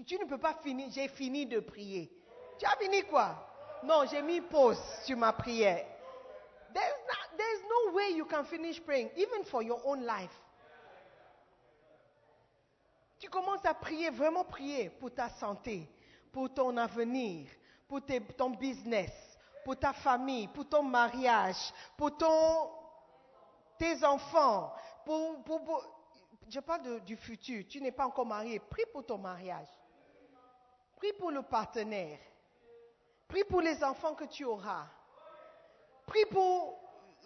Tu 0.06 0.20
ne 0.20 0.26
peux 0.26 0.38
pas 0.38 0.54
finir. 0.62 0.90
J'ai 0.92 1.08
fini 1.08 1.46
de 1.46 1.60
prier. 1.60 2.12
Tu 2.60 2.66
as 2.66 2.76
fini 2.78 3.02
quoi? 3.04 3.52
Non, 3.86 4.06
j'ai 4.10 4.22
mis 4.22 4.42
pause 4.42 4.82
sur 5.04 5.16
ma 5.16 5.32
prière. 5.32 5.86
There's, 6.74 7.62
no 7.70 7.94
way 7.94 8.14
you 8.16 8.26
can 8.26 8.44
finish 8.46 8.80
praying, 8.84 9.10
even 9.16 9.44
for 9.46 9.62
your 9.62 9.80
own 9.86 10.06
life. 10.06 10.32
Tu 13.20 13.30
commences 13.30 13.66
à 13.66 13.74
prier, 13.74 14.10
vraiment 14.10 14.44
prier 14.44 14.90
pour 14.90 15.14
ta 15.14 15.30
santé, 15.30 15.88
pour 16.32 16.54
ton 16.54 16.76
avenir, 16.78 17.48
pour 17.88 18.02
ton 18.38 18.50
business, 18.50 19.12
pour 19.64 19.78
ta 19.78 19.94
famille, 19.94 20.48
pour 20.48 20.68
ton 20.68 20.84
mariage, 20.84 21.74
pour 21.96 22.12
tes 23.78 24.04
enfants, 24.04 24.74
je 26.50 26.60
parle 26.60 27.02
du 27.02 27.16
futur, 27.16 27.64
tu 27.70 27.82
n'es 27.82 27.92
pas 27.92 28.06
encore 28.06 28.26
marié, 28.26 28.60
prie 28.60 28.86
pour 28.92 29.06
ton 29.06 29.18
mariage, 29.18 29.68
prie 30.98 31.14
pour 31.14 31.32
le 31.32 31.42
partenaire, 31.42 32.20
prie 33.28 33.44
pour 33.46 33.62
les 33.62 33.84
enfants 33.84 34.14
que 34.16 34.26
tu 34.26 34.46
auras, 34.46 34.86
prie 36.06 36.26
pour 36.26 36.80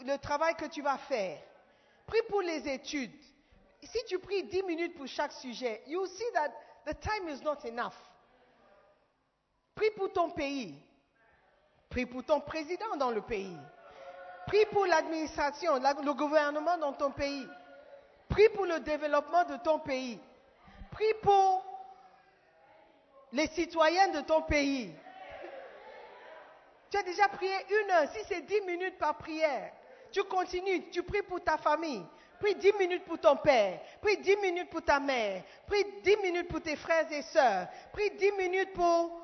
le 0.05 0.17
travail 0.17 0.55
que 0.55 0.65
tu 0.65 0.81
vas 0.81 0.97
faire, 0.97 1.39
prie 2.07 2.21
pour 2.29 2.41
les 2.41 2.67
études. 2.67 3.13
Si 3.83 3.97
tu 4.07 4.19
pries 4.19 4.43
10 4.43 4.63
minutes 4.63 4.97
pour 4.97 5.07
chaque 5.07 5.31
sujet, 5.31 5.81
you 5.87 6.05
see 6.05 6.31
that 6.33 6.49
the 6.85 6.93
time 6.99 7.27
is 7.29 7.41
not 7.43 7.63
enough. 7.65 7.95
Prie 9.75 9.91
pour 9.91 10.11
ton 10.11 10.31
pays. 10.31 10.75
Prie 11.89 12.05
pour 12.05 12.23
ton 12.23 12.41
président 12.41 12.97
dans 12.97 13.11
le 13.11 13.21
pays. 13.21 13.57
Prie 14.47 14.65
pour 14.71 14.85
l'administration, 14.85 15.77
la- 15.79 15.93
le 15.93 16.13
gouvernement 16.13 16.77
dans 16.77 16.93
ton 16.93 17.11
pays. 17.11 17.47
Prie 18.27 18.49
pour 18.49 18.65
le 18.65 18.79
développement 18.81 19.45
de 19.45 19.55
ton 19.57 19.79
pays. 19.79 20.19
Prie 20.91 21.13
pour 21.21 21.63
les 23.31 23.47
citoyens 23.47 24.09
de 24.09 24.21
ton 24.21 24.41
pays. 24.41 24.93
Tu 26.89 26.97
as 26.97 27.03
déjà 27.03 27.27
prié 27.27 27.53
une 27.69 27.91
heure, 27.91 28.09
si 28.11 28.19
c'est 28.27 28.41
dix 28.41 28.61
minutes 28.61 28.97
par 28.97 29.17
prière, 29.17 29.71
tu 30.11 30.23
continues, 30.23 30.89
tu 30.89 31.03
pries 31.03 31.21
pour 31.21 31.43
ta 31.43 31.57
famille, 31.57 32.03
prie 32.39 32.55
dix 32.55 32.73
minutes 32.73 33.05
pour 33.05 33.19
ton 33.19 33.35
père, 33.35 33.79
prie 34.01 34.17
dix 34.17 34.35
minutes 34.37 34.69
pour 34.69 34.81
ta 34.81 34.99
mère, 34.99 35.43
prie 35.67 35.85
dix 36.03 36.17
minutes 36.17 36.47
pour 36.47 36.61
tes 36.61 36.75
frères 36.75 37.11
et 37.11 37.21
sœurs, 37.21 37.67
prie 37.93 38.09
dix 38.11 38.31
minutes 38.31 38.73
pour 38.73 39.21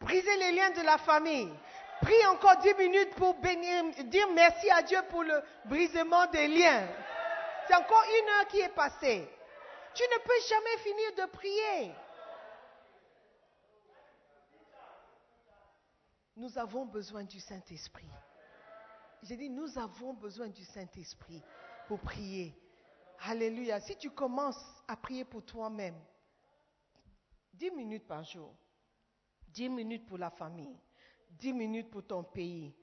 briser 0.00 0.36
les 0.36 0.52
liens 0.52 0.70
de 0.70 0.82
la 0.82 0.98
famille. 0.98 1.52
Prie 2.00 2.26
encore 2.28 2.56
dix 2.56 2.72
minutes 2.74 3.14
pour 3.14 3.34
dire 3.34 4.28
merci 4.32 4.70
à 4.70 4.80
Dieu 4.82 4.98
pour 5.10 5.22
le 5.22 5.42
brisement 5.66 6.26
des 6.28 6.48
liens. 6.48 6.88
C'est 7.68 7.74
encore 7.74 8.04
une 8.18 8.28
heure 8.30 8.46
qui 8.48 8.60
est 8.60 8.74
passée. 8.74 9.28
Tu 9.94 10.02
ne 10.02 10.18
peux 10.22 10.40
jamais 10.48 10.78
finir 10.78 11.12
de 11.18 11.30
prier. 11.30 11.92
Nous 16.40 16.56
avons 16.56 16.86
besoin 16.86 17.22
du 17.22 17.38
Saint-Esprit. 17.38 18.08
J'ai 19.22 19.36
dit, 19.36 19.50
nous 19.50 19.78
avons 19.78 20.14
besoin 20.14 20.48
du 20.48 20.64
Saint-Esprit 20.64 21.42
pour 21.86 22.00
prier. 22.00 22.58
Alléluia. 23.26 23.78
Si 23.78 23.94
tu 23.98 24.08
commences 24.08 24.64
à 24.88 24.96
prier 24.96 25.26
pour 25.26 25.44
toi-même, 25.44 26.00
10 27.52 27.72
minutes 27.72 28.06
par 28.06 28.24
jour, 28.24 28.54
10 29.48 29.68
minutes 29.68 30.06
pour 30.06 30.16
la 30.16 30.30
famille, 30.30 30.80
10 31.32 31.52
minutes 31.52 31.90
pour 31.90 32.06
ton 32.06 32.24
pays, 32.24 32.74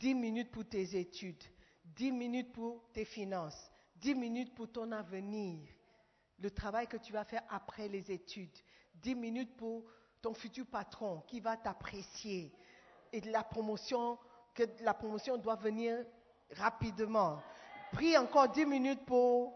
10 0.00 0.12
minutes 0.16 0.50
pour 0.50 0.68
tes 0.68 0.98
études, 0.98 1.44
10 1.84 2.10
minutes 2.10 2.52
pour 2.52 2.82
tes 2.92 3.04
finances, 3.04 3.70
10 3.94 4.16
minutes 4.16 4.56
pour 4.56 4.72
ton 4.72 4.90
avenir, 4.90 5.60
le 6.40 6.50
travail 6.50 6.88
que 6.88 6.96
tu 6.96 7.12
vas 7.12 7.24
faire 7.24 7.44
après 7.48 7.86
les 7.86 8.10
études, 8.10 8.58
10 8.96 9.14
minutes 9.14 9.56
pour 9.56 9.84
ton 10.20 10.34
futur 10.34 10.66
patron 10.66 11.20
qui 11.28 11.38
va 11.38 11.56
t'apprécier 11.56 12.52
et 13.14 13.20
de 13.20 13.30
la 13.30 13.44
promotion, 13.44 14.18
que 14.54 14.64
la 14.80 14.92
promotion 14.92 15.36
doit 15.36 15.54
venir 15.54 16.04
rapidement. 16.56 17.40
Prie 17.92 18.18
encore 18.18 18.48
10 18.48 18.66
minutes 18.66 19.06
pour 19.06 19.52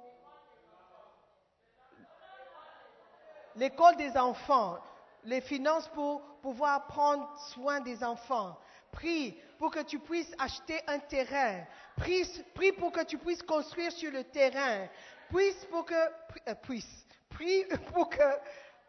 l'école 3.57 3.97
des 3.97 4.17
enfants, 4.17 4.79
les 5.25 5.41
finances 5.41 5.89
pour 5.89 6.23
pouvoir 6.41 6.87
prendre 6.87 7.29
soin 7.53 7.81
des 7.81 8.05
enfants. 8.05 8.57
Prie 8.93 9.37
pour 9.59 9.73
que 9.73 9.81
tu 9.81 9.99
puisses 9.99 10.33
acheter 10.39 10.81
un 10.87 11.01
terrain. 11.01 11.65
Prie, 11.97 12.25
prie 12.55 12.71
pour 12.71 12.93
que 12.93 13.03
tu 13.03 13.19
puisses 13.19 13.43
construire 13.43 13.91
sur 13.91 14.13
le 14.13 14.23
terrain. 14.23 14.87
Prie 15.33 15.53
pour 15.69 15.85
que, 15.85 15.95
euh, 15.95 16.55
puisse, 16.63 17.07
prie 17.29 17.65
pour 17.93 18.09
que 18.09 18.23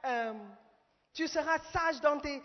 euh, 0.06 0.34
tu 1.20 1.28
seras 1.28 1.60
sage 1.74 2.00
dans 2.00 2.18
tes- 2.18 2.42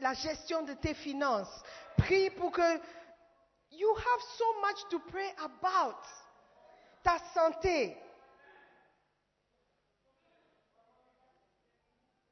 la 0.00 0.14
gestion 0.14 0.62
de 0.62 0.74
tes 0.74 0.94
finances. 0.94 1.60
Prie 1.96 2.30
pour 2.30 2.52
que 2.52 2.80
you 3.72 3.92
have 3.96 4.22
so 4.38 4.44
much 4.60 4.88
to 4.88 5.00
pray 5.10 5.34
about. 5.38 6.00
Ta 7.02 7.18
santé. 7.34 7.96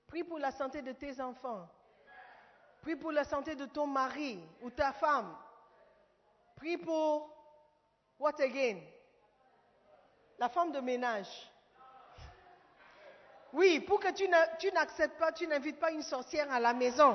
Prie 0.06 0.22
pour 0.22 0.38
la 0.38 0.52
santé 0.52 0.80
de 0.80 0.92
tes 0.92 1.20
enfants. 1.20 1.68
Prie 2.82 2.94
pour 2.94 3.10
la 3.10 3.24
santé 3.24 3.56
de 3.56 3.66
ton 3.66 3.88
mari 3.88 4.38
ou 4.62 4.70
ta 4.70 4.92
femme. 4.92 5.36
Prie 6.54 6.76
pour 6.78 7.28
what 8.20 8.38
again? 8.40 8.80
La 10.38 10.48
femme 10.48 10.70
de 10.70 10.78
ménage. 10.80 11.50
Oui, 13.54 13.78
pour 13.78 14.00
que 14.00 14.10
tu 14.12 14.72
n'acceptes 14.72 15.16
pas, 15.16 15.30
tu 15.30 15.46
n'invites 15.46 15.78
pas 15.78 15.92
une 15.92 16.02
sorcière 16.02 16.50
à 16.50 16.58
la 16.58 16.74
maison. 16.74 17.14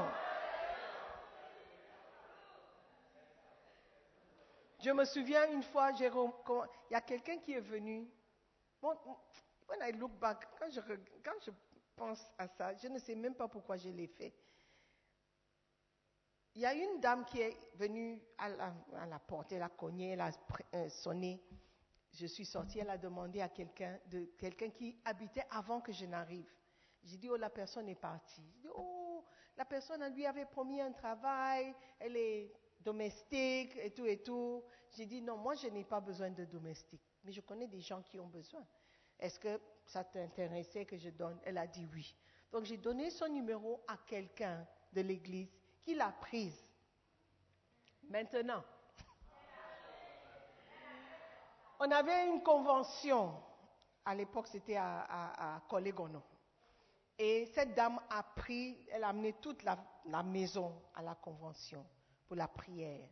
Je 4.82 4.90
me 4.92 5.04
souviens 5.04 5.52
une 5.52 5.64
fois, 5.64 5.92
quand- 6.46 6.64
il 6.90 6.94
y 6.94 6.96
a 6.96 7.02
quelqu'un 7.02 7.40
qui 7.40 7.52
est 7.52 7.60
venu. 7.60 8.08
When 8.82 9.82
I 9.82 9.92
look 9.92 10.14
back, 10.14 10.48
quand 10.58 10.70
je, 10.72 11.52
pense 11.98 12.32
à 12.38 12.48
ça, 12.48 12.74
je 12.78 12.88
ne 12.88 12.98
sais 13.00 13.16
même 13.16 13.36
pas 13.36 13.50
pourquoi 13.50 13.76
je 13.76 13.90
l'ai 13.90 14.08
fait. 14.08 14.34
Il 16.56 16.62
y 16.62 16.66
a 16.66 16.74
une 16.74 17.02
dame 17.02 17.26
qui 17.26 17.42
est 17.42 17.58
venue 17.76 18.22
à 18.38 18.48
la, 18.48 18.74
à 18.98 19.06
la 19.06 19.20
porte, 19.20 19.52
elle 19.52 19.62
a 19.62 19.70
cogné, 19.70 20.12
elle 20.12 20.22
a 20.22 20.32
euh, 20.74 20.88
sonné. 20.88 21.44
Je 22.20 22.28
suis 22.28 22.46
sortie, 22.46 22.80
elle 22.80 22.90
a 22.90 22.98
demandé 22.98 23.40
à 23.40 23.48
quelqu'un, 23.48 23.98
de 24.08 24.26
quelqu'un 24.38 24.70
qui 24.70 25.00
habitait 25.06 25.46
avant 25.52 25.80
que 25.80 25.94
je 25.94 26.06
n'arrive. 26.06 26.52
J'ai 27.02 27.16
dit, 27.16 27.30
oh, 27.30 27.38
la 27.38 27.50
personne 27.50 27.88
est 27.88 27.96
partie. 27.96 28.44
J'ai 28.56 28.64
dit, 28.64 28.74
oh, 28.76 29.24
la 29.56 29.64
personne 29.64 30.06
lui 30.14 30.26
avait 30.26 30.46
promis 30.46 30.82
un 30.82 30.92
travail, 30.92 31.74
elle 31.98 32.18
est 32.18 32.52
domestique 32.82 33.74
et 33.78 33.92
tout 33.92 34.06
et 34.06 34.22
tout. 34.22 34.62
J'ai 34.92 35.06
dit, 35.06 35.22
non, 35.22 35.38
moi 35.38 35.56
je 35.56 35.68
n'ai 35.68 35.86
pas 35.86 36.02
besoin 36.02 36.30
de 36.30 36.44
domestique, 36.44 37.02
mais 37.24 37.32
je 37.32 37.40
connais 37.40 37.68
des 37.68 37.80
gens 37.80 38.02
qui 38.02 38.20
ont 38.20 38.28
besoin. 38.28 38.66
Est-ce 39.18 39.40
que 39.40 39.62
ça 39.86 40.04
t'intéressait 40.04 40.86
que 40.86 40.98
je 40.98 41.10
donne? 41.12 41.40
Elle 41.46 41.58
a 41.58 41.68
dit 41.68 41.88
oui. 41.94 42.14
Donc 42.52 42.66
j'ai 42.66 42.78
donné 42.78 43.10
son 43.12 43.30
numéro 43.30 43.82
à 43.88 43.96
quelqu'un 44.06 44.68
de 44.92 45.02
l'église 45.02 45.56
qui 45.82 45.96
l'a 45.96 46.12
prise. 46.12 46.68
Maintenant, 48.10 48.64
on 51.80 51.90
avait 51.92 52.28
une 52.28 52.44
convention 52.44 53.34
À 54.06 54.16
l'époque, 54.16 54.48
c'était 54.48 54.76
à, 54.78 55.02
à, 55.02 55.56
à 55.56 55.60
Colégono. 55.70 56.22
Et 57.18 57.46
cette 57.54 57.76
dame 57.76 58.00
a 58.10 58.24
pris, 58.24 58.78
elle 58.92 59.04
a 59.04 59.10
amené 59.10 59.34
toute 59.42 59.62
la, 59.64 59.78
la 60.06 60.24
maison 60.24 60.82
à 60.96 61.02
la 61.02 61.16
convention 61.16 61.86
pour 62.28 62.38
la 62.38 62.48
prière. 62.48 63.08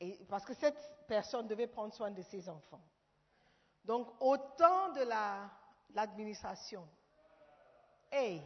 Et, 0.00 0.18
parce 0.28 0.44
que 0.44 0.54
cette 0.54 0.78
personne 1.06 1.46
devait 1.46 1.66
prendre 1.66 1.92
soin 1.94 2.10
de 2.10 2.22
ses 2.22 2.48
enfants. 2.48 2.80
Donc, 3.84 4.08
au 4.20 4.36
temps 4.36 4.92
de 4.92 5.02
la- 5.02 5.50
l'administration, 5.94 6.88
hey, 8.10 8.42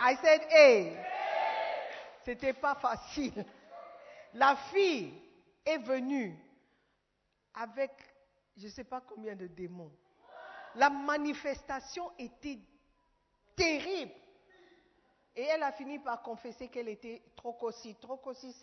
I 0.00 0.16
said 0.22 0.42
hey, 0.50 0.96
c'était 2.24 2.54
pas 2.54 2.76
facile. 2.76 3.44
La 4.34 4.56
fille 4.72 5.12
est 5.64 5.78
venue 5.78 6.38
avec 7.54 7.90
je 8.56 8.66
ne 8.66 8.70
sais 8.70 8.84
pas 8.84 9.00
combien 9.00 9.34
de 9.34 9.46
démons. 9.46 9.92
La 10.74 10.90
manifestation 10.90 12.10
était 12.18 12.58
terrible. 13.56 14.12
Et 15.36 15.42
elle 15.42 15.62
a 15.62 15.72
fini 15.72 15.98
par 15.98 16.22
confesser 16.22 16.68
qu'elle 16.68 16.88
était 16.88 17.22
trocosi. 17.36 17.94
Trocosi, 17.96 18.54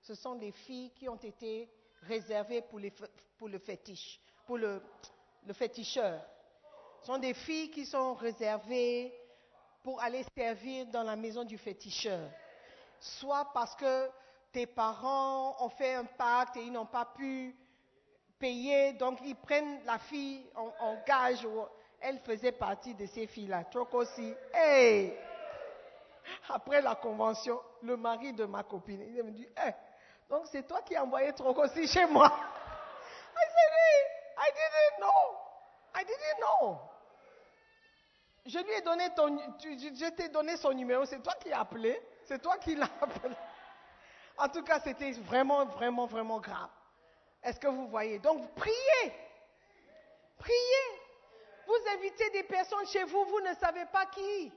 ce 0.00 0.14
sont 0.14 0.34
des 0.34 0.52
filles 0.52 0.90
qui 0.90 1.08
ont 1.08 1.16
été 1.16 1.68
réservées 2.02 2.62
pour, 2.62 2.78
le 2.78 3.58
fétiche, 3.58 4.20
pour 4.46 4.58
le 4.58 4.80
féticheur. 5.52 6.22
Ce 7.00 7.06
sont 7.06 7.18
des 7.18 7.34
filles 7.34 7.70
qui 7.70 7.86
sont 7.86 8.14
réservées 8.14 9.14
pour 9.82 10.02
aller 10.02 10.24
servir 10.36 10.86
dans 10.86 11.04
la 11.04 11.16
maison 11.16 11.44
du 11.44 11.58
féticheur. 11.58 12.28
Soit 12.98 13.48
parce 13.52 13.76
que 13.76 14.10
tes 14.50 14.66
parents 14.66 15.62
ont 15.62 15.68
fait 15.68 15.94
un 15.94 16.04
pacte 16.04 16.56
et 16.56 16.62
ils 16.62 16.72
n'ont 16.72 16.86
pas 16.86 17.04
pu 17.04 17.54
payer, 18.38 18.92
donc 18.94 19.18
ils 19.24 19.36
prennent 19.36 19.84
la 19.84 19.98
fille 19.98 20.46
en, 20.54 20.96
gage. 21.06 21.46
Elle 22.00 22.18
faisait 22.20 22.52
partie 22.52 22.94
de 22.94 23.06
ces 23.06 23.26
filles-là. 23.26 23.64
Trocosi. 23.64 24.34
Hey! 24.52 25.16
Après 26.48 26.82
la 26.82 26.94
convention, 26.96 27.60
le 27.82 27.96
mari 27.96 28.32
de 28.32 28.44
ma 28.44 28.62
copine, 28.62 29.02
il 29.08 29.22
me 29.22 29.30
dit, 29.30 29.48
Eh, 29.64 29.70
donc 30.28 30.46
c'est 30.46 30.66
toi 30.66 30.82
qui 30.82 30.96
as 30.96 31.04
envoyé 31.04 31.32
Trocosi 31.32 31.86
chez 31.86 32.06
moi. 32.06 32.26
I 33.36 33.44
said, 33.44 33.72
hey, 33.72 34.00
I 34.38 34.50
didn't 34.50 35.00
know. 35.00 35.46
I 35.94 36.04
didn't 36.04 36.40
know. 36.40 36.78
Je 38.46 38.58
lui 38.60 38.72
ai 38.72 38.80
donné 38.80 39.10
ton, 39.14 39.36
je, 39.60 40.10
t'ai 40.10 40.28
donné 40.28 40.56
son 40.56 40.72
numéro, 40.72 41.04
c'est 41.04 41.20
toi 41.20 41.34
qui 41.34 41.52
as 41.52 41.60
appelé, 41.60 42.00
c'est 42.24 42.40
toi 42.40 42.56
qui 42.58 42.76
l'as 42.76 42.88
appelé. 43.00 43.34
En 44.38 44.48
tout 44.48 44.62
cas, 44.62 44.78
c'était 44.80 45.12
vraiment, 45.12 45.64
vraiment, 45.66 46.06
vraiment 46.06 46.38
grave. 46.38 46.70
Est-ce 47.46 47.60
que 47.60 47.68
vous 47.68 47.86
voyez? 47.86 48.18
Donc, 48.18 48.52
priez. 48.56 49.14
Priez. 50.36 51.00
Vous 51.64 51.78
invitez 51.94 52.28
des 52.30 52.42
personnes 52.42 52.86
chez 52.88 53.04
vous, 53.04 53.24
vous 53.24 53.40
ne 53.40 53.54
savez 53.54 53.86
pas 53.86 54.04
qui. 54.06 54.52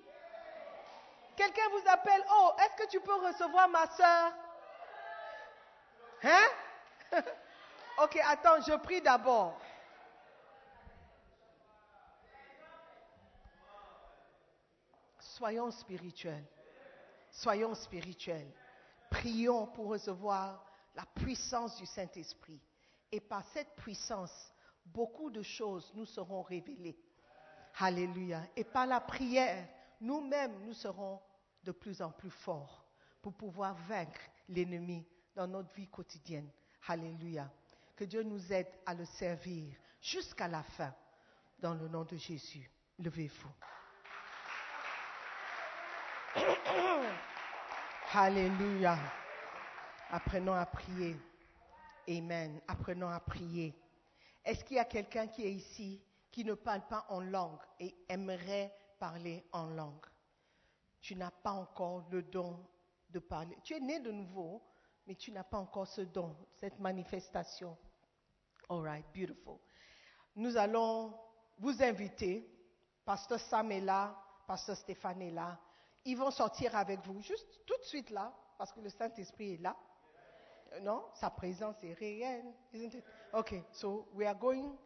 Quelqu'un 1.36 1.70
vous 1.70 1.84
appelle, 1.88 2.26
oh, 2.34 2.52
est-ce 2.60 2.84
que 2.84 2.90
tu 2.90 3.00
peux 3.00 3.14
recevoir 3.14 3.70
ma 3.70 3.88
soeur 3.92 4.34
Hein? 6.24 6.50
Ok, 8.02 8.18
attends, 8.26 8.62
je 8.62 8.78
prie 8.78 9.02
d'abord. 9.02 9.60
Soyons 15.20 15.70
spirituels. 15.70 16.46
Soyons 17.30 17.76
spirituels. 17.76 18.54
Prions 19.12 19.68
pour 19.68 19.88
recevoir 19.88 20.64
la 20.96 21.06
puissance 21.14 21.76
du 21.76 21.86
Saint-Esprit. 21.86 22.62
Et 23.12 23.20
par 23.20 23.43
cette 23.53 23.76
puissance, 23.76 24.53
beaucoup 24.86 25.30
de 25.32 25.41
choses 25.41 25.91
nous 25.95 26.05
seront 26.05 26.41
révélées. 26.43 26.97
Alléluia. 27.80 28.43
Et 28.55 28.64
par 28.64 28.86
la 28.86 28.99
prière, 28.99 29.68
nous-mêmes, 30.01 30.64
nous 30.66 30.74
serons 30.74 31.20
de 31.64 31.72
plus 31.72 32.01
en 32.01 32.12
plus 32.12 32.30
forts 32.30 32.86
pour 33.22 33.34
pouvoir 33.34 33.76
vaincre 33.88 34.22
l'ennemi 34.47 35.05
dans 35.36 35.47
notre 35.47 35.74
vie 35.74 35.88
quotidienne. 35.88 36.49
Alléluia. 36.88 37.51
Que 37.95 38.05
Dieu 38.05 38.24
nous 38.24 38.51
aide 38.53 38.70
à 38.86 38.93
le 38.93 39.05
servir 39.05 39.76
jusqu'à 40.01 40.47
la 40.47 40.64
fin. 40.64 40.93
Dans 41.60 41.74
le 41.74 41.89
nom 41.89 42.05
de 42.05 42.16
Jésus. 42.16 42.70
Levez-vous. 42.99 43.51
Alléluia. 48.14 48.97
Apprenons 50.10 50.53
à 50.53 50.66
prier. 50.66 51.18
Amen. 52.10 52.60
Apprenons 52.68 53.10
à 53.10 53.20
prier. 53.20 53.76
Est-ce 54.43 54.64
qu'il 54.64 54.78
y 54.78 54.80
a 54.80 54.86
quelqu'un 54.86 55.28
qui 55.28 55.43
est 55.43 55.53
ici 55.53 56.01
qui 56.32 56.43
ne 56.43 56.55
parle 56.55 56.88
pas 56.88 57.05
en 57.10 57.20
langue 57.20 57.60
et 57.80 57.95
aimerait 58.07 58.74
parler 58.97 59.45
en 59.51 59.68
langue? 59.68 60.05
Tu 61.01 61.16
n'as 61.16 61.32
pas 61.32 61.51
encore 61.51 62.07
le 62.10 62.24
don 62.24 62.66
de 63.10 63.20
parler. 63.20 63.55
Tu 63.64 63.76
es 63.76 63.80
né 63.80 63.99
de 63.99 64.12
nouveau, 64.12 64.64
mais 65.05 65.16
tu 65.16 65.32
n'as 65.32 65.43
pas 65.43 65.57
encore 65.57 65.88
ce 65.88 66.01
don, 66.01 66.36
cette 66.55 66.80
manifestation. 66.80 67.78
All 68.70 68.82
right, 68.82 69.05
beautiful. 69.14 69.57
Nous 70.36 70.57
allons 70.57 71.14
vous 71.60 71.82
inviter. 71.84 72.49
Pasteur 73.05 73.39
Sam 73.39 73.72
est 73.72 73.82
là, 73.82 74.16
Pasteur 74.47 74.78
Stéphane 74.78 75.22
est 75.22 75.32
là. 75.32 75.60
Ils 76.05 76.18
vont 76.18 76.32
sortir 76.32 76.76
avec 76.76 76.99
vous, 77.05 77.22
juste 77.22 77.66
tout 77.66 77.78
de 77.78 77.84
suite 77.84 78.10
là, 78.10 78.34
parce 78.57 78.72
que 78.72 78.80
le 78.80 78.89
Saint-Esprit 78.89 79.53
est 79.53 79.62
là. 79.62 79.76
Non, 80.82 81.04
sa 81.14 81.30
présence 81.30 81.84
est 81.84 81.94
réelle, 81.94 82.54
isn't 82.74 82.94
it? 82.94 83.04
Okay, 83.34 83.64
so 83.72 84.08
we 84.14 84.26
are 84.26 84.38
going. 84.38 84.78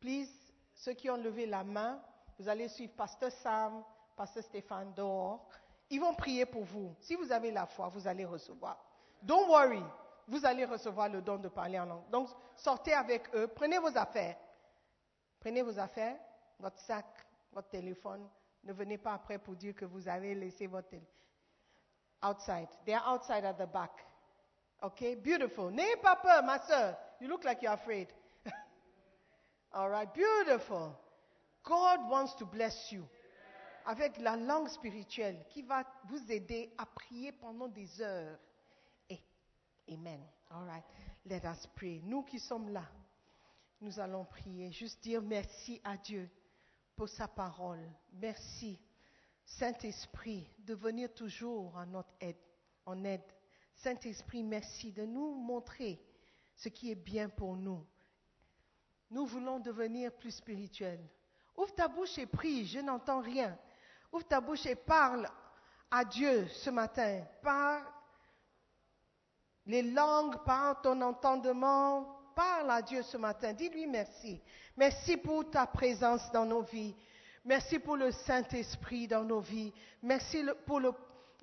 Please, 0.00 0.30
ceux 0.74 0.92
qui 0.92 1.10
ont 1.10 1.16
levé 1.16 1.46
la 1.46 1.64
main, 1.64 2.00
vous 2.38 2.48
allez 2.48 2.68
suivre 2.68 2.92
Pasteur 2.94 3.30
Sam, 3.32 3.82
Pasteur 4.16 4.44
Stéphane 4.44 4.92
dehors. 4.94 5.48
Ils 5.90 6.00
vont 6.00 6.14
prier 6.14 6.46
pour 6.46 6.64
vous. 6.64 6.94
Si 7.00 7.14
vous 7.14 7.30
avez 7.30 7.50
la 7.50 7.66
foi, 7.66 7.88
vous 7.88 8.06
allez 8.06 8.24
recevoir. 8.24 8.78
Don't 9.22 9.48
worry, 9.48 9.82
vous 10.28 10.44
allez 10.46 10.64
recevoir 10.64 11.08
le 11.08 11.20
don 11.20 11.38
de 11.38 11.48
parler 11.48 11.78
en 11.78 11.86
langue. 11.86 12.10
Donc, 12.10 12.28
sortez 12.56 12.92
avec 12.92 13.34
eux, 13.34 13.48
prenez 13.48 13.78
vos 13.78 13.96
affaires. 13.96 14.36
Prenez 15.40 15.62
vos 15.62 15.78
affaires, 15.78 16.18
votre 16.58 16.78
sac, 16.78 17.06
votre 17.52 17.68
téléphone. 17.68 18.28
Ne 18.62 18.72
venez 18.72 18.98
pas 18.98 19.14
après 19.14 19.38
pour 19.38 19.56
dire 19.56 19.74
que 19.74 19.84
vous 19.84 20.08
avez 20.08 20.34
laissé 20.34 20.66
votre 20.66 20.88
téléphone. 20.88 21.10
Outside. 22.22 22.68
They 22.86 22.94
are 22.94 23.14
outside 23.14 23.44
at 23.44 23.54
the 23.54 23.70
back. 23.70 24.06
Okay, 24.84 25.16
beautiful. 25.16 25.70
N'ayez 25.70 25.96
pas 25.96 26.16
peur, 26.16 26.42
ma 26.42 26.58
soeur. 26.58 26.94
You 27.18 27.26
look 27.26 27.42
like 27.42 27.62
you're 27.62 27.72
afraid. 27.72 28.08
All 29.72 29.88
right, 29.88 30.12
beautiful. 30.12 30.94
God 31.62 32.00
wants 32.10 32.34
to 32.34 32.44
bless 32.44 32.92
you 32.92 33.02
avec 33.86 34.18
la 34.18 34.36
langue 34.36 34.68
spirituelle 34.68 35.42
qui 35.48 35.62
va 35.62 35.84
vous 36.08 36.30
aider 36.30 36.70
à 36.76 36.84
prier 36.84 37.32
pendant 37.32 37.68
des 37.68 38.02
heures. 38.02 38.38
Amen. 39.90 40.20
All 40.50 40.64
right, 40.64 40.84
let 41.26 41.44
us 41.44 41.66
pray. 41.74 42.02
Nous 42.04 42.22
qui 42.22 42.38
sommes 42.38 42.68
là, 42.68 42.84
nous 43.80 43.98
allons 43.98 44.24
prier. 44.24 44.70
Juste 44.70 45.02
dire 45.02 45.22
merci 45.22 45.80
à 45.84 45.96
Dieu 45.96 46.28
pour 46.94 47.08
sa 47.08 47.28
parole. 47.28 47.90
Merci, 48.12 48.78
Saint-Esprit, 49.44 50.46
de 50.58 50.74
venir 50.74 51.12
toujours 51.12 51.74
en 51.76 51.86
notre 51.86 52.12
aide, 52.20 52.36
en 52.86 53.02
aide. 53.04 53.33
Saint-Esprit, 53.76 54.42
merci 54.42 54.92
de 54.92 55.04
nous 55.04 55.34
montrer 55.34 56.00
ce 56.56 56.68
qui 56.68 56.90
est 56.90 56.94
bien 56.94 57.28
pour 57.28 57.56
nous. 57.56 57.84
Nous 59.10 59.26
voulons 59.26 59.60
devenir 59.60 60.12
plus 60.12 60.30
spirituels. 60.30 61.04
Ouvre 61.56 61.74
ta 61.74 61.88
bouche 61.88 62.18
et 62.18 62.26
prie, 62.26 62.66
je 62.66 62.80
n'entends 62.80 63.20
rien. 63.20 63.56
Ouvre 64.12 64.26
ta 64.26 64.40
bouche 64.40 64.66
et 64.66 64.74
parle 64.74 65.28
à 65.90 66.04
Dieu 66.04 66.46
ce 66.48 66.70
matin. 66.70 67.22
Par 67.42 67.82
les 69.66 69.82
langues, 69.82 70.42
par 70.44 70.80
ton 70.82 71.00
entendement, 71.02 72.04
parle 72.34 72.70
à 72.70 72.82
Dieu 72.82 73.02
ce 73.02 73.16
matin. 73.16 73.52
Dis-lui 73.52 73.86
merci. 73.86 74.40
Merci 74.76 75.16
pour 75.16 75.48
ta 75.50 75.66
présence 75.66 76.30
dans 76.32 76.44
nos 76.44 76.62
vies. 76.62 76.94
Merci 77.44 77.78
pour 77.78 77.96
le 77.96 78.10
Saint-Esprit 78.10 79.06
dans 79.06 79.22
nos 79.22 79.40
vies. 79.40 79.72
Merci 80.02 80.44
pour 80.66 80.80
le- 80.80 80.92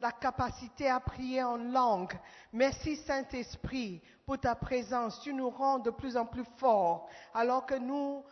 la 0.02 0.12
capacité 0.12 0.90
à 0.90 1.00
prier 1.00 1.44
en 1.44 1.58
langue. 1.58 2.20
Merci 2.52 2.96
Saint-Esprit 2.96 4.02
pour 4.26 4.40
ta 4.40 4.56
présence. 4.56 5.22
Tu 5.22 5.34
nous 5.34 5.50
rends 5.50 5.80
de 5.80 5.92
plus 5.92 6.18
en 6.18 6.26
plus 6.26 6.46
forts 6.58 7.08
alors 7.34 7.66
que 7.66 7.76
nous, 7.76 8.24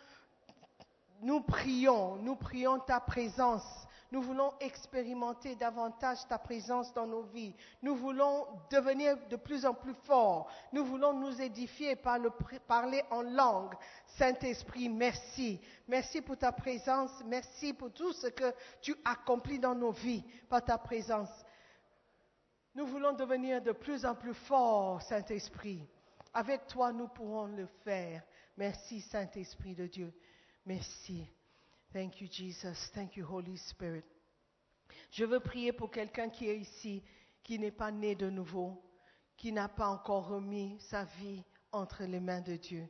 nous 1.21 1.41
prions, 1.41 2.15
nous 2.17 2.35
prions 2.35 2.79
ta 2.79 2.99
présence. 2.99 3.85
Nous 4.11 4.23
voulons 4.23 4.53
expérimenter 4.59 5.53
davantage 5.53 6.27
ta 6.27 6.39
présence 6.39 6.91
dans 6.95 7.05
nos 7.05 7.21
vies. 7.21 7.53
Nous 7.83 7.95
voulons 7.95 8.47
devenir 8.71 9.15
de 9.29 9.35
plus 9.35 9.67
en 9.67 9.75
plus 9.75 9.93
forts. 10.05 10.49
Nous 10.73 10.83
voulons 10.83 11.13
nous 11.13 11.39
édifier 11.39 11.95
par 11.95 12.17
le 12.17 12.31
parler 12.67 13.03
en 13.11 13.21
langue. 13.21 13.75
Saint-Esprit, 14.07 14.89
merci. 14.89 15.61
Merci 15.87 16.21
pour 16.21 16.37
ta 16.37 16.51
présence. 16.51 17.11
Merci 17.27 17.71
pour 17.71 17.93
tout 17.93 18.11
ce 18.13 18.25
que 18.25 18.51
tu 18.81 18.95
accomplis 19.05 19.59
dans 19.59 19.75
nos 19.75 19.91
vies 19.91 20.23
par 20.49 20.65
ta 20.65 20.79
présence. 20.79 21.29
Nous 22.75 22.85
voulons 22.85 23.13
devenir 23.13 23.61
de 23.61 23.71
plus 23.71 24.05
en 24.05 24.15
plus 24.15 24.33
forts, 24.33 25.01
Saint-Esprit. 25.01 25.87
Avec 26.33 26.67
toi, 26.67 26.91
nous 26.93 27.07
pourrons 27.07 27.47
le 27.47 27.65
faire. 27.83 28.23
Merci, 28.55 29.01
Saint-Esprit 29.01 29.73
de 29.75 29.87
Dieu. 29.87 30.13
Merci. 30.65 31.27
Thank 31.91 32.21
you, 32.21 32.27
Jesus. 32.31 32.91
Thank 32.93 33.15
you, 33.15 33.25
Holy 33.25 33.57
Spirit. 33.57 34.05
Je 35.09 35.25
veux 35.25 35.39
prier 35.39 35.73
pour 35.73 35.89
quelqu'un 35.89 36.29
qui 36.29 36.47
est 36.47 36.59
ici, 36.59 37.03
qui 37.43 37.57
n'est 37.57 37.71
pas 37.71 37.91
né 37.91 38.13
de 38.13 38.29
nouveau, 38.29 38.79
qui 39.35 39.51
n'a 39.51 39.67
pas 39.67 39.87
encore 39.87 40.27
remis 40.27 40.77
sa 40.79 41.05
vie 41.05 41.43
entre 41.71 42.03
les 42.03 42.19
mains 42.19 42.41
de 42.41 42.55
Dieu. 42.55 42.87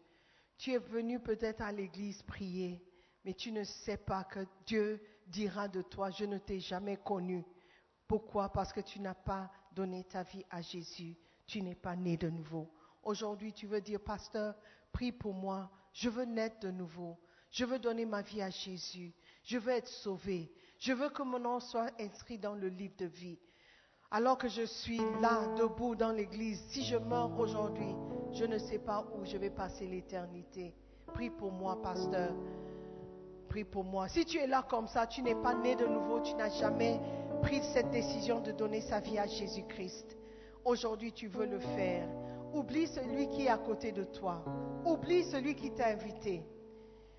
Tu 0.57 0.73
es 0.73 0.77
venu 0.77 1.21
peut-être 1.21 1.61
à 1.61 1.71
l'église 1.71 2.21
prier, 2.23 2.83
mais 3.23 3.33
tu 3.33 3.53
ne 3.53 3.63
sais 3.63 3.97
pas 3.97 4.25
que 4.25 4.45
Dieu 4.65 5.01
dira 5.27 5.69
de 5.69 5.81
toi, 5.81 6.09
je 6.09 6.25
ne 6.25 6.37
t'ai 6.37 6.59
jamais 6.59 6.97
connu. 6.97 7.45
Pourquoi? 8.07 8.49
Parce 8.51 8.73
que 8.73 8.81
tu 8.81 8.99
n'as 8.99 9.13
pas 9.13 9.49
donné 9.73 10.03
ta 10.03 10.23
vie 10.23 10.45
à 10.49 10.61
Jésus. 10.61 11.15
Tu 11.45 11.61
n'es 11.61 11.75
pas 11.75 11.95
né 11.95 12.17
de 12.17 12.29
nouveau. 12.29 12.69
Aujourd'hui, 13.03 13.53
tu 13.53 13.65
veux 13.67 13.81
dire, 13.81 13.99
pasteur, 13.99 14.55
prie 14.91 15.11
pour 15.11 15.33
moi. 15.33 15.69
Je 15.93 16.09
veux 16.09 16.25
naître 16.25 16.59
de 16.59 16.71
nouveau. 16.71 17.17
Je 17.49 17.65
veux 17.65 17.79
donner 17.79 18.05
ma 18.05 18.21
vie 18.21 18.41
à 18.41 18.49
Jésus. 18.49 19.13
Je 19.43 19.57
veux 19.57 19.71
être 19.71 19.87
sauvé. 19.87 20.51
Je 20.77 20.93
veux 20.93 21.09
que 21.09 21.23
mon 21.23 21.39
nom 21.39 21.59
soit 21.59 21.91
inscrit 21.99 22.37
dans 22.37 22.55
le 22.55 22.67
livre 22.67 22.95
de 22.97 23.05
vie. 23.05 23.39
Alors 24.11 24.37
que 24.37 24.47
je 24.47 24.63
suis 24.63 25.01
là, 25.21 25.47
debout 25.55 25.95
dans 25.95 26.11
l'église, 26.11 26.59
si 26.69 26.83
je 26.83 26.97
meurs 26.97 27.37
aujourd'hui, 27.39 27.95
je 28.31 28.45
ne 28.45 28.57
sais 28.57 28.79
pas 28.79 29.05
où 29.15 29.25
je 29.25 29.37
vais 29.37 29.49
passer 29.49 29.85
l'éternité. 29.85 30.73
Prie 31.07 31.29
pour 31.29 31.51
moi, 31.51 31.81
pasteur. 31.81 32.33
Prie 33.49 33.63
pour 33.63 33.83
moi. 33.83 34.07
Si 34.07 34.25
tu 34.25 34.37
es 34.37 34.47
là 34.47 34.65
comme 34.67 34.87
ça, 34.87 35.07
tu 35.07 35.21
n'es 35.21 35.35
pas 35.35 35.55
né 35.55 35.75
de 35.75 35.85
nouveau, 35.85 36.21
tu 36.21 36.33
n'as 36.35 36.49
jamais 36.49 36.99
pris 37.39 37.61
cette 37.73 37.89
décision 37.91 38.39
de 38.39 38.51
donner 38.51 38.81
sa 38.81 38.99
vie 38.99 39.17
à 39.17 39.27
Jésus-Christ. 39.27 40.17
Aujourd'hui, 40.65 41.11
tu 41.13 41.27
veux 41.27 41.45
le 41.45 41.59
faire. 41.59 42.07
Oublie 42.53 42.87
celui 42.87 43.27
qui 43.29 43.45
est 43.45 43.49
à 43.49 43.57
côté 43.57 43.91
de 43.91 44.03
toi. 44.03 44.43
Oublie 44.85 45.23
celui 45.25 45.55
qui 45.55 45.71
t'a 45.71 45.87
invité. 45.87 46.43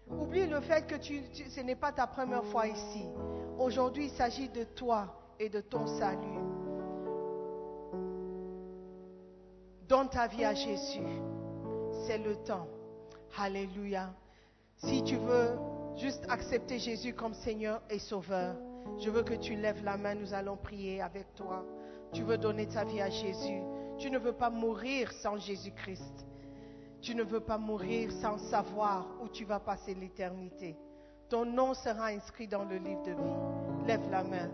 Oublie 0.09 0.47
le 0.47 0.61
fait 0.61 0.87
que 0.87 0.97
ce 1.01 1.61
n'est 1.61 1.77
pas 1.77 1.93
ta 1.93 2.07
première 2.07 2.45
fois 2.47 2.67
ici. 2.67 3.05
Aujourd'hui, 3.59 4.07
il 4.07 4.11
s'agit 4.11 4.49
de 4.49 4.65
toi 4.65 5.15
et 5.39 5.49
de 5.49 5.61
ton 5.61 5.87
salut. 5.87 6.41
Donne 9.89 10.09
ta 10.09 10.27
vie 10.27 10.45
à 10.45 10.55
Jésus. 10.55 11.07
C'est 12.07 12.19
le 12.19 12.37
temps. 12.37 12.67
Alléluia. 13.39 14.13
Si 14.77 15.03
tu 15.05 15.17
veux 15.17 15.59
juste 15.97 16.25
accepter 16.29 16.79
Jésus 16.79 17.15
comme 17.15 17.35
Seigneur 17.35 17.83
et 17.91 17.99
Sauveur, 17.99 18.57
je 18.99 19.11
veux 19.11 19.23
que 19.23 19.35
tu 19.35 19.55
lèves 19.57 19.85
la 19.85 19.97
main. 19.97 20.15
Nous 20.15 20.35
allons 20.35 20.57
prier 20.57 21.01
avec 21.01 21.35
toi. 21.35 21.65
Tu 22.13 22.23
veux 22.23 22.39
donner 22.39 22.67
ta 22.67 22.85
vie 22.85 23.01
à 23.01 23.11
Jésus. 23.11 23.63
Tu 23.99 24.11
ne 24.11 24.19
veux 24.19 24.33
pas 24.33 24.51
mourir 24.51 25.13
sans 25.13 25.37
Jésus-Christ. 25.37 26.27
Tu 27.01 27.15
ne 27.15 27.23
veux 27.23 27.41
pas 27.41 27.59
mourir 27.59 28.13
sans 28.13 28.39
savoir 28.39 29.07
où 29.23 29.29
tu 29.29 29.45
vas 29.45 29.61
passer 29.61 29.95
l'éternité. 29.95 30.77
Ton 31.29 31.45
nom 31.45 31.75
sera 31.75 32.07
inscrit 32.07 32.47
dans 32.47 32.65
le 32.65 32.77
livre 32.77 33.03
de 33.03 33.13
vie. 33.13 33.87
Lève 33.87 34.11
la 34.11 34.23
main. 34.23 34.51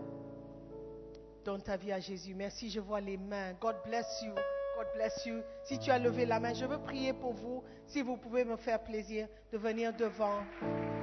Donne 1.43 1.61
ta 1.61 1.75
vie 1.75 1.91
à 1.91 1.99
Jésus. 1.99 2.35
Merci, 2.35 2.69
je 2.69 2.79
vois 2.79 3.01
les 3.01 3.17
mains. 3.17 3.53
God 3.59 3.75
bless 3.85 4.21
you. 4.21 4.33
God 4.77 4.87
bless 4.93 5.25
you. 5.25 5.41
Si 5.63 5.79
tu 5.79 5.89
as 5.89 5.97
levé 5.97 6.25
la 6.25 6.39
main, 6.39 6.53
je 6.53 6.65
veux 6.65 6.77
prier 6.77 7.13
pour 7.13 7.33
vous. 7.33 7.63
Si 7.87 8.01
vous 8.01 8.15
pouvez 8.15 8.45
me 8.45 8.55
faire 8.57 8.83
plaisir 8.83 9.27
de 9.51 9.57
venir 9.57 9.91
devant. 9.95 10.43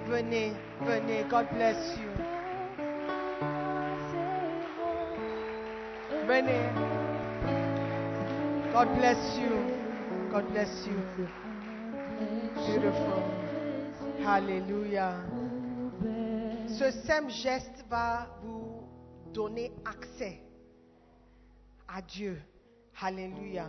Venez, 0.06 0.52
venez. 0.82 1.24
God 1.28 1.46
bless 1.52 1.96
you. 1.98 2.33
Venez. 6.26 6.72
God 8.72 8.88
bless 8.96 9.38
you. 9.38 9.50
God 10.30 10.50
bless 10.52 10.86
you. 10.86 11.28
Beautiful. 12.56 13.22
Hallelujah. 14.24 15.22
Ce 16.66 16.90
simple 17.06 17.30
geste 17.30 17.84
va 17.90 18.26
vous 18.42 18.82
donner 19.34 19.70
accès 19.84 20.40
à 21.86 22.00
Dieu. 22.00 22.40
Alléluia. 23.02 23.68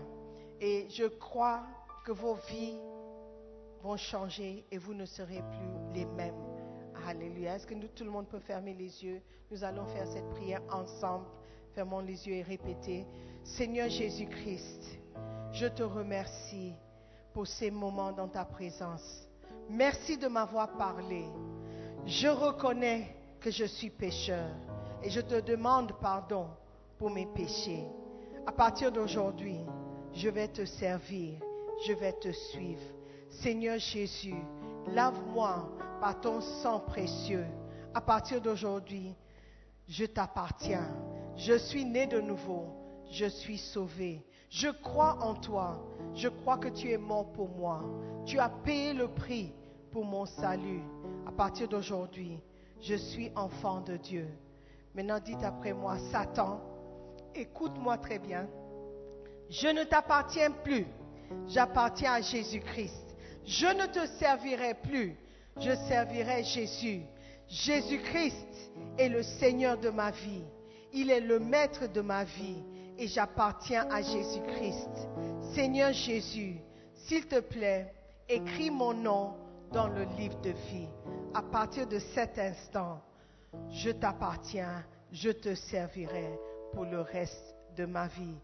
Et 0.62 0.88
je 0.89 1.06
crois 1.06 1.64
que 2.06 2.14
vos 2.14 2.36
vies 2.49 2.78
vont 3.84 3.97
changer 3.97 4.64
et 4.72 4.78
vous 4.78 4.93
ne 4.93 5.06
serez 5.06 5.43
plus 5.51 5.93
les 5.93 6.06
mêmes. 6.06 6.34
Alléluia. 7.06 7.56
Est-ce 7.56 7.68
que 7.68 7.74
tout 7.74 8.06
le 8.06 8.12
monde 8.12 8.28
peut 8.28 8.39
fermer 8.39 8.74
les 8.74 9.03
yeux? 9.03 9.22
Nous 9.51 9.64
allons 9.64 9.86
faire 9.88 10.08
cette 10.08 10.30
prière 10.30 10.62
ensemble. 10.72 11.26
Fermons 11.76 12.00
les 12.00 12.26
yeux 12.26 12.36
et 12.36 12.42
répéter. 12.42 13.06
Seigneur 13.44 13.90
Jésus-Christ, 13.90 14.98
je 15.52 15.68
te 15.68 15.84
remercie 15.84 16.74
pour 17.34 17.46
ces 17.46 17.70
moments 17.70 18.14
dans 18.14 18.30
ta 18.30 18.46
présence. 18.46 19.28
Merci 19.70 20.18
de 20.18 20.30
m'avoir 20.30 20.78
parlé. 20.78 21.26
Je 22.06 22.30
reconnais 22.30 23.14
que 23.42 23.52
je 23.52 23.66
suis 23.66 23.90
pécheur 23.90 24.48
et 25.04 25.10
je 25.10 25.20
te 25.20 25.42
demande 25.42 25.92
pardon 26.00 26.48
pour 26.98 27.10
mes 27.10 27.26
péchés. 27.26 27.84
À 28.48 28.54
partir 28.54 28.90
d'aujourd'hui, 28.90 29.60
je 30.14 30.30
vais 30.30 30.48
te 30.48 30.64
servir, 30.64 31.42
je 31.86 31.92
vais 31.92 32.14
te 32.14 32.32
suivre. 32.32 32.84
Seigneur 33.30 33.80
Jésus, 33.80 34.42
lave-moi 34.88 35.70
par 36.00 36.22
ton 36.22 36.40
sang 36.40 36.80
précieux. 36.80 37.46
À 37.94 38.00
partir 38.00 38.40
d'aujourd'hui, 38.40 39.14
je 39.90 40.06
t'appartiens. 40.06 40.90
Je 41.38 41.58
suis 41.58 41.86
né 41.86 42.08
de 42.08 42.20
nouveau. 42.20 42.68
Je 43.12 43.26
suis 43.26 43.58
sauvé. 43.58 44.22
Je 44.50 44.70
crois 44.70 45.18
en 45.22 45.36
toi. 45.36 45.86
Je 46.14 46.28
crois 46.28 46.58
que 46.58 46.70
tu 46.70 46.92
es 46.92 46.98
mort 46.98 47.32
pour 47.34 47.50
moi. 47.50 47.84
Tu 48.26 48.40
as 48.40 48.50
payé 48.50 48.94
le 48.94 49.08
prix 49.08 49.54
pour 49.92 50.06
mon 50.06 50.26
salut. 50.26 50.82
À 51.28 51.32
partir 51.32 51.68
d'aujourd'hui, 51.68 52.40
je 52.82 52.96
suis 52.96 53.32
enfant 53.36 53.82
de 53.82 53.98
Dieu. 53.98 54.28
Maintenant, 54.94 55.20
dites 55.20 55.44
après 55.44 55.74
moi, 55.74 55.98
Satan, 56.12 56.62
écoute-moi 57.34 57.98
très 57.98 58.20
bien. 58.20 58.48
Je 59.50 59.68
ne 59.68 59.84
t'appartiens 59.84 60.52
plus. 60.52 60.88
J'appartiens 61.48 62.14
à 62.14 62.22
Jésus-Christ. 62.22 63.16
Je 63.46 63.68
ne 63.68 63.86
te 63.88 64.06
servirai 64.18 64.74
plus. 64.74 65.16
Je 65.60 65.76
servirai 65.88 66.44
Jésus. 66.44 67.02
Jésus-Christ 67.48 68.72
est 68.98 69.10
le 69.10 69.22
Seigneur 69.22 69.78
de 69.78 69.90
ma 69.90 70.12
vie. 70.12 70.44
Il 70.98 71.12
est 71.12 71.20
le 71.20 71.39
maître 71.39 71.91
de 71.91 72.00
ma 72.00 72.24
vie 72.24 72.64
et 72.98 73.06
j'appartiens 73.10 73.86
à 73.91 74.02
Jésus-Christ. 74.02 75.10
Seigneur 75.54 75.91
Jésus, 75.91 76.56
s'il 76.93 77.28
te 77.28 77.41
plaît, 77.41 77.93
écris 78.30 78.72
mon 78.72 78.93
nom 78.93 79.36
dans 79.74 79.89
le 79.89 80.04
livre 80.18 80.39
de 80.39 80.52
vie. 80.52 80.88
À 81.34 81.41
partir 81.41 81.86
de 81.86 82.00
cet 82.00 82.39
instant, 82.39 83.02
je 83.72 83.89
t'appartiens, 83.89 84.86
je 85.12 85.32
te 85.32 85.54
servirai 85.54 86.39
pour 86.72 86.86
le 86.86 87.02
reste 87.02 87.58
de 87.76 87.86
ma 87.86 88.08
vie. 88.08 88.38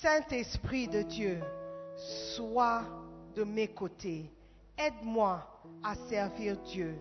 Saint-Esprit 0.00 0.86
de 0.86 1.02
Dieu, 1.02 1.40
sois 2.36 2.84
de 3.34 3.42
mes 3.42 3.66
côtés. 3.66 4.30
Aide-moi 4.78 5.44
à 5.82 5.96
servir 6.08 6.56
Dieu. 6.58 6.94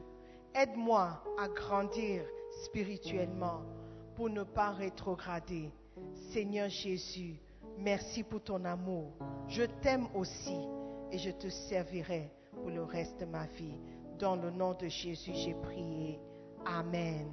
Aide-moi 0.56 1.24
à 1.40 1.48
grandir 1.48 2.24
spirituellement 2.64 3.62
pour 4.16 4.30
ne 4.30 4.44
pas 4.44 4.72
rétrograder. 4.72 5.72
Seigneur 6.32 6.70
Jésus, 6.70 7.36
merci 7.78 8.24
pour 8.24 8.42
ton 8.42 8.64
amour. 8.66 9.12
Je 9.48 9.64
t'aime 9.82 10.08
aussi 10.16 10.58
et 11.12 11.18
je 11.18 11.32
te 11.32 11.50
servirai 11.50 12.32
pour 12.52 12.70
le 12.70 12.84
reste 12.84 13.20
de 13.20 13.26
ma 13.26 13.46
vie. 13.46 13.78
Dans 14.20 14.36
le 14.36 14.52
nom 14.52 14.74
de 14.74 14.88
Jésus, 14.88 15.32
j'ai 15.34 15.56
prié. 15.56 16.20
Amen. 16.66 17.28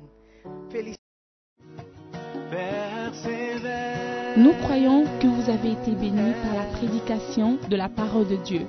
Persévère. 2.50 4.10
Nous 4.36 4.52
croyons 4.62 5.04
que 5.20 5.26
vous 5.26 5.50
avez 5.50 5.72
été 5.72 5.90
bénis 5.90 6.34
par 6.44 6.54
la 6.54 6.70
prédication 6.78 7.58
de 7.68 7.76
la 7.76 7.88
parole 7.88 8.28
de 8.28 8.36
Dieu. 8.36 8.66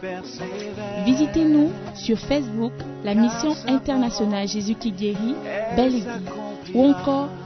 Visitez-nous 1.06 1.70
sur 1.94 2.18
Facebook, 2.18 2.74
la 3.04 3.14
mission 3.14 3.54
internationale 3.68 4.48
Jésus 4.48 4.76
qui 4.76 4.92
guérit, 4.92 5.36
Belle 5.76 5.96
Église. 5.96 6.08
Ou 6.74 6.86
encore, 6.86 7.30